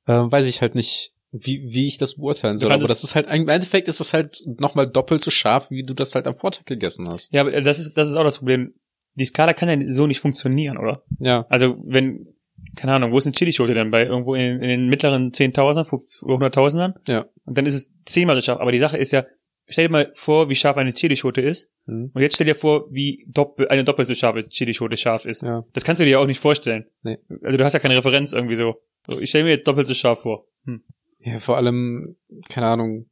äh, 0.07 0.13
weiß 0.13 0.47
ich 0.47 0.61
halt 0.61 0.73
nicht, 0.75 1.13
wie, 1.31 1.61
wie 1.71 1.85
ich 1.85 1.97
das 1.99 2.15
beurteilen 2.15 2.57
soll. 2.57 2.71
Aber 2.71 2.87
das 2.87 3.03
ist 3.03 3.13
halt, 3.13 3.27
im 3.27 3.47
Endeffekt 3.49 3.87
ist 3.87 3.99
es 3.99 4.13
halt 4.13 4.41
nochmal 4.59 4.87
doppelt 4.89 5.21
so 5.21 5.29
scharf, 5.29 5.69
wie 5.69 5.83
du 5.83 5.93
das 5.93 6.15
halt 6.15 6.25
am 6.25 6.35
Vortag 6.35 6.65
gegessen 6.65 7.07
hast. 7.09 7.31
Ja, 7.33 7.41
aber 7.41 7.61
das 7.61 7.77
ist, 7.77 7.93
das 7.95 8.09
ist 8.09 8.15
auch 8.15 8.23
das 8.23 8.39
Problem. 8.39 8.73
Die 9.15 9.25
Skala 9.25 9.53
kann 9.53 9.69
ja 9.69 9.87
so 9.87 10.07
nicht 10.07 10.19
funktionieren, 10.19 10.77
oder? 10.77 11.03
Ja. 11.19 11.45
Also, 11.49 11.77
wenn, 11.85 12.27
keine 12.75 12.93
Ahnung, 12.93 13.11
wo 13.11 13.17
ist 13.17 13.25
eine 13.25 13.33
Chilischote 13.33 13.73
denn? 13.73 13.91
Bei 13.91 14.05
irgendwo 14.05 14.35
in, 14.35 14.61
in 14.61 14.69
den 14.69 14.87
mittleren 14.87 15.31
10.000, 15.31 16.23
oder 16.23 16.47
100.000ern? 16.47 16.95
Ja. 17.07 17.25
Und 17.45 17.57
dann 17.57 17.65
ist 17.65 17.75
es 17.75 17.93
zehnmal 18.05 18.35
so 18.35 18.41
scharf. 18.41 18.59
Aber 18.59 18.71
die 18.71 18.77
Sache 18.77 18.97
ist 18.97 19.11
ja, 19.11 19.25
stell 19.67 19.87
dir 19.87 19.91
mal 19.91 20.11
vor, 20.13 20.49
wie 20.49 20.55
scharf 20.55 20.77
eine 20.77 20.93
Chilischote 20.93 21.41
ist. 21.41 21.71
Hm. 21.85 22.11
Und 22.13 22.21
jetzt 22.21 22.35
stell 22.35 22.47
dir 22.47 22.55
vor, 22.55 22.85
wie 22.91 23.25
doppel, 23.27 23.67
eine 23.69 23.83
doppelt 23.83 24.07
so 24.07 24.13
scharfe 24.13 24.47
Chilischote 24.47 24.97
scharf 24.97 25.25
ist. 25.25 25.43
Ja. 25.43 25.63
Das 25.73 25.83
kannst 25.83 25.99
du 25.99 26.05
dir 26.05 26.11
ja 26.11 26.19
auch 26.19 26.27
nicht 26.27 26.39
vorstellen. 26.39 26.85
Nee. 27.03 27.17
Also 27.43 27.57
du 27.57 27.63
hast 27.63 27.73
ja 27.73 27.79
keine 27.79 27.97
Referenz 27.97 28.33
irgendwie 28.33 28.55
so. 28.55 28.75
so 29.07 29.19
ich 29.19 29.29
stelle 29.29 29.45
mir 29.45 29.51
jetzt 29.51 29.67
doppelt 29.67 29.87
so 29.87 29.93
scharf 29.93 30.21
vor. 30.21 30.45
Hm. 30.65 30.83
Ja, 31.19 31.39
vor 31.39 31.57
allem, 31.57 32.15
keine 32.49 32.67
Ahnung, 32.67 33.09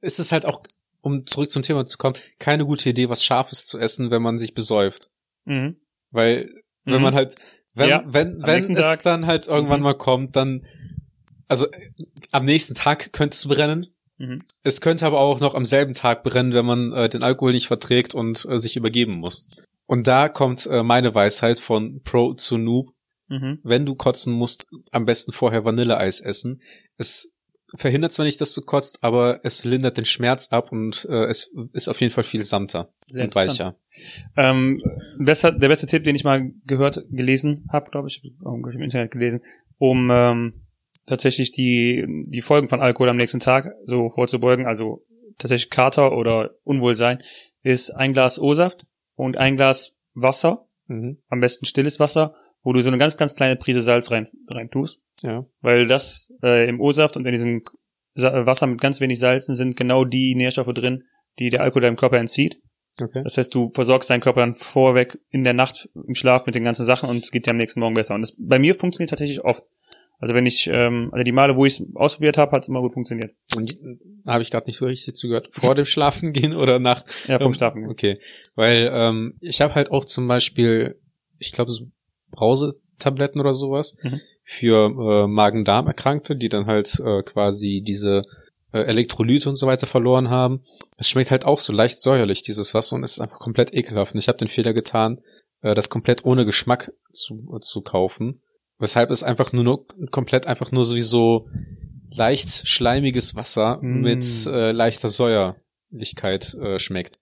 ist 0.00 0.20
es 0.20 0.32
halt 0.32 0.46
auch, 0.46 0.62
um 1.00 1.24
zurück 1.24 1.50
zum 1.50 1.62
Thema 1.62 1.84
zu 1.84 1.98
kommen, 1.98 2.14
keine 2.38 2.64
gute 2.64 2.88
Idee, 2.88 3.08
was 3.08 3.24
Scharfes 3.24 3.66
zu 3.66 3.78
essen, 3.78 4.10
wenn 4.10 4.22
man 4.22 4.38
sich 4.38 4.54
besäuft. 4.54 5.09
Mhm. 5.44 5.76
Weil, 6.10 6.50
wenn 6.84 6.96
Mhm. 6.96 7.02
man 7.02 7.14
halt, 7.14 7.36
wenn, 7.74 7.88
Ja, 7.88 8.02
wenn, 8.06 8.42
wenn 8.44 8.62
es 8.72 8.80
Tag. 8.80 9.02
dann 9.02 9.26
halt 9.26 9.46
irgendwann 9.46 9.80
Mhm. 9.80 9.84
mal 9.84 9.94
kommt, 9.94 10.36
dann, 10.36 10.66
also 11.48 11.66
am 12.30 12.44
nächsten 12.44 12.74
Tag 12.74 13.12
könnte 13.12 13.34
es 13.36 13.46
brennen. 13.46 13.86
Mhm. 14.18 14.42
Es 14.62 14.80
könnte 14.80 15.06
aber 15.06 15.18
auch 15.20 15.40
noch 15.40 15.54
am 15.54 15.64
selben 15.64 15.94
Tag 15.94 16.22
brennen, 16.22 16.52
wenn 16.52 16.66
man 16.66 16.92
äh, 16.92 17.08
den 17.08 17.22
Alkohol 17.22 17.52
nicht 17.52 17.68
verträgt 17.68 18.14
und 18.14 18.44
äh, 18.48 18.58
sich 18.58 18.76
übergeben 18.76 19.14
muss. 19.14 19.46
Und 19.86 20.06
da 20.06 20.28
kommt 20.28 20.66
äh, 20.66 20.82
meine 20.82 21.14
Weisheit 21.14 21.58
von 21.58 22.02
Pro 22.02 22.34
zu 22.34 22.58
Noob. 22.58 22.92
Mhm. 23.28 23.60
Wenn 23.62 23.86
du 23.86 23.94
kotzen 23.94 24.32
musst, 24.34 24.66
am 24.90 25.04
besten 25.04 25.32
vorher 25.32 25.64
Vanilleeis 25.64 26.20
essen. 26.20 26.60
Es 26.96 27.34
verhindert 27.76 28.12
zwar 28.12 28.24
nicht, 28.26 28.40
dass 28.40 28.52
du 28.54 28.62
kotzt, 28.62 29.02
aber 29.02 29.40
es 29.44 29.64
lindert 29.64 29.96
den 29.96 30.04
Schmerz 30.04 30.48
ab 30.48 30.72
und 30.72 31.06
äh, 31.08 31.26
es 31.26 31.52
ist 31.72 31.88
auf 31.88 32.00
jeden 32.00 32.12
Fall 32.12 32.24
viel 32.24 32.42
samter 32.42 32.92
Sehr 33.08 33.24
und 33.24 33.34
weicher. 33.36 33.76
Ähm, 34.36 34.80
besser, 35.18 35.52
der 35.52 35.68
beste 35.68 35.86
Tipp, 35.86 36.04
den 36.04 36.14
ich 36.14 36.24
mal 36.24 36.50
gehört, 36.64 37.04
gelesen 37.10 37.66
habe, 37.72 37.90
glaube 37.90 38.08
ich, 38.08 38.22
irgendwo 38.44 38.70
im 38.70 38.82
Internet 38.82 39.10
gelesen, 39.10 39.40
um 39.78 40.10
ähm, 40.10 40.66
tatsächlich 41.06 41.52
die, 41.52 42.06
die 42.28 42.40
Folgen 42.40 42.68
von 42.68 42.80
Alkohol 42.80 43.08
am 43.08 43.16
nächsten 43.16 43.40
Tag 43.40 43.72
so 43.84 44.10
vorzubeugen, 44.10 44.66
also 44.66 45.04
tatsächlich 45.38 45.70
Kater 45.70 46.16
oder 46.16 46.50
Unwohlsein, 46.64 47.22
ist 47.62 47.90
ein 47.90 48.12
Glas 48.12 48.40
O-Saft 48.40 48.86
und 49.14 49.36
ein 49.36 49.56
Glas 49.56 49.96
Wasser, 50.14 50.66
Mhm. 50.90 51.18
am 51.28 51.38
besten 51.38 51.66
stilles 51.66 52.00
Wasser, 52.00 52.34
wo 52.62 52.72
du 52.72 52.80
so 52.82 52.88
eine 52.90 52.98
ganz, 52.98 53.16
ganz 53.16 53.36
kleine 53.36 53.54
Prise 53.54 53.80
Salz 53.80 54.10
rein, 54.10 54.26
rein 54.48 54.70
tust. 54.70 55.00
Ja. 55.22 55.46
Weil 55.60 55.86
das 55.86 56.34
äh, 56.42 56.68
im 56.68 56.80
O-Saft 56.80 57.16
und 57.16 57.26
in 57.26 57.32
diesem 57.32 57.62
Sa 58.14 58.44
Wasser 58.44 58.66
mit 58.66 58.80
ganz 58.80 59.00
wenig 59.00 59.20
Salzen 59.20 59.54
sind 59.54 59.76
genau 59.76 60.04
die 60.04 60.34
Nährstoffe 60.34 60.74
drin, 60.74 61.04
die 61.38 61.48
der 61.48 61.62
Alkohol 61.62 61.82
deinem 61.82 61.96
Körper 61.96 62.18
entzieht. 62.18 62.60
Okay. 63.00 63.22
Das 63.24 63.36
heißt, 63.38 63.54
du 63.54 63.70
versorgst 63.74 64.10
deinen 64.10 64.20
Körper 64.20 64.40
dann 64.40 64.54
vorweg 64.54 65.18
in 65.30 65.44
der 65.44 65.52
Nacht 65.54 65.88
im 65.94 66.14
Schlaf 66.14 66.46
mit 66.46 66.54
den 66.54 66.64
ganzen 66.64 66.84
Sachen 66.84 67.08
und 67.08 67.24
es 67.24 67.30
geht 67.30 67.46
dir 67.46 67.50
am 67.52 67.56
nächsten 67.56 67.80
Morgen 67.80 67.94
besser. 67.94 68.14
Und 68.14 68.22
das 68.22 68.34
bei 68.38 68.58
mir 68.58 68.74
funktioniert 68.74 69.10
tatsächlich 69.10 69.42
oft. 69.44 69.62
Also 70.22 70.34
wenn 70.34 70.44
ich, 70.44 70.68
ähm, 70.70 71.08
also 71.12 71.24
die 71.24 71.32
Male, 71.32 71.56
wo 71.56 71.64
ich 71.64 71.80
es 71.80 71.86
ausprobiert 71.94 72.36
habe, 72.36 72.52
hat 72.52 72.62
es 72.62 72.68
immer 72.68 72.80
gut 72.82 72.92
funktioniert. 72.92 73.34
Und 73.56 73.78
habe 74.26 74.42
ich 74.42 74.50
gerade 74.50 74.66
nicht 74.66 74.76
so 74.76 74.84
richtig 74.84 75.14
zugehört. 75.14 75.48
Vor 75.50 75.74
dem 75.74 75.86
Schlafen 75.86 76.32
gehen 76.34 76.54
oder 76.54 76.78
nach? 76.78 77.04
Ja, 77.26 77.38
vom 77.38 77.48
Ähm, 77.48 77.54
Schlafen. 77.54 77.80
gehen. 77.82 77.90
Okay. 77.90 78.18
Weil 78.54 78.90
ähm, 78.92 79.38
ich 79.40 79.62
habe 79.62 79.74
halt 79.74 79.90
auch 79.90 80.04
zum 80.04 80.28
Beispiel, 80.28 81.00
ich 81.38 81.52
glaube, 81.52 81.70
so 81.70 81.86
Brausetabletten 82.32 83.40
oder 83.40 83.52
sowas 83.52 83.96
Mhm. 84.02 84.20
für 84.44 85.24
äh, 85.24 85.26
Magen-Darm-Erkrankte, 85.26 86.36
die 86.36 86.48
dann 86.48 86.66
halt 86.66 87.00
äh, 87.00 87.22
quasi 87.22 87.82
diese 87.84 88.22
Elektrolyte 88.78 89.48
und 89.48 89.56
so 89.56 89.66
weiter 89.66 89.86
verloren 89.86 90.30
haben. 90.30 90.62
Es 90.96 91.08
schmeckt 91.08 91.30
halt 91.30 91.44
auch 91.44 91.58
so 91.58 91.72
leicht 91.72 92.00
säuerlich, 92.00 92.42
dieses 92.42 92.72
Wasser, 92.74 92.96
und 92.96 93.04
es 93.04 93.12
ist 93.12 93.20
einfach 93.20 93.38
komplett 93.38 93.72
ekelhaft. 93.74 94.14
Und 94.14 94.20
ich 94.20 94.28
habe 94.28 94.38
den 94.38 94.48
Fehler 94.48 94.72
getan, 94.72 95.20
äh, 95.62 95.74
das 95.74 95.88
komplett 95.88 96.24
ohne 96.24 96.44
Geschmack 96.44 96.92
zu, 97.12 97.52
äh, 97.56 97.60
zu 97.60 97.80
kaufen. 97.82 98.42
Weshalb 98.78 99.10
es 99.10 99.22
einfach 99.22 99.52
nur, 99.52 99.64
nur 99.64 99.86
komplett 100.10 100.46
einfach 100.46 100.72
nur 100.72 100.84
sowieso 100.84 101.48
leicht 102.10 102.66
schleimiges 102.66 103.34
Wasser 103.34 103.78
Mm. 103.82 104.00
mit 104.00 104.24
äh, 104.46 104.72
leichter 104.72 105.08
Säuerlichkeit 105.08 106.54
äh, 106.54 106.78
schmeckt. 106.78 107.18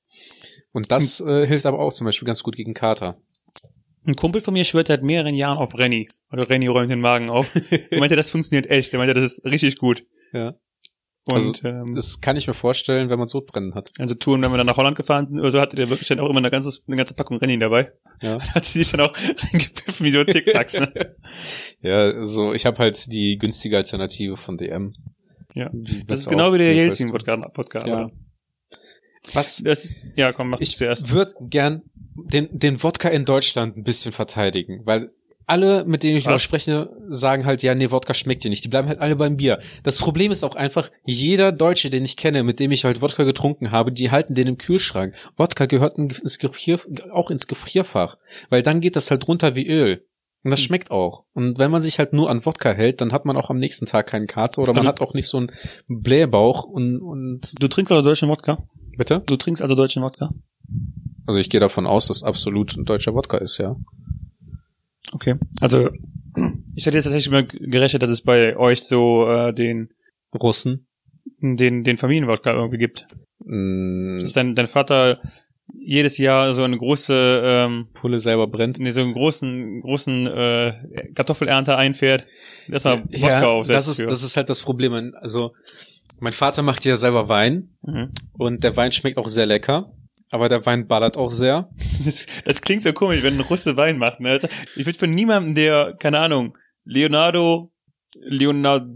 Und 0.73 0.93
das 0.93 1.21
äh, 1.21 1.47
hilft 1.47 1.67
aber 1.67 1.79
auch 1.79 1.93
zum 1.93 2.05
Beispiel 2.05 2.27
ganz 2.27 2.43
gut 2.43 2.57
gegen 2.57 2.75
Kater. 2.75 3.21
Ein 4.07 4.15
Kumpel 4.15 4.41
von 4.41 4.55
mir 4.55 4.65
schwört 4.65 4.89
seit 4.89 5.03
mehreren 5.03 5.35
Jahren 5.35 5.59
auf 5.59 5.77
Renny. 5.77 6.09
Oder 6.33 6.49
Renny 6.49 6.67
räumt 6.67 6.91
den 6.91 7.01
Magen 7.01 7.29
auf. 7.29 7.53
Er 7.91 7.99
meinte, 7.99 8.17
das 8.17 8.31
funktioniert 8.31 8.71
echt. 8.71 8.93
Er 8.93 8.99
meinte, 8.99 9.15
das 9.15 9.25
ist 9.25 9.45
richtig 9.45 9.79
gut. 9.79 10.05
Ja. 10.33 10.55
Und 11.29 11.35
Also, 11.35 11.53
ähm, 11.69 11.95
Das 11.95 12.21
kann 12.21 12.37
ich 12.37 12.47
mir 12.47 12.55
vorstellen, 12.55 13.11
wenn 13.11 13.19
man 13.19 13.29
Sodbrennen 13.29 13.75
hat. 13.75 13.91
also 13.99 14.15
Touren, 14.15 14.43
wenn 14.43 14.51
wir 14.51 14.57
dann 14.57 14.67
nach 14.67 14.77
Holland 14.77 14.97
gefahren 14.97 15.27
sind, 15.29 15.41
oder 15.41 15.51
so 15.51 15.61
hatte 15.61 15.77
der 15.77 15.91
wirklich 15.91 16.09
dann 16.09 16.21
auch 16.21 16.29
immer 16.31 16.39
eine 16.39 16.51
ganze, 16.51 16.81
eine 16.87 16.97
ganze 16.97 17.15
Packung 17.15 17.37
Renny 17.39 17.59
dabei. 17.59 17.93
Ja. 18.23 18.39
Hat 18.55 18.65
sie 18.65 18.79
sich 18.83 18.91
dann 18.93 19.01
auch 19.03 19.13
reingepfiffen 19.53 20.07
wie 20.07 20.11
so 20.11 20.25
Tic-Tacs, 20.25 20.81
ne? 20.81 20.93
Ja, 21.83 21.99
also 22.11 22.53
ich 22.53 22.67
habe 22.67 22.79
halt 22.79 23.13
die 23.13 23.39
günstige 23.39 23.77
Alternative 23.77 24.37
von 24.37 24.57
DM. 24.57 24.95
Ja. 25.55 25.71
Die 25.73 26.05
Das 26.07 26.21
ist 26.21 26.29
genau 26.29 26.53
wie 26.53 26.59
der 26.59 26.75
Jelzin-Wodka. 26.75 27.53
Ja. 27.87 28.11
Was 29.35 29.63
Das 29.63 29.95
ja, 30.17 30.33
komm, 30.33 30.51
mach 30.51 30.61
ich 30.61 30.77
zuerst. 30.77 31.13
würde 31.13 31.35
gern 31.41 31.83
den, 32.17 32.49
den 32.59 32.83
Wodka 32.83 33.09
in 33.09 33.25
Deutschland 33.25 33.77
ein 33.77 33.85
bisschen 33.85 34.13
verteidigen, 34.13 34.81
weil 34.85 35.09
alle, 35.49 35.85
mit 35.85 36.03
denen 36.03 36.17
ich 36.17 36.27
Was? 36.27 36.33
noch 36.33 36.39
spreche, 36.41 36.91
sagen 37.09 37.45
halt, 37.47 37.63
ja, 37.63 37.75
nee, 37.75 37.91
Wodka 37.91 38.15
schmeckt 38.15 38.45
dir 38.45 38.51
nicht. 38.51 38.63
Die 38.65 38.69
bleiben 38.69 38.87
halt 38.89 39.01
alle 39.01 39.17
beim 39.17 39.37
Bier. 39.37 39.59
Das 39.83 39.99
Problem 39.99 40.31
ist 40.31 40.45
auch 40.45 40.55
einfach, 40.55 40.91
jeder 41.05 41.51
Deutsche, 41.53 41.91
den 41.91 42.05
ich 42.05 42.17
kenne, 42.17 42.43
mit 42.45 42.61
dem 42.61 42.71
ich 42.71 42.85
halt 42.85 43.01
Wodka 43.03 43.25
getrunken 43.25 43.71
habe, 43.71 43.91
die 43.91 44.11
halten 44.11 44.35
den 44.35 44.47
im 44.47 44.59
Kühlschrank. 44.59 45.15
Wodka 45.37 45.67
gehört 45.67 45.99
ins 45.99 46.39
Gefrier, 46.39 46.79
auch 47.13 47.31
ins 47.31 47.47
Gefrierfach, 47.49 48.19
weil 48.51 48.63
dann 48.63 48.81
geht 48.81 48.95
das 48.97 49.11
halt 49.11 49.27
runter 49.27 49.55
wie 49.55 49.67
Öl. 49.67 50.05
Und 50.45 50.53
das 50.53 50.61
Hm. 50.61 50.67
schmeckt 50.67 50.91
auch. 50.93 51.25
Und 51.33 51.59
wenn 51.59 51.71
man 51.71 51.83
sich 51.83 51.99
halt 51.99 52.13
nur 52.13 52.31
an 52.31 52.45
Wodka 52.47 52.71
hält, 52.71 53.01
dann 53.01 53.13
hat 53.13 53.25
man 53.25 53.37
auch 53.37 53.51
am 53.51 53.59
nächsten 53.59 53.87
Tag 53.87 54.07
keinen 54.07 54.27
Kater 54.29 54.63
oder 54.63 54.73
man 54.73 54.87
Also- 54.87 54.89
hat 54.89 55.01
auch 55.01 55.15
nicht 55.15 55.27
so 55.27 55.39
einen 55.39 55.51
Blähbauch 55.89 56.65
und, 56.65 57.01
und 57.01 57.61
Du 57.61 57.67
trinkst 57.69 57.91
also 57.91 58.05
deutschen 58.05 58.29
Wodka? 58.29 58.59
bitte? 58.97 59.23
Du 59.27 59.37
trinkst 59.37 59.63
also 59.63 59.75
deutschen 59.75 60.03
Wodka? 60.03 60.31
Also 61.27 61.39
ich 61.41 61.51
gehe 61.51 61.61
davon 61.61 61.87
aus, 61.87 62.07
dass 62.09 62.23
absolut 62.23 62.77
ein 62.77 62.85
deutscher 62.85 63.15
Wodka 63.15 63.39
ist, 63.39 63.59
ja. 63.59 63.77
Okay. 65.13 65.37
Also, 65.61 65.91
ich 66.75 66.87
hätte 66.87 66.97
jetzt 66.97 67.05
tatsächlich 67.05 67.31
mal 67.31 67.47
gerechnet, 67.47 68.03
dass 68.03 68.11
es 68.11 68.23
bei 68.23 68.57
euch 68.57 68.83
so 68.83 69.29
äh, 69.29 69.53
den, 69.55 69.89
Russen. 70.35 70.87
den, 71.41 71.85
den 71.85 71.97
Familienwodka 71.97 72.53
irgendwie 72.53 72.79
gibt. 72.79 73.07
Mh, 73.45 74.21
Dass 74.23 74.33
dein, 74.33 74.55
dein 74.55 74.67
Vater 74.69 75.19
jedes 75.75 76.17
Jahr 76.19 76.53
so 76.55 76.63
eine 76.63 76.79
große, 76.79 77.43
ähm, 77.45 77.89
Pulle 77.93 78.19
selber 78.19 78.47
brennt. 78.47 78.79
nee, 78.79 78.91
so 78.91 79.03
einen 79.03 79.13
großen, 79.15 79.81
großen 79.83 80.27
äh, 80.27 80.73
Kartoffelernte 81.15 81.77
einfährt, 81.77 82.27
dass 82.69 82.87
er 82.87 83.05
Wodka 83.05 83.47
aufsetzt. 83.49 83.77
das 83.77 83.89
ist, 83.89 83.97
für. 84.01 84.07
das 84.07 84.23
ist 84.23 84.37
halt 84.37 84.49
das 84.49 84.63
Problem. 84.63 85.13
Also, 85.21 85.53
mein 86.21 86.33
Vater 86.33 86.63
macht 86.63 86.85
ja 86.85 86.97
selber 86.97 87.29
Wein 87.29 87.71
Mhm. 87.83 88.11
und 88.33 88.65
der 88.65 88.77
Wein 88.77 88.93
schmeckt 88.93 89.19
auch 89.19 89.29
sehr 89.29 89.47
lecker, 89.47 89.93
aber 90.31 90.49
der 90.49 90.65
Wein 90.67 90.87
ballert 90.87 91.17
auch 91.17 91.31
sehr. 91.31 91.69
Das, 92.05 92.27
das 92.45 92.61
klingt 92.63 92.83
so 92.83 92.93
komisch, 92.93 93.23
wenn 93.23 93.35
ein 93.35 93.41
Russe 93.41 93.77
Wein 93.77 93.99
macht. 93.99 94.21
Ne? 94.21 94.31
Also, 94.31 94.49
Ich 94.77 94.87
würde 94.87 94.99
von 94.99 95.11
niemandem, 95.11 95.55
der, 95.55 95.95
keine 95.99 96.19
Ahnung, 96.21 96.57
Leonardo, 96.85 97.73
Leonardo, 98.15 98.87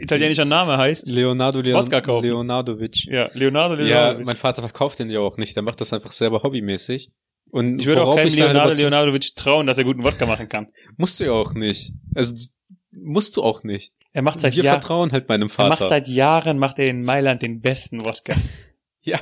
italienischer 0.00 0.44
Name 0.44 0.76
heißt, 0.78 1.08
Leonardo 1.10 1.60
Leon 1.60 1.80
Wodka 1.82 2.00
kaufen. 2.00 2.24
Leonardovic. 2.26 3.04
ja, 3.06 3.28
Leonardo, 3.34 3.74
Ja, 3.76 3.84
Leonardo. 3.84 4.24
mein 4.24 4.36
Vater 4.36 4.62
verkauft 4.62 4.98
den 4.98 5.10
ja 5.10 5.20
auch 5.20 5.36
nicht, 5.36 5.54
der 5.56 5.62
macht 5.62 5.80
das 5.80 5.92
einfach 5.92 6.12
selber 6.12 6.42
hobbymäßig. 6.42 7.10
Und 7.50 7.80
ich 7.80 7.86
würde 7.86 8.02
auch 8.02 8.16
keinem 8.16 8.32
Leonardo 8.34 8.72
Leonardovic 8.72 9.36
trauen, 9.36 9.66
dass 9.66 9.76
er 9.78 9.84
guten 9.84 10.04
Wodka 10.04 10.24
machen 10.26 10.48
kann. 10.48 10.68
Musst 10.96 11.20
du 11.20 11.24
ja 11.24 11.32
auch 11.32 11.52
nicht. 11.54 11.92
Also, 12.14 12.46
musst 12.92 13.36
du 13.36 13.42
auch 13.42 13.62
nicht. 13.62 13.92
Er 14.12 14.22
macht 14.22 14.40
seit 14.40 14.56
Wir 14.56 14.64
Jahren, 14.64 14.80
vertrauen 14.80 15.12
halt 15.12 15.28
meinem 15.28 15.44
er 15.44 15.48
Vater. 15.50 15.68
macht 15.68 15.88
seit 15.88 16.08
Jahren, 16.08 16.58
macht 16.58 16.78
er 16.78 16.86
in 16.86 17.04
Mailand 17.04 17.42
den 17.42 17.60
besten 17.60 18.04
Wodka. 18.04 18.34
Ja. 19.04 19.18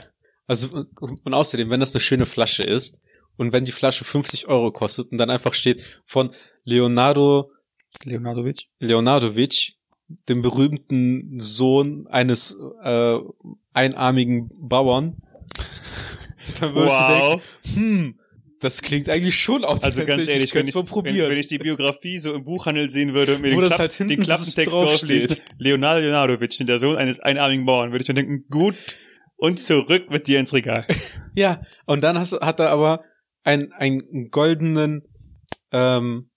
Also, 0.50 0.84
und 0.98 1.32
außerdem, 1.32 1.70
wenn 1.70 1.78
das 1.78 1.94
eine 1.94 2.00
schöne 2.00 2.26
Flasche 2.26 2.64
ist 2.64 3.02
und 3.36 3.52
wenn 3.52 3.64
die 3.64 3.70
Flasche 3.70 4.04
50 4.04 4.48
Euro 4.48 4.72
kostet 4.72 5.12
und 5.12 5.18
dann 5.18 5.30
einfach 5.30 5.54
steht 5.54 5.80
von 6.04 6.30
Leonardo 6.64 7.52
Leonardovic? 8.02 8.66
Leonardovic, 8.80 9.74
dem 10.28 10.42
berühmten 10.42 11.38
Sohn 11.38 12.08
eines 12.08 12.58
äh, 12.82 13.18
einarmigen 13.74 14.50
Bauern, 14.56 15.18
dann 16.60 16.74
würdest 16.74 16.98
du 16.98 17.06
denken, 17.06 17.42
hm, 17.74 18.18
das 18.58 18.82
klingt 18.82 19.08
eigentlich 19.08 19.36
schon 19.36 19.64
authentisch. 19.64 20.00
Also 20.00 20.04
ganz 20.04 20.28
ehrlich, 20.28 20.44
ich 20.46 20.52
wenn 20.52 20.62
könnte 20.64 20.70
ich, 20.70 20.74
mal 20.74 20.80
wenn, 20.80 20.88
probieren. 20.88 21.30
wenn 21.30 21.38
ich 21.38 21.46
die 21.46 21.58
Biografie 21.58 22.18
so 22.18 22.34
im 22.34 22.42
Buchhandel 22.42 22.90
sehen 22.90 23.14
würde 23.14 23.36
und 23.36 23.42
mir 23.42 23.54
Wo 23.54 23.60
den, 23.60 23.68
Klapp, 23.68 23.78
halt 23.78 24.00
den 24.00 24.20
Klappentext 24.20 24.72
draufsteht. 24.74 25.42
Leonardo 25.58 26.00
Leonardovic, 26.00 26.66
der 26.66 26.80
Sohn 26.80 26.96
eines 26.96 27.20
einarmigen 27.20 27.64
Bauern, 27.66 27.92
würde 27.92 28.02
ich 28.02 28.06
schon 28.06 28.16
denken, 28.16 28.46
gut 28.50 28.74
und 29.40 29.58
zurück 29.58 30.10
mit 30.10 30.26
dir 30.28 30.38
ins 30.40 30.52
Regal. 30.52 30.86
Ja, 31.34 31.62
und 31.86 32.02
dann 32.02 32.18
hast, 32.18 32.32
du- 32.32 32.40
hat 32.40 32.58
er 32.58 32.70
aber 32.70 33.04
einen, 33.44 33.72
einen 33.72 34.30
goldenen 34.30 35.02
ähm, 35.70 36.28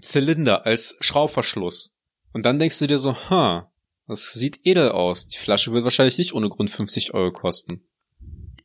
Zylinder 0.00 0.66
als 0.66 0.96
Schraubverschluss. 1.00 1.94
Und 2.32 2.44
dann 2.44 2.58
denkst 2.58 2.78
du 2.80 2.88
dir 2.88 2.98
so, 2.98 3.14
ha, 3.14 3.70
das 4.08 4.32
sieht 4.32 4.58
edel 4.64 4.90
aus. 4.90 5.28
Die 5.28 5.38
Flasche 5.38 5.72
wird 5.72 5.84
wahrscheinlich 5.84 6.18
nicht 6.18 6.34
ohne 6.34 6.48
Grund 6.48 6.70
50 6.70 7.14
Euro 7.14 7.30
kosten. 7.30 7.84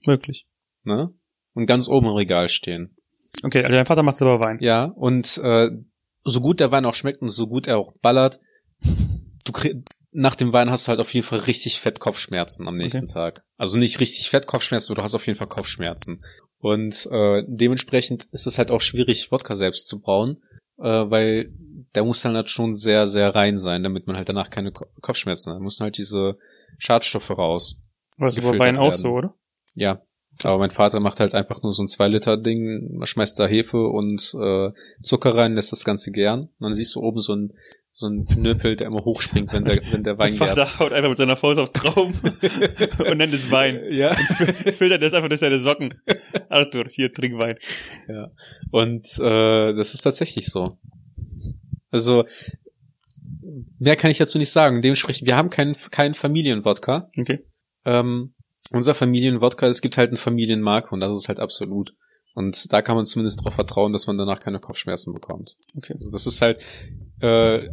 Möglich. 0.06 0.48
Ne? 0.84 1.14
Und 1.54 1.68
ganz 1.68 1.88
oben 1.90 2.08
im 2.08 2.14
Regal 2.14 2.50
stehen. 2.50 2.96
Okay, 3.44 3.60
also 3.60 3.72
dein 3.72 3.86
Vater 3.86 4.02
macht 4.04 4.18
selber 4.18 4.40
Wein. 4.40 4.58
Ja, 4.60 4.86
und 4.86 5.38
äh, 5.44 5.70
so 6.24 6.42
gut 6.42 6.60
der 6.60 6.72
Wein 6.72 6.86
auch 6.86 6.96
schmeckt 6.96 7.22
und 7.22 7.30
so 7.30 7.46
gut 7.48 7.68
er 7.68 7.78
auch 7.78 7.94
ballert, 8.02 8.40
du 9.46 9.52
krieg, 9.52 9.76
nach 10.18 10.36
dem 10.36 10.52
Wein 10.52 10.72
hast 10.72 10.88
du 10.88 10.90
halt 10.90 11.00
auf 11.00 11.14
jeden 11.14 11.26
Fall 11.26 11.40
richtig 11.40 11.80
fett 11.80 12.00
Kopfschmerzen 12.00 12.68
am 12.68 12.76
nächsten 12.76 13.06
Tag. 13.06 13.46
Also 13.56 13.78
nicht 13.78 14.00
richtig 14.00 14.32
fett 14.32 14.48
Kopfschmerzen, 14.48 14.92
aber 14.92 15.02
du 15.02 15.04
hast 15.04 15.14
auf 15.14 15.28
jeden 15.28 15.38
Fall 15.38 15.48
Kopfschmerzen. 15.48 16.24
Und 16.58 17.08
äh, 17.12 17.44
dementsprechend 17.48 18.26
ist 18.32 18.48
es 18.48 18.58
halt 18.58 18.72
auch 18.72 18.82
schwierig, 18.82 19.32
Wodka 19.32 19.54
selbst 19.54 19.88
zu 19.88 20.02
brauen, 20.02 20.42
äh, 20.80 20.88
weil 20.88 21.54
der 21.94 22.04
muss 22.04 22.24
dann 22.24 22.36
halt 22.36 22.50
schon 22.50 22.74
sehr, 22.74 23.08
sehr 23.08 23.36
rein 23.36 23.60
sein, 23.60 23.84
damit 23.84 24.08
man 24.08 24.18
halt 24.18 24.28
danach 24.28 24.50
keine 24.50 24.72
Ko 24.72 24.88
Kopfschmerzen 25.02 25.52
hat. 25.52 25.60
Da 25.60 25.64
müssen 25.64 25.84
halt 25.84 26.00
diese 26.00 26.40
Schadstoffe 26.80 27.38
raus. 27.38 27.80
Bei 28.18 28.26
gefiltert 28.26 28.60
Wein 28.60 28.78
auch 28.78 28.94
so, 28.94 29.10
oder? 29.10 29.36
Ja. 29.76 30.02
Aber 30.44 30.58
mein 30.58 30.72
Vater 30.72 31.00
macht 31.00 31.20
halt 31.20 31.36
einfach 31.36 31.62
nur 31.62 31.72
so 31.72 31.84
ein 31.84 31.88
2-Liter-Ding, 31.88 33.02
schmeißt 33.04 33.40
da 33.40 33.48
Hefe 33.48 33.88
und 33.88 34.36
äh, 34.40 34.72
Zucker 35.02 35.36
rein, 35.36 35.54
lässt 35.54 35.72
das 35.72 35.84
Ganze 35.84 36.12
gären. 36.12 36.42
Und 36.42 36.62
dann 36.62 36.74
siehst 36.74 36.96
du 36.96 37.02
oben 37.02 37.20
so 37.20 37.36
ein 37.36 37.54
so 37.98 38.08
ein 38.10 38.28
Knöpel, 38.28 38.76
der 38.76 38.88
immer 38.88 39.04
hochspringt, 39.04 39.52
wenn 39.54 39.66
der, 39.66 39.82
wenn 39.92 40.04
der 40.04 40.20
Wein 40.20 40.32
gärt. 40.32 40.50
Vater 40.50 40.80
haut 40.80 40.94
einfach 40.94 41.10
mit 41.10 41.18
seiner 41.18 41.36
Faust 41.36 41.58
auf 41.58 41.72
Trauben 41.72 42.14
und 43.10 43.18
nennt 43.18 43.34
es 43.34 43.50
Wein. 43.50 43.82
Ja. 43.90 44.14
Filtert 44.14 45.02
das 45.02 45.14
einfach 45.14 45.30
durch 45.30 45.40
seine 45.40 45.60
Socken. 45.60 46.00
Arthur, 46.48 46.86
hier, 46.90 47.12
trink 47.12 47.40
Wein. 47.40 47.58
ja. 48.08 48.30
Und 48.70 49.08
äh, 49.20 49.74
das 49.74 49.96
ist 49.96 50.02
tatsächlich 50.02 50.46
so. 50.46 50.78
Also, 51.90 52.26
mehr 53.80 53.96
kann 53.96 54.12
ich 54.12 54.20
dazu 54.20 54.38
nicht 54.38 54.52
sagen. 54.52 54.84
Dementsprechend, 54.84 55.28
wir 55.28 55.36
haben 55.36 55.50
keinen 55.50 55.76
keinen 55.90 56.14
Familienwodka. 56.14 57.10
Okay. 57.18 57.40
Ähm, 57.84 58.36
unser 58.70 58.94
Familienwodka, 58.94 59.66
es 59.66 59.82
gibt 59.82 59.98
halt 59.98 60.10
eine 60.10 60.18
Familienmarke 60.18 60.90
und 60.92 61.00
das 61.00 61.16
ist 61.16 61.30
halt 61.30 61.40
absolut. 61.40 61.96
Und 62.36 62.72
da 62.72 62.84
kann 62.84 62.96
man 62.96 63.06
zumindest 63.08 63.40
darauf 63.40 63.56
vertrauen, 63.56 63.92
dass 63.92 64.06
man 64.06 64.20
danach 64.20 64.40
keine 64.40 64.60
Kopfschmerzen 64.60 65.14
bekommt. 65.14 65.58
Okay. 65.76 65.94
Also 65.94 66.12
das 66.12 66.28
ist 66.28 66.44
halt 66.44 66.62
äh, 67.22 67.68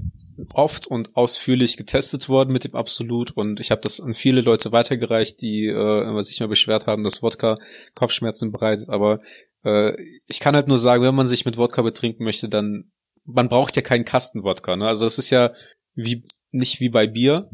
oft 0.52 0.86
und 0.86 1.14
ausführlich 1.16 1.76
getestet 1.76 2.28
worden 2.28 2.52
mit 2.52 2.64
dem 2.64 2.74
Absolut 2.74 3.30
und 3.32 3.60
ich 3.60 3.70
habe 3.70 3.80
das 3.80 4.00
an 4.00 4.14
viele 4.14 4.40
Leute 4.40 4.72
weitergereicht, 4.72 5.40
die 5.40 5.66
äh, 5.66 6.02
immer 6.02 6.22
sich 6.22 6.40
mal 6.40 6.48
beschwert 6.48 6.86
haben, 6.86 7.04
dass 7.04 7.22
Wodka 7.22 7.58
Kopfschmerzen 7.94 8.50
bereitet. 8.50 8.88
Aber 8.90 9.20
äh, 9.64 9.92
ich 10.26 10.40
kann 10.40 10.56
halt 10.56 10.68
nur 10.68 10.78
sagen, 10.78 11.04
wenn 11.04 11.14
man 11.14 11.26
sich 11.26 11.44
mit 11.44 11.56
Wodka 11.56 11.82
betrinken 11.82 12.24
möchte, 12.24 12.48
dann 12.48 12.90
man 13.24 13.48
braucht 13.48 13.76
ja 13.76 13.82
keinen 13.82 14.04
Kasten 14.04 14.42
Wodka. 14.42 14.76
Ne? 14.76 14.86
Also 14.86 15.06
es 15.06 15.18
ist 15.18 15.30
ja 15.30 15.52
wie 15.94 16.24
nicht 16.50 16.80
wie 16.80 16.88
bei 16.88 17.06
Bier, 17.06 17.48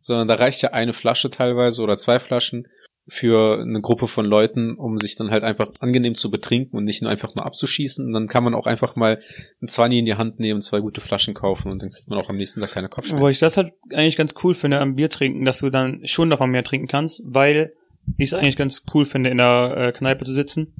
sondern 0.00 0.28
da 0.28 0.34
reicht 0.34 0.62
ja 0.62 0.70
eine 0.70 0.92
Flasche 0.92 1.30
teilweise 1.30 1.82
oder 1.82 1.96
zwei 1.96 2.18
Flaschen 2.20 2.66
für 3.10 3.60
eine 3.60 3.80
Gruppe 3.80 4.06
von 4.08 4.24
Leuten, 4.24 4.76
um 4.76 4.96
sich 4.96 5.16
dann 5.16 5.30
halt 5.30 5.42
einfach 5.42 5.70
angenehm 5.80 6.14
zu 6.14 6.30
betrinken 6.30 6.76
und 6.78 6.84
nicht 6.84 7.02
nur 7.02 7.10
einfach 7.10 7.34
mal 7.34 7.42
abzuschießen. 7.42 8.06
Und 8.06 8.12
dann 8.12 8.28
kann 8.28 8.44
man 8.44 8.54
auch 8.54 8.66
einfach 8.66 8.94
mal 8.96 9.20
ein 9.60 9.68
20 9.68 9.98
in 9.98 10.04
die 10.06 10.14
Hand 10.14 10.38
nehmen, 10.38 10.60
zwei 10.60 10.78
gute 10.80 11.00
Flaschen 11.00 11.34
kaufen 11.34 11.72
und 11.72 11.82
dann 11.82 11.90
kriegt 11.90 12.08
man 12.08 12.18
auch 12.20 12.28
am 12.28 12.36
nächsten 12.36 12.60
Tag 12.60 12.70
keine 12.70 12.88
Kopfschmerzen. 12.88 13.22
Wo 13.22 13.28
ich 13.28 13.40
das 13.40 13.56
halt 13.56 13.72
eigentlich 13.92 14.16
ganz 14.16 14.34
cool 14.44 14.54
finde 14.54 14.78
am 14.78 14.94
Bier 14.94 15.10
trinken, 15.10 15.44
dass 15.44 15.58
du 15.58 15.70
dann 15.70 16.00
schon 16.04 16.30
davon 16.30 16.50
mehr 16.50 16.62
trinken 16.64 16.86
kannst, 16.86 17.22
weil 17.26 17.72
ich 18.16 18.28
es 18.28 18.34
eigentlich 18.34 18.56
ganz 18.56 18.84
cool 18.94 19.04
finde, 19.04 19.30
in 19.30 19.38
der 19.38 19.74
äh, 19.76 19.92
Kneipe 19.92 20.24
zu 20.24 20.32
sitzen 20.32 20.74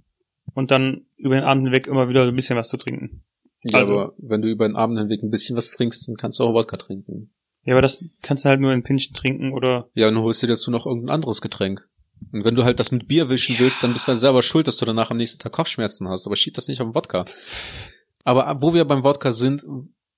und 0.55 0.71
dann 0.71 1.07
über 1.17 1.35
den 1.35 1.45
Abend 1.45 1.65
hinweg 1.65 1.87
immer 1.89 2.09
wieder 2.09 2.25
so 2.25 2.31
ein 2.31 2.37
bisschen 2.37 2.57
was 2.57 2.69
zu 2.69 2.77
trinken. 2.77 3.23
ja, 3.65 3.81
also- 3.81 3.99
aber 3.99 4.15
wenn 4.19 4.41
du 4.41 4.49
über 4.49 4.67
den 4.69 4.77
Abend 4.77 4.99
hinweg 4.99 5.23
ein 5.23 5.31
bisschen 5.31 5.57
was 5.57 5.71
trinkst, 5.73 6.09
dann 6.09 6.17
kannst 6.17 6.39
du 6.39 6.45
auch 6.45 6.55
Wodka 6.55 6.77
trinken. 6.77 7.31
Ja, 7.65 7.75
aber 7.75 7.83
das 7.83 8.03
kannst 8.23 8.45
du 8.45 8.49
halt 8.49 8.59
nur 8.61 8.73
in 8.73 8.83
Pinchen 8.83 9.15
trinken 9.15 9.53
oder 9.53 9.91
Ja, 9.95 10.07
dann 10.07 10.19
holst 10.23 10.43
du 10.43 10.47
dir 10.47 10.55
dazu 10.55 10.71
noch 10.71 10.87
irgendein 10.87 11.11
anderes 11.15 11.43
Getränk. 11.43 11.87
Und 12.33 12.45
wenn 12.45 12.55
du 12.55 12.65
halt 12.65 12.79
das 12.79 12.93
mit 12.93 13.09
Bier 13.09 13.29
wischen 13.29 13.57
willst, 13.59 13.83
dann 13.83 13.93
bist 13.93 14.07
du 14.07 14.11
halt 14.13 14.21
selber 14.21 14.43
schuld, 14.43 14.67
dass 14.69 14.77
du 14.77 14.85
danach 14.85 15.11
am 15.11 15.17
nächsten 15.17 15.41
Tag 15.43 15.53
Kopfschmerzen 15.53 16.09
hast. 16.09 16.27
Aber 16.27 16.37
schieb 16.37 16.55
das 16.55 16.69
nicht 16.69 16.81
auf 16.81 16.89
den 16.89 16.95
Wodka. 16.95 17.25
Aber 18.25 18.47
ab- 18.47 18.59
wo 18.61 18.75
wir 18.75 18.85
beim 18.85 19.03
Wodka 19.05 19.33
sind, 19.33 19.65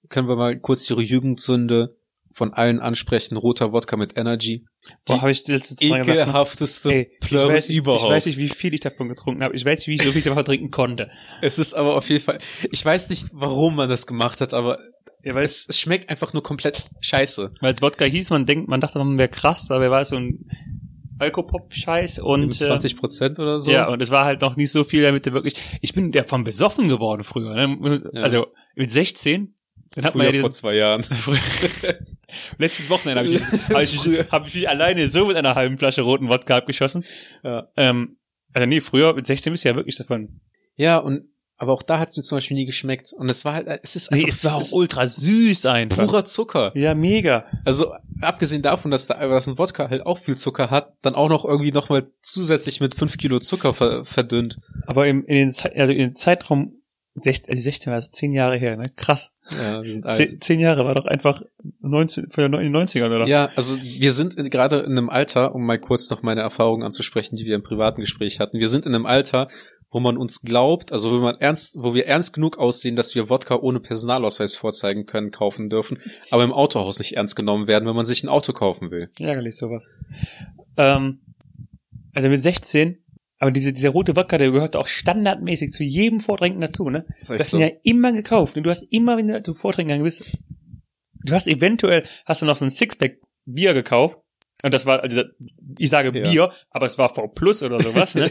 können 0.09 0.29
wir 0.29 0.37
mal 0.37 0.59
kurz 0.59 0.85
die 0.87 0.95
Jugendsünde 0.95 1.97
von 2.35 2.53
allen 2.53 2.81
ansprechen. 2.81 3.37
Roter 3.37 3.73
Wodka 3.73 3.97
mit 3.97 4.19
Energy. 4.19 4.65
boah, 5.07 5.15
Die 5.17 5.21
habe 5.21 5.31
ich 5.31 5.47
letztes 5.47 5.81
Mal 5.89 6.01
ne? 6.01 6.13
ekelhafteste 6.13 6.93
Ey, 6.93 7.11
ich 7.21 7.29
Plörre 7.29 7.53
weiß, 7.55 7.69
nicht, 7.69 7.77
überhaupt. 7.77 8.03
ich 8.05 8.09
weiß 8.11 8.27
nicht, 8.27 8.39
wie 8.39 8.49
viel 8.49 8.75
ich 8.75 8.81
davon 8.81 9.09
getrunken 9.09 9.43
habe. 9.45 9.55
Ich 9.55 9.65
weiß, 9.65 9.87
wie 9.87 9.95
ich 9.95 10.03
so 10.03 10.11
viel 10.13 10.23
davon 10.23 10.45
trinken 10.45 10.71
konnte. 10.71 11.11
Es 11.41 11.59
ist 11.59 11.75
aber 11.75 11.95
auf 11.97 12.09
jeden 12.09 12.23
Fall, 12.25 12.39
ich 12.71 12.85
weiß 12.85 13.11
nicht, 13.11 13.29
warum 13.33 13.77
man 13.77 13.89
das 13.89 14.07
gemacht 14.07 14.41
hat, 14.41 14.55
aber 14.55 14.79
Ja, 15.23 15.35
weil 15.35 15.45
es, 15.45 15.67
es 15.69 15.79
schmeckt 15.79 16.09
einfach 16.11 16.33
nur 16.33 16.43
komplett 16.43 16.85
scheiße. 17.01 17.53
weil 17.61 17.75
es 17.75 17.83
Wodka 17.83 18.05
hieß, 18.07 18.31
man 18.31 18.47
denkt, 18.47 18.67
man 18.69 18.81
dachte, 18.81 18.99
man 18.99 19.19
wäre 19.19 19.29
krass, 19.29 19.71
aber 19.71 19.85
er 19.85 19.91
war 19.91 20.05
so 20.05 20.17
ein 20.17 20.49
Alkopop-Scheiß 21.19 22.19
und 22.21 22.41
Mit 22.47 22.53
äh, 22.55 22.65
20 22.65 22.97
Prozent 22.97 23.39
oder 23.39 23.59
so. 23.59 23.71
Ja, 23.71 23.89
und 23.89 24.01
es 24.03 24.11
war 24.11 24.25
halt 24.25 24.41
noch 24.41 24.57
nicht 24.57 24.71
so 24.73 24.85
viel, 24.85 25.03
damit 25.03 25.27
du 25.27 25.33
wirklich. 25.33 25.55
Ich 25.81 25.93
bin 25.93 26.13
davon 26.13 26.45
besoffen 26.45 26.89
geworden 26.89 27.25
früher. 27.25 27.55
Ne? 27.55 28.11
Ja. 28.13 28.23
Also 28.23 28.47
mit 28.75 28.91
16. 28.93 29.55
Dann 29.95 30.05
hat 30.07 30.15
man 30.15 30.25
ja 30.27 30.33
vor 30.41 30.49
diesen, 30.49 30.53
zwei 30.53 30.75
Jahren. 30.77 31.05
letztes 32.59 32.89
Wochenende 32.91 33.21
habe 33.23 33.31
ich, 33.33 33.41
hab 33.71 33.83
ich, 33.83 34.07
mich- 34.07 34.31
hab 34.33 34.47
ich 34.47 34.55
mich 34.55 34.69
alleine 34.69 35.09
so 35.09 35.27
mit 35.27 35.37
einer 35.37 35.55
halben 35.55 35.79
Flasche 35.79 36.03
roten 36.03 36.29
Wodka 36.29 36.57
abgeschossen. 36.57 37.05
Ja. 37.43 37.69
Ähm, 37.77 38.17
also 38.55 38.67
nee, 38.67 38.81
früher 38.81 39.15
mit 39.15 39.27
16 39.27 39.53
bist 39.53 39.65
du 39.65 39.69
ja 39.71 39.77
wirklich 39.77 39.97
davon. 39.97 40.41
Ja, 40.77 40.99
und 40.99 41.25
aber 41.63 41.73
auch 41.73 41.83
da 41.83 41.99
hat 42.01 42.09
es 42.09 42.17
mir 42.17 42.23
zum 42.25 42.37
Beispiel 42.37 42.57
nie 42.57 42.67
geschmeckt. 42.67 43.13
Und 43.13 43.31
es 43.31 43.45
war 43.45 43.55
halt, 43.55 43.69
es 43.83 43.95
ist 43.97 44.11
Nee, 44.11 44.25
einfach 44.25 44.29
es 44.35 44.45
war 44.45 44.55
auch 44.57 44.61
es 44.61 44.73
ultra 44.73 45.07
süß 45.07 45.65
einfach. 45.67 46.05
purer 46.05 46.25
Zucker. 46.25 46.73
Ja, 46.77 46.95
mega. 46.95 47.47
Also 47.65 47.95
abgesehen 48.21 48.63
davon, 48.63 48.91
dass 48.91 49.07
da 49.07 49.15
dass 49.29 49.47
ein 49.47 49.57
Wodka 49.59 49.89
halt 49.89 50.05
auch 50.05 50.19
viel 50.19 50.37
Zucker 50.37 50.71
hat, 50.71 50.93
dann 51.03 51.15
auch 51.15 51.29
noch 51.29 51.45
irgendwie 51.45 51.73
nochmal 51.73 52.11
zusätzlich 52.21 52.81
mit 52.81 52.95
fünf 52.97 53.17
Kilo 53.17 53.39
Zucker 53.39 53.73
ver 53.75 54.05
verdünnt. 54.05 54.59
Aber 54.87 55.07
im, 55.07 55.25
in 55.25 55.37
den, 55.37 55.53
Ze- 55.53 55.73
also 55.77 55.93
in 55.93 55.99
den 55.99 56.15
Zeitraum 56.17 56.75
16, 57.15 57.53
also 57.53 57.63
16 57.63 57.91
war 57.91 57.99
das 57.99 58.11
10 58.11 58.33
Jahre 58.33 58.57
her, 58.57 58.77
ne? 58.79 58.87
Krass. 58.97 59.33
Ja, 59.51 59.83
wir 59.83 59.93
sind 59.93 60.07
alt. 60.07 60.17
Zehn, 60.17 60.41
zehn 60.41 60.61
Jahre 60.61 60.87
war 60.87 60.95
doch 60.95 61.05
einfach 61.05 61.43
19, 61.81 62.31
für 62.31 62.43
in 62.47 62.53
den 62.53 62.75
90ern, 62.75 63.15
oder? 63.15 63.27
Ja, 63.27 63.51
also 63.55 63.77
wir 63.83 64.13
sind 64.13 64.35
in, 64.37 64.49
gerade 64.49 64.79
in 64.81 64.93
einem 64.93 65.11
Alter, 65.11 65.55
um 65.55 65.67
mal 65.67 65.79
kurz 65.79 66.09
noch 66.09 66.23
meine 66.23 66.41
Erfahrungen 66.41 66.83
anzusprechen, 66.83 67.37
die 67.37 67.45
wir 67.45 67.55
im 67.55 67.63
privaten 67.63 68.01
Gespräch 68.01 68.41
hatten. 68.41 68.59
Wir 68.59 68.69
sind 68.69 68.87
in 68.87 68.95
einem 68.95 69.05
Alter, 69.05 69.49
wo 69.93 70.01
man 70.01 70.17
uns 70.17 70.41
glaubt, 70.41 70.91
also 70.91 71.13
wo 71.13 71.17
man 71.19 71.37
ernst, 71.39 71.77
wo 71.79 71.95
wir 71.95 72.07
ernst 72.07 72.33
genug 72.33 72.59
aussehen, 72.59 72.97
dass 72.97 73.15
wir 73.15 73.29
Wodka 73.29 73.57
ohne 73.57 73.79
Personalausweis 73.79 74.57
vorzeigen 74.57 75.05
können, 75.07 75.31
kaufen 75.31 75.69
dürfen, 75.69 75.99
aber 76.31 76.45
im 76.45 76.53
Autohaus 76.53 76.99
nicht 76.99 77.13
ernst 77.17 77.37
genommen 77.37 77.69
werden, 77.69 77.87
wenn 77.87 77.95
man 77.95 78.07
sich 78.07 78.25
ein 78.25 78.29
Auto 78.29 78.53
kaufen 78.55 78.91
will. 78.91 79.11
Ärgerlich 79.19 79.57
sowas. 79.57 79.89
Ähm, 80.79 81.21
also 82.15 82.29
mit 82.31 82.43
16, 82.43 83.05
aber 83.39 83.51
diese, 83.51 83.73
dieser 83.73 83.91
rote 83.91 84.17
Wodka, 84.17 84.39
der 84.39 84.51
gehört 84.51 84.77
auch 84.77 84.87
standardmäßig 84.87 85.73
zu 85.73 85.83
jedem 85.83 86.21
Vortrinken 86.21 86.61
dazu, 86.61 86.89
ne? 86.89 87.05
Das 87.21 87.29
ist 87.29 87.31
Du 87.31 87.39
hast 87.39 87.51
so. 87.51 87.57
ihn 87.59 87.63
ja 87.63 87.71
immer 87.85 88.13
gekauft 88.13 88.57
und 88.57 88.63
du 88.63 88.71
hast 88.71 88.87
immer, 88.91 89.19
wenn 89.19 89.29
du 89.29 89.43
zum 89.43 89.57
Vortrinken 89.57 89.89
gegangen 89.89 90.05
bist, 90.05 90.39
du 91.25 91.35
hast 91.35 91.47
eventuell, 91.47 92.05
hast 92.25 92.41
du 92.41 92.47
noch 92.47 92.57
so 92.57 92.65
ein 92.65 92.71
Sixpack 92.71 93.19
Bier 93.45 93.75
gekauft 93.75 94.19
und 94.63 94.73
das 94.73 94.87
war, 94.87 95.01
also 95.03 95.23
ich 95.79 95.91
sage 95.91 96.17
Ja. 96.17 96.23
Bier, 96.31 96.53
aber 96.71 96.87
es 96.87 96.99
war 96.99 97.13
V 97.15 97.29
Plus 97.29 97.63
oder 97.63 97.81
sowas, 97.81 98.15
ne? 98.15 98.31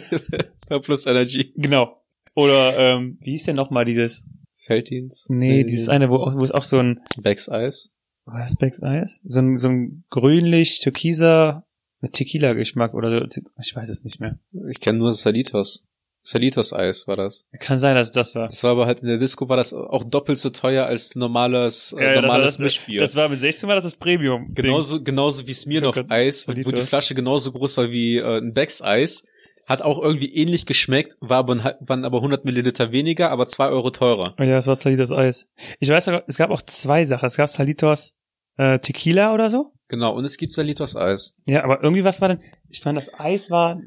Plus 0.82 1.05
Energy. 1.05 1.53
genau. 1.55 2.01
Oder, 2.34 2.77
ähm, 2.77 3.17
wie 3.21 3.32
hieß 3.32 3.43
denn 3.45 3.55
nochmal 3.57 3.84
dieses, 3.86 4.27
Felddienst. 4.57 5.29
nee, 5.29 5.63
dieses 5.63 5.89
eine, 5.89 6.09
wo, 6.09 6.19
wo 6.19 6.43
es 6.43 6.51
auch 6.51 6.61
so 6.63 6.77
ein, 6.77 7.01
Becks 7.17 7.49
Eis. 7.49 7.91
was 8.25 8.51
ist 8.51 8.59
Becks 8.59 8.82
Eis? 8.84 9.19
So 9.23 9.39
ein, 9.39 9.57
so 9.57 9.67
ein 9.69 10.03
grünlich, 10.09 10.79
türkiser, 10.79 11.65
mit 11.99 12.13
Tequila-Geschmack 12.13 12.93
oder 12.93 13.27
so, 13.29 13.41
ich 13.59 13.75
weiß 13.75 13.89
es 13.89 14.03
nicht 14.03 14.19
mehr. 14.19 14.39
Ich 14.69 14.79
kenne 14.79 14.99
nur 14.99 15.11
Salitos. 15.13 15.86
Salitos 16.24 16.74
Eis 16.74 17.07
war 17.07 17.15
das. 17.15 17.47
Kann 17.59 17.80
sein, 17.80 17.95
dass 17.95 18.07
es 18.09 18.13
das 18.13 18.36
war. 18.36 18.47
Das 18.47 18.63
war 18.63 18.72
aber 18.72 18.86
halt 18.86 19.01
in 19.01 19.07
der 19.07 19.17
Disco 19.17 19.49
war 19.49 19.57
das 19.57 19.74
auch 19.74 20.03
doppelt 20.03 20.38
so 20.38 20.49
teuer 20.51 20.86
als 20.86 21.15
normales, 21.15 21.95
äh, 21.97 22.15
Ja, 22.15 22.22
normales 22.22 22.45
das, 22.45 22.53
das, 22.53 22.59
Mischbier. 22.59 23.01
das 23.01 23.15
war 23.15 23.28
mit 23.30 23.41
16 23.41 23.67
war 23.67 23.76
das 23.76 23.86
das 23.86 23.95
Premium. 23.95 24.47
Genauso, 24.53 25.01
genauso 25.01 25.47
wie 25.47 25.53
Smirnoff 25.53 25.97
Eis, 26.09 26.47
wo, 26.47 26.53
die 26.53 26.63
Flasche 26.63 27.15
genauso 27.15 27.51
groß 27.51 27.78
war 27.78 27.91
wie 27.91 28.17
äh, 28.17 28.38
ein 28.38 28.53
Becks 28.53 28.82
Eis. 28.82 29.24
Hat 29.67 29.82
auch 29.84 30.01
irgendwie 30.01 30.34
ähnlich 30.34 30.65
geschmeckt, 30.65 31.17
war 31.19 31.39
aber, 31.39 31.78
waren 31.82 32.03
aber 32.03 32.17
100 32.17 32.45
Milliliter 32.45 32.91
weniger, 32.91 33.30
aber 33.32 33.45
zwei 33.45 33.67
Euro 33.69 33.91
teurer. 33.91 34.36
Ja, 34.39 34.45
das 34.45 34.67
war 34.67 34.76
Salitos 34.76 35.11
Eis. 35.11 35.47
Ich 35.80 35.89
weiß 35.89 36.09
es 36.28 36.38
gab 36.38 36.49
auch 36.51 36.61
zwei 36.63 37.05
Sachen. 37.05 37.28
Es 37.28 37.38
gab 37.38 37.47
Salitos 37.49 38.15
äh, 38.57 38.80
Tequila 38.80 39.34
oder 39.34 39.49
so. 39.49 39.74
Genau, 39.88 40.13
und 40.13 40.26
es 40.26 40.38
gibt 40.38 40.53
Salitos 40.53 40.95
Eis. 40.95 41.36
Ja, 41.45 41.63
aber 41.63 41.84
irgendwie 41.84 42.03
was 42.03 42.22
war 42.22 42.30
denn? 42.30 42.39
Ich 42.69 42.84
meine, 42.86 42.99
das 42.99 43.13
Eis 43.19 43.49
war. 43.49 43.80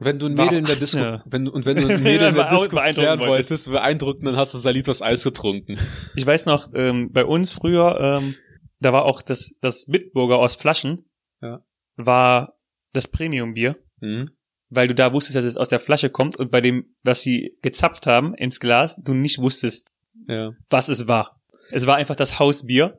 Wenn 0.00 0.18
du 0.18 0.26
ein 0.26 0.34
Mädel 0.34 0.58
in 0.58 0.64
der 0.64 0.76
Disco, 0.76 0.98
18er. 0.98 1.22
wenn, 1.26 1.44
du- 1.44 1.52
und 1.52 1.66
wenn 1.66 1.76
du 1.76 1.86
ein 1.88 2.02
Mädel 2.02 2.28
in 2.30 2.34
der 2.34 2.48
Disco 2.48 2.76
beeindrucken 2.76 2.94
klären 2.94 3.20
wolltest. 3.20 3.50
wolltest, 3.50 3.70
beeindrucken, 3.70 4.24
dann 4.24 4.36
hast 4.36 4.54
du 4.54 4.58
Salitos 4.58 5.02
Eis 5.02 5.22
getrunken. 5.24 5.74
Ich 6.16 6.26
weiß 6.26 6.46
noch, 6.46 6.68
ähm, 6.74 7.10
bei 7.12 7.24
uns 7.24 7.52
früher, 7.52 7.98
ähm, 8.00 8.34
da 8.80 8.92
war 8.92 9.04
auch 9.04 9.20
das 9.22 9.54
das 9.60 9.86
Bitburger 9.86 10.38
aus 10.38 10.56
Flaschen. 10.56 11.04
Ja. 11.42 11.62
War 11.96 12.54
das 12.92 13.08
Premium-Bier, 13.08 13.76
Mhm. 14.00 14.30
weil 14.70 14.88
du 14.88 14.94
da 14.94 15.12
wusstest, 15.12 15.36
dass 15.36 15.44
es 15.44 15.56
aus 15.58 15.68
der 15.68 15.78
Flasche 15.80 16.08
kommt 16.10 16.36
und 16.36 16.50
bei 16.50 16.60
dem, 16.62 16.94
was 17.02 17.20
sie 17.22 17.56
gezapft 17.62 18.06
haben 18.06 18.34
ins 18.34 18.58
Glas, 18.58 18.96
du 18.96 19.12
nicht 19.14 19.38
wusstest, 19.38 19.90
Ja. 20.26 20.52
was 20.70 20.88
es 20.88 21.06
war. 21.08 21.40
Es 21.72 21.86
war 21.86 21.96
einfach 21.96 22.16
das 22.16 22.38
Hausbier 22.38 22.98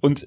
und 0.00 0.26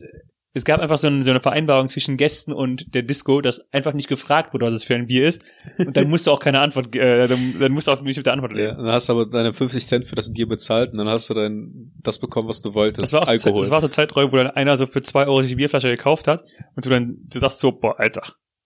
es 0.58 0.64
gab 0.64 0.82
einfach 0.82 0.98
so 0.98 1.08
eine, 1.08 1.24
so 1.24 1.30
eine 1.30 1.40
Vereinbarung 1.40 1.90
zwischen 1.90 2.18
Gästen 2.18 2.52
und 2.52 2.94
der 2.96 3.04
Disco, 3.04 3.42
dass 3.42 3.72
einfach 3.72 3.94
nicht 3.94 4.08
gefragt 4.08 4.54
wurde, 4.54 4.66
was 4.66 4.74
es 4.74 4.84
für 4.84 4.96
ein 4.96 5.08
Bier 5.08 5.28
ist. 5.28 5.44
Und 5.78 5.96
dann 5.96 6.10
musst 6.10 6.28
du 6.28 6.32
auch 6.32 6.40
keine 6.40 6.60
Antwort, 6.60 6.96
äh, 6.96 7.28
dann, 7.28 7.56
dann 7.60 7.72
musst 7.72 7.88
du 7.88 7.92
auch 7.92 8.02
nicht 8.02 8.18
mit 8.18 8.26
der 8.26 8.34
Antwort 8.34 8.54
ja. 8.54 8.58
leben. 8.58 8.78
Dann 8.78 8.92
hast 8.92 9.10
du 9.10 9.14
aber 9.14 9.28
deine 9.28 9.54
50 9.54 9.86
Cent 9.86 10.06
für 10.06 10.16
das 10.16 10.34
Bier 10.34 10.48
bezahlt 10.48 10.92
und 10.92 10.98
dann 10.98 11.08
hast 11.08 11.30
du 11.30 11.34
dann 11.34 11.92
das 12.02 12.20
bekommen, 12.20 12.50
was 12.50 12.62
du 12.62 12.74
wolltest. 12.74 13.04
Das 13.04 13.14
war, 13.14 13.24
auch 13.24 13.28
Alkohol. 13.28 13.62
das 13.62 13.72
war 13.72 13.82
so 13.82 13.88
Zeiträume, 13.88 14.32
wo 14.32 14.38
dann 14.38 14.52
einer 14.52 14.78
so 14.78 14.86
für 14.86 15.02
zwei 15.02 15.26
Euro 15.28 15.42
sich 15.42 15.52
die 15.52 15.58
Bierflasche 15.58 15.90
gekauft 15.90 16.28
hat 16.28 16.44
und 16.76 16.86
du 16.86 16.90
dann 16.90 17.18
du 17.22 17.40
sagst 17.40 17.60
so, 17.60 17.72
boah, 17.72 18.00
Alter, 18.00 18.24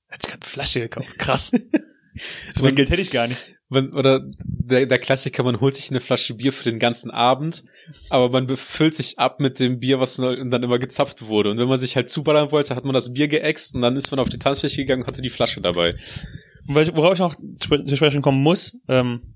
hätte 0.07 0.21
ich 0.23 0.27
gerade 0.27 0.43
eine 0.43 0.49
Flasche 0.49 0.79
gekauft. 0.79 1.19
Krass. 1.19 1.51
So 2.51 2.59
viel 2.59 2.63
Man- 2.69 2.75
Geld 2.75 2.89
hätte 2.89 3.01
ich 3.01 3.11
gar 3.11 3.27
nicht. 3.27 3.55
Man, 3.69 3.93
oder 3.93 4.19
der, 4.43 4.85
der 4.85 4.99
Klassiker, 4.99 5.43
man 5.43 5.61
holt 5.61 5.75
sich 5.75 5.89
eine 5.91 6.01
Flasche 6.01 6.33
Bier 6.33 6.51
für 6.51 6.69
den 6.69 6.77
ganzen 6.77 7.09
Abend, 7.09 7.63
aber 8.09 8.27
man 8.29 8.45
befüllt 8.45 8.95
sich 8.95 9.17
ab 9.17 9.39
mit 9.39 9.61
dem 9.61 9.79
Bier, 9.79 9.99
was 10.01 10.17
dann 10.17 10.51
immer 10.63 10.77
gezapft 10.77 11.21
wurde. 11.27 11.51
Und 11.51 11.57
wenn 11.57 11.69
man 11.69 11.79
sich 11.79 11.95
halt 11.95 12.09
zuballern 12.09 12.51
wollte, 12.51 12.75
hat 12.75 12.83
man 12.83 12.93
das 12.93 13.13
Bier 13.13 13.29
geäxt 13.29 13.73
und 13.75 13.81
dann 13.81 13.95
ist 13.95 14.11
man 14.11 14.19
auf 14.19 14.27
die 14.27 14.39
Tanzfläche 14.39 14.77
gegangen 14.81 15.03
und 15.03 15.07
hatte 15.07 15.21
die 15.21 15.29
Flasche 15.29 15.61
dabei. 15.61 15.95
Und 16.67 16.75
weil- 16.75 16.93
worauf 16.95 17.13
ich 17.13 17.19
noch 17.19 17.35
zu 17.35 17.95
sprechen 17.95 18.21
kommen 18.21 18.41
muss, 18.41 18.77
ähm, 18.89 19.35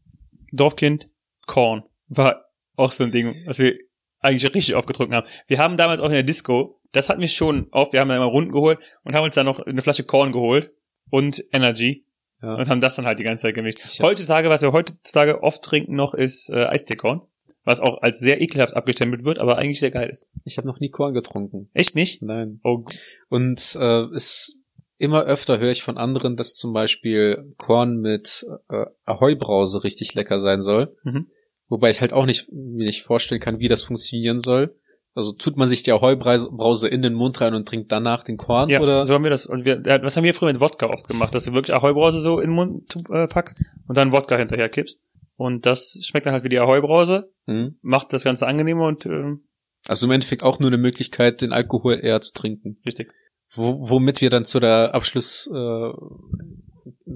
Dorfkind, 0.52 1.08
Korn, 1.48 1.84
war 2.08 2.46
auch 2.76 2.92
so 2.92 3.06
ein 3.06 3.12
Ding, 3.12 3.34
was 3.46 3.60
wir 3.60 3.78
eigentlich 4.20 4.54
richtig 4.54 4.76
aufgetrunken 4.76 5.16
haben. 5.16 5.28
Wir 5.48 5.60
haben 5.60 5.78
damals 5.78 6.02
auch 6.02 6.06
in 6.08 6.12
der 6.12 6.24
Disco, 6.24 6.82
das 6.92 7.08
hat 7.10 7.20
mich 7.20 7.36
schon 7.36 7.68
auf, 7.72 7.94
wir 7.94 8.00
haben 8.02 8.08
dann 8.10 8.18
immer 8.18 8.26
Runden 8.26 8.52
geholt 8.52 8.80
und 9.04 9.16
haben 9.16 9.24
uns 9.24 9.36
dann 9.36 9.46
noch 9.46 9.60
eine 9.60 9.82
Flasche 9.82 10.04
Korn 10.04 10.32
geholt 10.32 10.72
und 11.10 11.44
Energy 11.54 12.05
Ja. 12.46 12.56
und 12.56 12.70
haben 12.70 12.82
das 12.82 12.96
dann 12.96 13.06
halt 13.06 13.20
die 13.20 13.24
ganze 13.24 13.44
Zeit 13.44 13.56
gemischt. 13.56 13.84
Hab- 13.84 14.06
Heutzutage, 14.06 14.50
was 14.50 14.62
wir 14.62 14.72
heutzutage 14.72 15.42
oft 15.44 15.62
trinken 15.64 15.96
noch, 15.96 16.14
ist 16.14 16.50
äh, 16.52 16.66
Eisteekorn, 16.66 17.22
was 17.64 17.80
auch 17.82 18.02
als 18.02 18.20
sehr 18.20 18.42
ekelhaft 18.42 18.76
abgestempelt 18.76 19.24
wird, 19.26 19.40
aber 19.40 19.58
eigentlich 19.58 19.80
sehr 19.80 19.92
geil 19.92 20.10
ist. 20.10 20.28
Ich 20.44 20.58
habe 20.58 20.68
noch 20.68 20.80
nie 20.80 20.90
Korn 20.90 21.14
getrunken. 21.14 21.70
Echt 21.74 21.96
nicht? 21.96 22.22
Nein. 22.22 22.60
Oh, 22.64 22.84
Und 23.30 23.78
äh, 23.80 24.04
es 24.16 24.62
immer 24.98 25.24
öfter 25.24 25.60
höre 25.60 25.72
ich 25.72 25.82
von 25.84 25.98
anderen, 25.98 26.36
dass 26.38 26.56
zum 26.56 26.72
Beispiel 26.72 27.54
Korn 27.58 27.98
mit 28.00 28.46
äh, 28.70 28.86
Ahoi-Brause 29.06 29.84
richtig 29.84 30.14
lecker 30.14 30.40
sein 30.40 30.62
soll. 30.62 30.96
Mhm. 31.04 31.28
Wobei 31.68 31.90
ich 31.90 32.00
halt 32.02 32.14
auch 32.14 32.26
nicht 32.26 32.52
mir 32.52 32.86
nicht 32.86 33.02
vorstellen 33.04 33.42
kann, 33.42 33.60
wie 33.60 33.68
das 33.68 33.82
funktionieren 33.84 34.40
soll. 34.40 34.76
Also 35.18 35.32
tut 35.32 35.56
man 35.56 35.68
sich 35.70 35.82
die 35.82 35.94
Ahoi-Brause 35.94 36.90
in 36.90 37.02
den 37.02 37.14
Mund 37.14 37.40
rein 37.40 37.54
und 37.54 37.66
trinkt 37.68 37.90
danach 37.92 38.24
den 38.24 38.36
Korn 38.36 38.70
ja, 38.70 38.82
oder? 38.82 39.06
so 39.06 39.14
haben 39.14 39.24
wir 39.24 39.32
das. 39.32 39.48
Also 39.48 39.64
wir, 39.64 39.82
was 40.04 40.18
haben 40.18 40.26
wir 40.26 40.34
früher 40.34 40.52
mit 40.52 40.60
Wodka 40.62 40.88
oft 40.88 41.08
gemacht, 41.08 41.34
dass 41.34 41.46
du 41.46 41.54
wirklich 41.54 41.74
Ahoi-Brause 41.76 42.20
so 42.20 42.40
in 42.40 42.50
den 42.50 42.56
Mund 42.56 42.96
äh, 43.10 43.26
packst 43.28 43.58
und 43.88 43.96
dann 43.98 44.12
Wodka 44.12 44.38
hinterher 44.38 44.68
kippst. 44.70 45.00
Und 45.38 45.66
das 45.66 46.00
schmeckt 46.04 46.26
dann 46.26 46.34
halt 46.34 46.44
wie 46.44 46.50
die 46.50 46.60
Ahoi-Brause, 46.60 47.32
Hm? 47.48 47.78
macht 47.82 48.12
das 48.14 48.24
Ganze 48.24 48.46
angenehmer 48.48 48.88
und 48.88 49.06
ähm, 49.06 49.46
Also 49.88 50.06
im 50.08 50.12
Endeffekt 50.12 50.44
auch 50.44 50.60
nur 50.60 50.70
eine 50.70 50.78
Möglichkeit, 50.78 51.42
den 51.42 51.54
Alkohol 51.54 52.00
eher 52.04 52.20
zu 52.22 52.34
trinken. 52.34 52.78
richtig. 52.86 53.14
Wo, 53.54 53.90
womit 53.90 54.20
wir 54.20 54.30
dann 54.30 54.44
zu 54.44 54.60
der 54.60 54.94
Abschluss, 54.96 55.48
äh, 55.48 55.92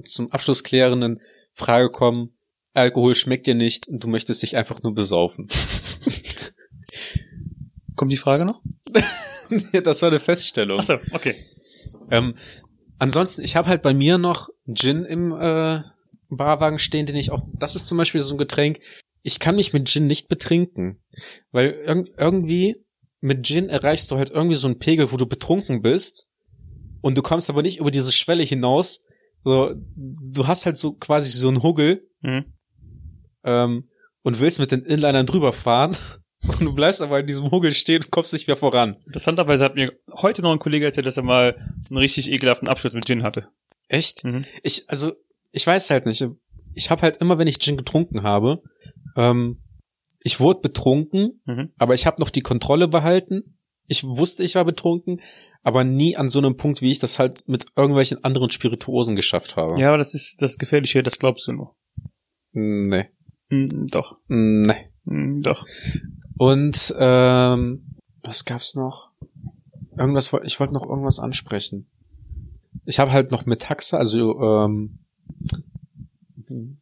zum 0.04 0.32
abschlussklärenden 0.32 1.20
Frage 1.52 1.90
kommen. 1.90 2.30
Alkohol 2.72 3.14
schmeckt 3.14 3.46
dir 3.46 3.54
nicht 3.54 3.88
und 3.88 4.02
du 4.04 4.08
möchtest 4.08 4.42
dich 4.42 4.56
einfach 4.56 4.82
nur 4.82 4.94
besaufen. 4.94 5.48
Kommt 8.00 8.12
die 8.12 8.16
Frage 8.16 8.46
noch? 8.46 8.62
Das 9.84 10.00
war 10.00 10.08
eine 10.08 10.20
Feststellung. 10.20 10.78
Achso, 10.78 10.94
okay. 11.12 11.34
Ähm, 12.10 12.34
ansonsten, 12.98 13.42
ich 13.42 13.56
habe 13.56 13.68
halt 13.68 13.82
bei 13.82 13.92
mir 13.92 14.16
noch 14.16 14.48
Gin 14.72 15.04
im 15.04 15.32
äh, 15.32 15.82
Barwagen 16.30 16.78
stehen, 16.78 17.04
den 17.04 17.16
ich 17.16 17.30
auch. 17.30 17.42
Das 17.58 17.76
ist 17.76 17.86
zum 17.86 17.98
Beispiel 17.98 18.22
so 18.22 18.34
ein 18.34 18.38
Getränk. 18.38 18.80
Ich 19.22 19.38
kann 19.38 19.56
mich 19.56 19.74
mit 19.74 19.86
Gin 19.86 20.06
nicht 20.06 20.28
betrinken, 20.28 21.02
weil 21.50 21.72
irg 21.72 22.08
irgendwie 22.16 22.76
mit 23.20 23.44
Gin 23.44 23.68
erreichst 23.68 24.10
du 24.10 24.16
halt 24.16 24.30
irgendwie 24.30 24.56
so 24.56 24.66
einen 24.66 24.78
Pegel, 24.78 25.12
wo 25.12 25.18
du 25.18 25.26
betrunken 25.26 25.82
bist 25.82 26.30
und 27.02 27.18
du 27.18 27.22
kommst 27.22 27.50
aber 27.50 27.60
nicht 27.60 27.80
über 27.80 27.90
diese 27.90 28.12
Schwelle 28.12 28.44
hinaus. 28.44 29.02
So, 29.44 29.74
du 29.74 30.46
hast 30.46 30.64
halt 30.64 30.78
so 30.78 30.94
quasi 30.94 31.28
so 31.28 31.48
einen 31.48 31.62
Huggel 31.62 32.08
Mhm. 32.22 32.44
ähm, 33.44 33.90
und 34.22 34.40
willst 34.40 34.58
mit 34.58 34.72
den 34.72 34.84
Inlinern 34.86 35.26
drüber 35.26 35.52
fahren 35.52 35.94
und 36.48 36.60
du 36.60 36.74
bleibst 36.74 37.02
aber 37.02 37.20
in 37.20 37.26
diesem 37.26 37.50
Huggel 37.50 37.72
stehen 37.72 38.02
und 38.02 38.10
kommst 38.10 38.32
nicht 38.32 38.46
mehr 38.46 38.56
voran. 38.56 38.96
Interessanterweise 39.06 39.64
hat 39.64 39.74
mir 39.74 39.92
heute 40.12 40.42
noch 40.42 40.52
ein 40.52 40.58
Kollege 40.58 40.86
erzählt, 40.86 41.06
dass 41.06 41.16
er 41.16 41.22
mal 41.22 41.54
einen 41.88 41.98
richtig 41.98 42.30
ekelhaften 42.32 42.68
Abschluss 42.68 42.94
mit 42.94 43.06
Gin 43.06 43.22
hatte. 43.22 43.48
Echt? 43.88 44.24
Mhm. 44.24 44.44
Ich, 44.62 44.84
also, 44.88 45.12
ich 45.52 45.66
weiß 45.66 45.90
halt 45.90 46.06
nicht. 46.06 46.24
Ich 46.74 46.90
habe 46.90 47.02
halt 47.02 47.18
immer, 47.18 47.38
wenn 47.38 47.48
ich 47.48 47.58
Gin 47.58 47.76
getrunken 47.76 48.22
habe, 48.22 48.62
ähm, 49.16 49.62
ich 50.22 50.38
wurde 50.40 50.60
betrunken, 50.60 51.40
Mhm. 51.46 51.70
aber 51.78 51.94
ich 51.94 52.06
habe 52.06 52.20
noch 52.20 52.30
die 52.30 52.42
Kontrolle 52.42 52.88
behalten. 52.88 53.56
Ich 53.86 54.04
wusste, 54.04 54.44
ich 54.44 54.54
war 54.54 54.64
betrunken, 54.64 55.20
aber 55.62 55.82
nie 55.82 56.16
an 56.16 56.28
so 56.28 56.38
einem 56.38 56.56
Punkt, 56.56 56.80
wie 56.80 56.92
ich 56.92 57.00
das 57.00 57.18
halt 57.18 57.48
mit 57.48 57.66
irgendwelchen 57.74 58.22
anderen 58.22 58.50
Spirituosen 58.50 59.16
geschafft 59.16 59.56
habe. 59.56 59.80
Ja, 59.80 59.88
aber 59.88 59.98
das 59.98 60.14
ist 60.14 60.40
das 60.40 60.58
Gefährliche, 60.58 61.02
das 61.02 61.18
glaubst 61.18 61.48
du 61.48 61.52
nur. 61.52 61.76
Nee. 62.52 63.06
Mhm, 63.48 63.88
doch. 63.90 64.18
Nee. 64.28 64.90
Mhm, 65.04 65.42
doch. 65.42 65.64
Und 66.40 66.94
ähm, 66.98 67.96
was 68.22 68.46
gab's 68.46 68.74
noch? 68.74 69.10
Irgendwas 69.98 70.32
woll- 70.32 70.40
ich 70.46 70.58
wollte 70.58 70.72
noch 70.72 70.88
irgendwas 70.88 71.18
ansprechen. 71.18 71.86
Ich 72.86 72.98
habe 72.98 73.12
halt 73.12 73.30
noch 73.30 73.44
Metaxa, 73.44 73.98
also 73.98 74.40
ähm, 74.40 75.00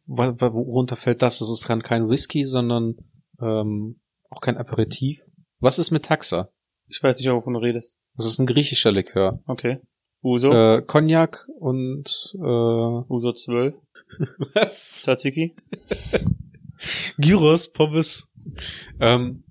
wo- 0.07 0.33
wo- 0.39 0.53
worunter 0.53 0.95
fällt 0.95 1.21
das? 1.21 1.39
Das 1.39 1.49
ist 1.49 1.69
dann 1.69 1.83
kein 1.83 2.07
Whisky, 2.07 2.45
sondern 2.45 2.95
ähm, 3.41 3.99
auch 4.29 4.39
kein 4.39 4.55
Aperitif. 4.55 5.19
Was 5.59 5.77
ist 5.77 5.91
mit 5.91 6.05
Taxa? 6.05 6.47
Ich 6.87 7.03
weiß 7.03 7.17
nicht, 7.17 7.29
wovon 7.29 7.53
du 7.55 7.59
redest. 7.59 7.97
Das 8.15 8.27
ist 8.27 8.39
ein 8.39 8.45
griechischer 8.45 8.93
Likör. 8.93 9.43
Okay. 9.45 9.79
Uso. 10.23 10.53
Äh, 10.53 10.81
Cognac 10.83 11.49
und 11.59 12.33
äh, 12.35 12.39
Uso 13.09 13.33
12. 13.33 13.75
was? 14.53 15.01
Tzatziki. 15.01 15.53
Gyros, 17.17 17.73
Pommes. 17.73 18.29
Ähm, 19.01 19.43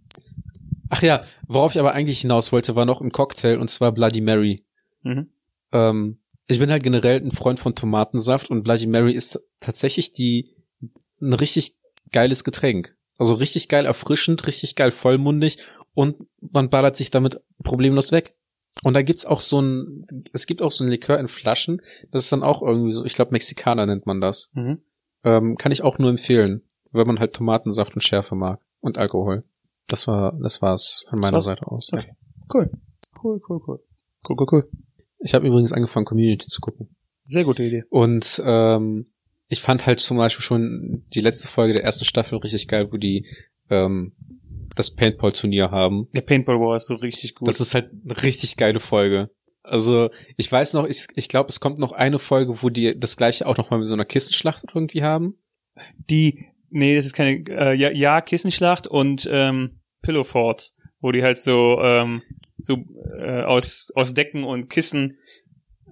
ach 0.90 1.02
ja, 1.02 1.22
worauf 1.46 1.74
ich 1.74 1.80
aber 1.80 1.92
eigentlich 1.92 2.20
hinaus 2.20 2.52
wollte, 2.52 2.76
war 2.76 2.84
noch 2.84 3.00
ein 3.00 3.12
Cocktail 3.12 3.58
und 3.58 3.68
zwar 3.68 3.92
Bloody 3.92 4.20
Mary. 4.20 4.64
Mhm. 5.02 5.28
Ähm, 5.72 6.18
ich 6.46 6.58
bin 6.58 6.70
halt 6.70 6.82
generell 6.82 7.20
ein 7.20 7.30
Freund 7.30 7.60
von 7.60 7.74
Tomatensaft 7.74 8.50
und 8.50 8.62
Bloody 8.62 8.86
Mary 8.86 9.12
ist 9.12 9.40
tatsächlich 9.60 10.12
die 10.12 10.54
ein 11.20 11.32
richtig 11.34 11.76
geiles 12.10 12.44
Getränk. 12.44 12.96
Also 13.18 13.34
richtig 13.34 13.68
geil 13.68 13.84
erfrischend, 13.84 14.46
richtig 14.46 14.76
geil 14.76 14.90
vollmundig 14.90 15.58
und 15.94 16.16
man 16.40 16.70
ballert 16.70 16.96
sich 16.96 17.10
damit 17.10 17.40
problemlos 17.62 18.12
weg. 18.12 18.36
Und 18.84 18.94
da 18.94 19.02
gibt's 19.02 19.26
auch 19.26 19.40
so 19.40 19.60
ein, 19.60 20.06
es 20.32 20.46
gibt 20.46 20.62
auch 20.62 20.70
so 20.70 20.84
ein 20.84 20.88
Likör 20.88 21.18
in 21.18 21.26
Flaschen, 21.26 21.82
das 22.12 22.24
ist 22.24 22.32
dann 22.32 22.44
auch 22.44 22.62
irgendwie 22.62 22.92
so, 22.92 23.04
ich 23.04 23.14
glaube 23.14 23.32
Mexikaner 23.32 23.86
nennt 23.86 24.06
man 24.06 24.20
das. 24.20 24.50
Mhm. 24.54 24.82
Ähm, 25.24 25.56
kann 25.56 25.72
ich 25.72 25.82
auch 25.82 25.98
nur 25.98 26.10
empfehlen, 26.10 26.62
wenn 26.92 27.06
man 27.06 27.18
halt 27.18 27.34
Tomatensaft 27.34 27.94
und 27.94 28.02
Schärfe 28.02 28.36
mag 28.36 28.60
und 28.80 28.96
Alkohol. 28.96 29.42
Das 29.88 30.06
war, 30.06 30.38
das 30.40 30.62
war's 30.62 31.04
von 31.08 31.18
meiner 31.18 31.34
war's? 31.34 31.44
Seite 31.46 31.66
aus. 31.66 31.90
Ja. 31.92 31.98
Okay. 31.98 32.12
Cool. 32.52 32.70
Cool, 33.22 33.40
cool, 33.48 33.60
cool. 33.66 33.80
Cool, 34.28 34.36
cool, 34.38 34.46
cool. 34.52 34.70
Ich 35.20 35.34
habe 35.34 35.46
übrigens 35.46 35.72
angefangen, 35.72 36.06
Community 36.06 36.46
zu 36.46 36.60
gucken. 36.60 36.94
Sehr 37.26 37.44
gute 37.44 37.62
Idee. 37.62 37.84
Und 37.90 38.42
ähm, 38.44 39.12
ich 39.48 39.60
fand 39.60 39.86
halt 39.86 40.00
zum 40.00 40.16
Beispiel 40.16 40.44
schon 40.44 41.04
die 41.14 41.20
letzte 41.20 41.48
Folge 41.48 41.74
der 41.74 41.84
ersten 41.84 42.04
Staffel 42.04 42.38
richtig 42.38 42.68
geil, 42.68 42.92
wo 42.92 42.96
die 42.96 43.26
ähm, 43.70 44.12
das 44.76 44.94
Paintball-Turnier 44.94 45.70
haben. 45.70 46.08
Der 46.14 46.20
Paintball 46.20 46.56
War 46.56 46.76
ist 46.76 46.86
so 46.86 46.94
richtig 46.94 47.34
gut. 47.34 47.48
Das 47.48 47.60
ist 47.60 47.74
halt 47.74 47.90
eine 47.90 48.22
richtig 48.22 48.56
geile 48.56 48.80
Folge. 48.80 49.30
Also 49.62 50.10
ich 50.36 50.50
weiß 50.50 50.74
noch, 50.74 50.86
ich, 50.86 51.06
ich 51.14 51.28
glaube, 51.28 51.48
es 51.48 51.60
kommt 51.60 51.78
noch 51.78 51.92
eine 51.92 52.18
Folge, 52.18 52.62
wo 52.62 52.70
die 52.70 52.98
das 52.98 53.16
gleiche 53.16 53.46
auch 53.46 53.56
noch 53.56 53.70
mal 53.70 53.78
mit 53.78 53.86
so 53.86 53.94
einer 53.94 54.04
Kissenschlacht 54.04 54.64
irgendwie 54.74 55.02
haben. 55.02 55.38
die, 55.96 56.46
nee, 56.70 56.96
das 56.96 57.06
ist 57.06 57.14
keine, 57.14 57.42
äh, 57.48 57.74
ja, 57.74 57.90
ja, 57.90 58.20
Kissenschlacht 58.20 58.86
und 58.86 59.28
ähm, 59.30 59.80
Pillow 60.02 60.24
Forts, 60.24 60.76
wo 61.00 61.12
die 61.12 61.22
halt 61.22 61.38
so, 61.38 61.78
ähm, 61.82 62.22
so 62.58 62.78
äh, 63.18 63.42
aus, 63.42 63.90
aus 63.94 64.14
Decken 64.14 64.44
und 64.44 64.68
Kissen, 64.68 65.18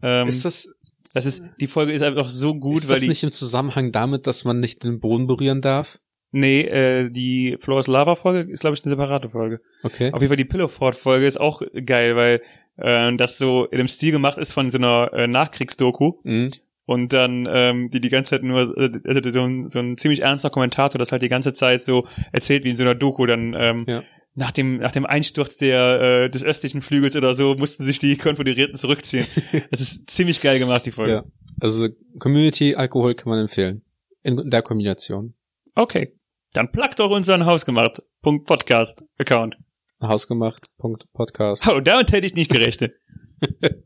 ähm, 0.03 0.29
ist 0.29 0.45
das, 0.45 0.74
das 1.14 1.27
ist, 1.27 1.43
die 1.61 1.66
Folge 1.66 1.93
ist 1.93 2.03
einfach 2.03 2.29
so 2.29 2.55
gut, 2.55 2.79
ist 2.79 2.89
weil 2.89 2.97
das 2.97 3.03
die, 3.03 3.09
nicht 3.09 3.24
im 3.24 3.33
Zusammenhang 3.33 3.93
damit, 3.93 4.27
dass 4.27 4.45
man 4.45 4.61
nicht 4.61 4.85
den 4.85 5.01
Boden 5.01 5.27
berühren 5.27 5.61
darf? 5.61 5.99
nee, 6.37 6.62
äh, 6.62 7.11
die 7.11 7.57
Floors 7.59 7.87
Lava 7.87 8.14
Folge 8.14 8.51
ist, 8.51 8.61
glaube 8.61 8.74
ich, 8.74 8.85
eine 8.85 8.91
separate 8.91 9.31
Folge. 9.31 9.61
Okay. 9.83 10.12
Auf 10.12 10.20
jeden 10.20 10.29
Fall 10.29 10.37
die 10.37 10.45
Pillow 10.45 10.68
Fort 10.68 10.95
Folge 10.95 11.27
ist 11.27 11.41
auch 11.41 11.62
geil, 11.85 12.14
weil 12.16 12.43
äh, 12.77 13.16
das 13.16 13.39
so 13.39 13.64
in 13.64 13.79
dem 13.79 13.89
Stil 13.89 14.12
gemacht 14.12 14.39
ist 14.39 14.53
von 14.53 14.70
so 14.70 14.79
einer 14.79 15.11
äh, 15.12 15.27
Nachkriegsdoku. 15.27 16.14
Mhm. 16.22 16.51
Und 16.87 17.12
dann 17.12 17.47
ähm, 17.51 17.91
die 17.91 18.01
die 18.01 18.09
ganze 18.09 18.30
Zeit 18.30 18.43
nur 18.43 18.74
äh, 18.78 18.91
also 19.05 19.32
so, 19.32 19.43
ein, 19.43 19.68
so 19.68 19.78
ein 19.80 19.97
ziemlich 19.97 20.22
ernster 20.22 20.51
Kommentator 20.51 20.99
das 20.99 21.12
halt 21.12 21.22
die 21.22 21.28
ganze 21.28 21.53
Zeit 21.53 21.82
so 21.82 22.07
erzählt 22.32 22.64
wie 22.64 22.70
in 22.70 22.76
so 22.76 22.84
einer 22.84 22.95
Doku 22.95 23.26
dann 23.26 23.55
ähm, 23.59 23.84
Ja. 23.87 24.03
nach 24.34 24.53
dem 24.53 24.78
nach 24.78 24.93
dem 24.93 25.05
Einsturz 25.05 25.57
der 25.57 26.01
äh, 26.24 26.30
des 26.30 26.45
östlichen 26.45 26.80
Flügels 26.80 27.16
oder 27.16 27.34
so 27.34 27.55
mussten 27.57 27.84
sich 27.84 27.99
die 27.99 28.16
Konföderierten 28.16 28.76
zurückziehen 28.76 29.26
das 29.70 29.80
ist 29.80 30.09
ziemlich 30.09 30.41
geil 30.41 30.59
gemacht 30.59 30.87
die 30.87 30.93
Folge 30.93 31.12
Ja. 31.12 31.24
Also 31.61 31.89
Community, 32.18 32.74
Alkohol 32.74 33.14
kann 33.14 33.30
man 33.30 33.39
empfehlen. 33.41 33.82
In 34.22 34.51
der 34.51 34.62
Kombination. 34.62 35.34
okay 35.74 36.12
dann 36.53 36.70
plagt 36.72 36.99
doch 37.01 37.11
unseren 37.11 37.45
Hausgemacht 37.47 38.03
Podcast 38.22 39.05
Account 39.18 39.57
Hausgemacht. 40.03 40.68
Punkt 40.78 41.11
Podcast. 41.14 41.66
oh 41.68 41.80
damit 41.80 42.12
hätte 42.12 42.26
ich 42.26 42.34
nicht 42.34 42.51
gerechnet 42.51 42.93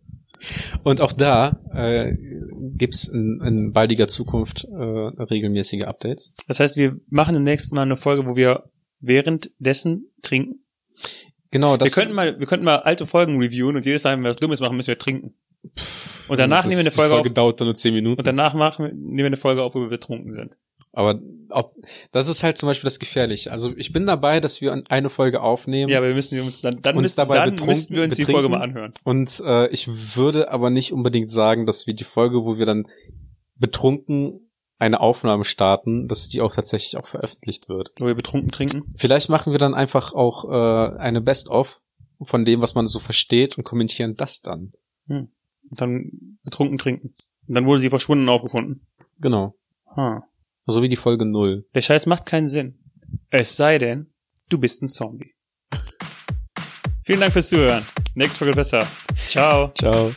Und 0.83 1.01
auch 1.01 1.13
da 1.13 1.61
äh, 1.75 2.15
gibt's 2.77 3.09
in, 3.09 3.41
in 3.45 3.73
baldiger 3.73 4.09
Zukunft 4.09 4.65
äh, 4.65 4.75
regelmäßige 4.75 5.83
Updates. 5.83 6.35
das 6.49 6.61
heißt 6.61 6.77
wir 6.77 6.97
machen 7.09 7.35
demnächst 7.35 7.73
mal 7.73 7.83
eine 7.83 7.97
Folge 7.97 8.27
wo 8.27 8.37
wir 8.37 8.71
währenddessen 9.01 10.11
trinken 10.23 10.65
Genau, 11.53 11.77
das 11.77 11.95
wir 11.95 12.03
könnten 12.03 12.15
mal 12.15 12.39
wir 12.39 12.47
könnten 12.47 12.65
mal 12.65 12.77
alte 12.77 13.07
Folgen 13.07 13.39
reviewen 13.39 13.77
und 13.77 13.85
jedes 13.85 14.05
Mal 14.05 14.17
wenn 14.17 14.23
wir 14.23 14.31
was 14.31 14.37
Dummes 14.37 14.61
machen 14.61 14.77
müssen 14.77 14.89
wir 14.89 14.99
trinken 14.99 15.35
und 16.29 16.39
danach 16.39 16.65
nehmen 16.65 16.77
wir 16.77 16.81
eine 16.81 16.91
die 16.91 16.95
Folge 16.95 17.15
auf 17.15 17.21
Folge 17.21 17.35
dauert 17.35 17.61
dann 17.61 17.67
nur 17.67 17.75
zehn 17.75 17.93
Minuten. 17.93 18.19
Und 18.19 18.27
danach 18.27 18.55
machen 18.55 18.87
nehmen 18.87 19.19
wir 19.19 19.27
eine 19.27 19.37
Folge 19.37 19.63
auf, 19.63 19.75
wo 19.75 19.81
wir 19.81 19.89
betrunken 19.89 20.35
sind. 20.35 20.57
Aber 20.93 21.21
ob, 21.51 21.73
das 22.11 22.27
ist 22.29 22.43
halt 22.43 22.59
zum 22.59 22.69
Beispiel 22.69 22.87
das 22.87 22.99
Gefährliche. 22.99 23.53
Also 23.53 23.73
ich 23.77 23.93
bin 23.93 24.07
dabei, 24.07 24.41
dass 24.41 24.61
wir 24.61 24.83
eine 24.89 25.09
Folge 25.11 25.41
aufnehmen. 25.41 25.89
Ja, 25.91 25.99
aber 25.99 26.09
wir 26.09 26.15
müssen 26.15 26.41
uns 26.41 26.61
dann, 26.63 26.79
dann, 26.83 26.97
Uns 26.97 27.03
müssen, 27.05 27.17
dabei 27.17 27.37
dann 27.37 27.51
betrunken- 27.55 27.67
müssten 27.67 27.95
wir 27.95 28.03
uns 28.03 28.15
die. 28.15 28.23
Folge 28.25 28.49
mal 28.49 28.61
anhören. 28.63 28.93
Und 29.05 29.41
äh, 29.45 29.69
ich 29.69 30.17
würde 30.17 30.51
aber 30.51 30.71
nicht 30.71 30.93
unbedingt 30.93 31.31
sagen, 31.31 31.65
dass 31.67 31.87
wir 31.87 31.95
die 31.95 32.05
Folge, 32.05 32.45
wo 32.45 32.59
wir 32.59 32.67
dann 32.67 32.89
betrunken 33.57 34.51
eine 34.79 35.01
Aufnahme 35.01 35.45
starten, 35.45 36.09
dass 36.09 36.29
die 36.29 36.41
auch 36.41 36.55
tatsächlich 36.55 36.97
auch 36.97 37.07
veröffentlicht 37.07 37.69
wird. 37.69 37.93
Wo 37.99 38.07
wir 38.07 38.15
betrunken 38.15 38.51
trinken. 38.51 38.95
Vielleicht 38.97 39.29
machen 39.29 39.53
wir 39.53 39.59
dann 39.59 39.75
einfach 39.75 40.15
auch 40.15 40.45
äh, 40.51 40.97
eine 40.99 41.21
Best-of 41.21 41.81
von 42.23 42.45
dem, 42.45 42.63
was 42.63 42.75
man 42.75 42.87
so 42.87 42.99
versteht 42.99 43.59
und 43.59 43.65
kommentieren 43.65 44.15
das 44.17 44.41
dann. 44.41 44.73
Und 45.07 45.29
dann 45.71 46.39
betrunken 46.45 46.79
trinken. 46.79 47.15
Und 47.47 47.55
dann 47.55 47.67
wurde 47.67 47.81
sie 47.81 47.91
verschwunden 47.91 48.25
und 48.25 48.31
aufgefunden. 48.31 48.87
Genau. 49.21 49.55
Ha. 49.97 50.25
So 50.71 50.83
wie 50.83 50.89
die 50.89 50.97
Folge 50.97 51.27
null. 51.27 51.67
Der 51.75 51.81
Scheiß 51.81 52.07
macht 52.07 52.27
keinen 52.27 52.49
Sinn. 52.49 52.79
Es 53.31 53.57
sei 53.57 53.79
denn, 53.79 54.13
du 54.49 54.59
bist 54.59 54.83
ein 54.83 54.89
Zombie. 54.89 55.35
Vielen 57.05 57.21
Dank 57.21 57.33
fürs 57.33 57.49
Zuhören. 57.49 57.85
Nächste 58.15 58.39
Folge 58.39 58.55
besser. 58.55 58.87
Ciao. 59.17 59.73
Ciao. 59.75 60.13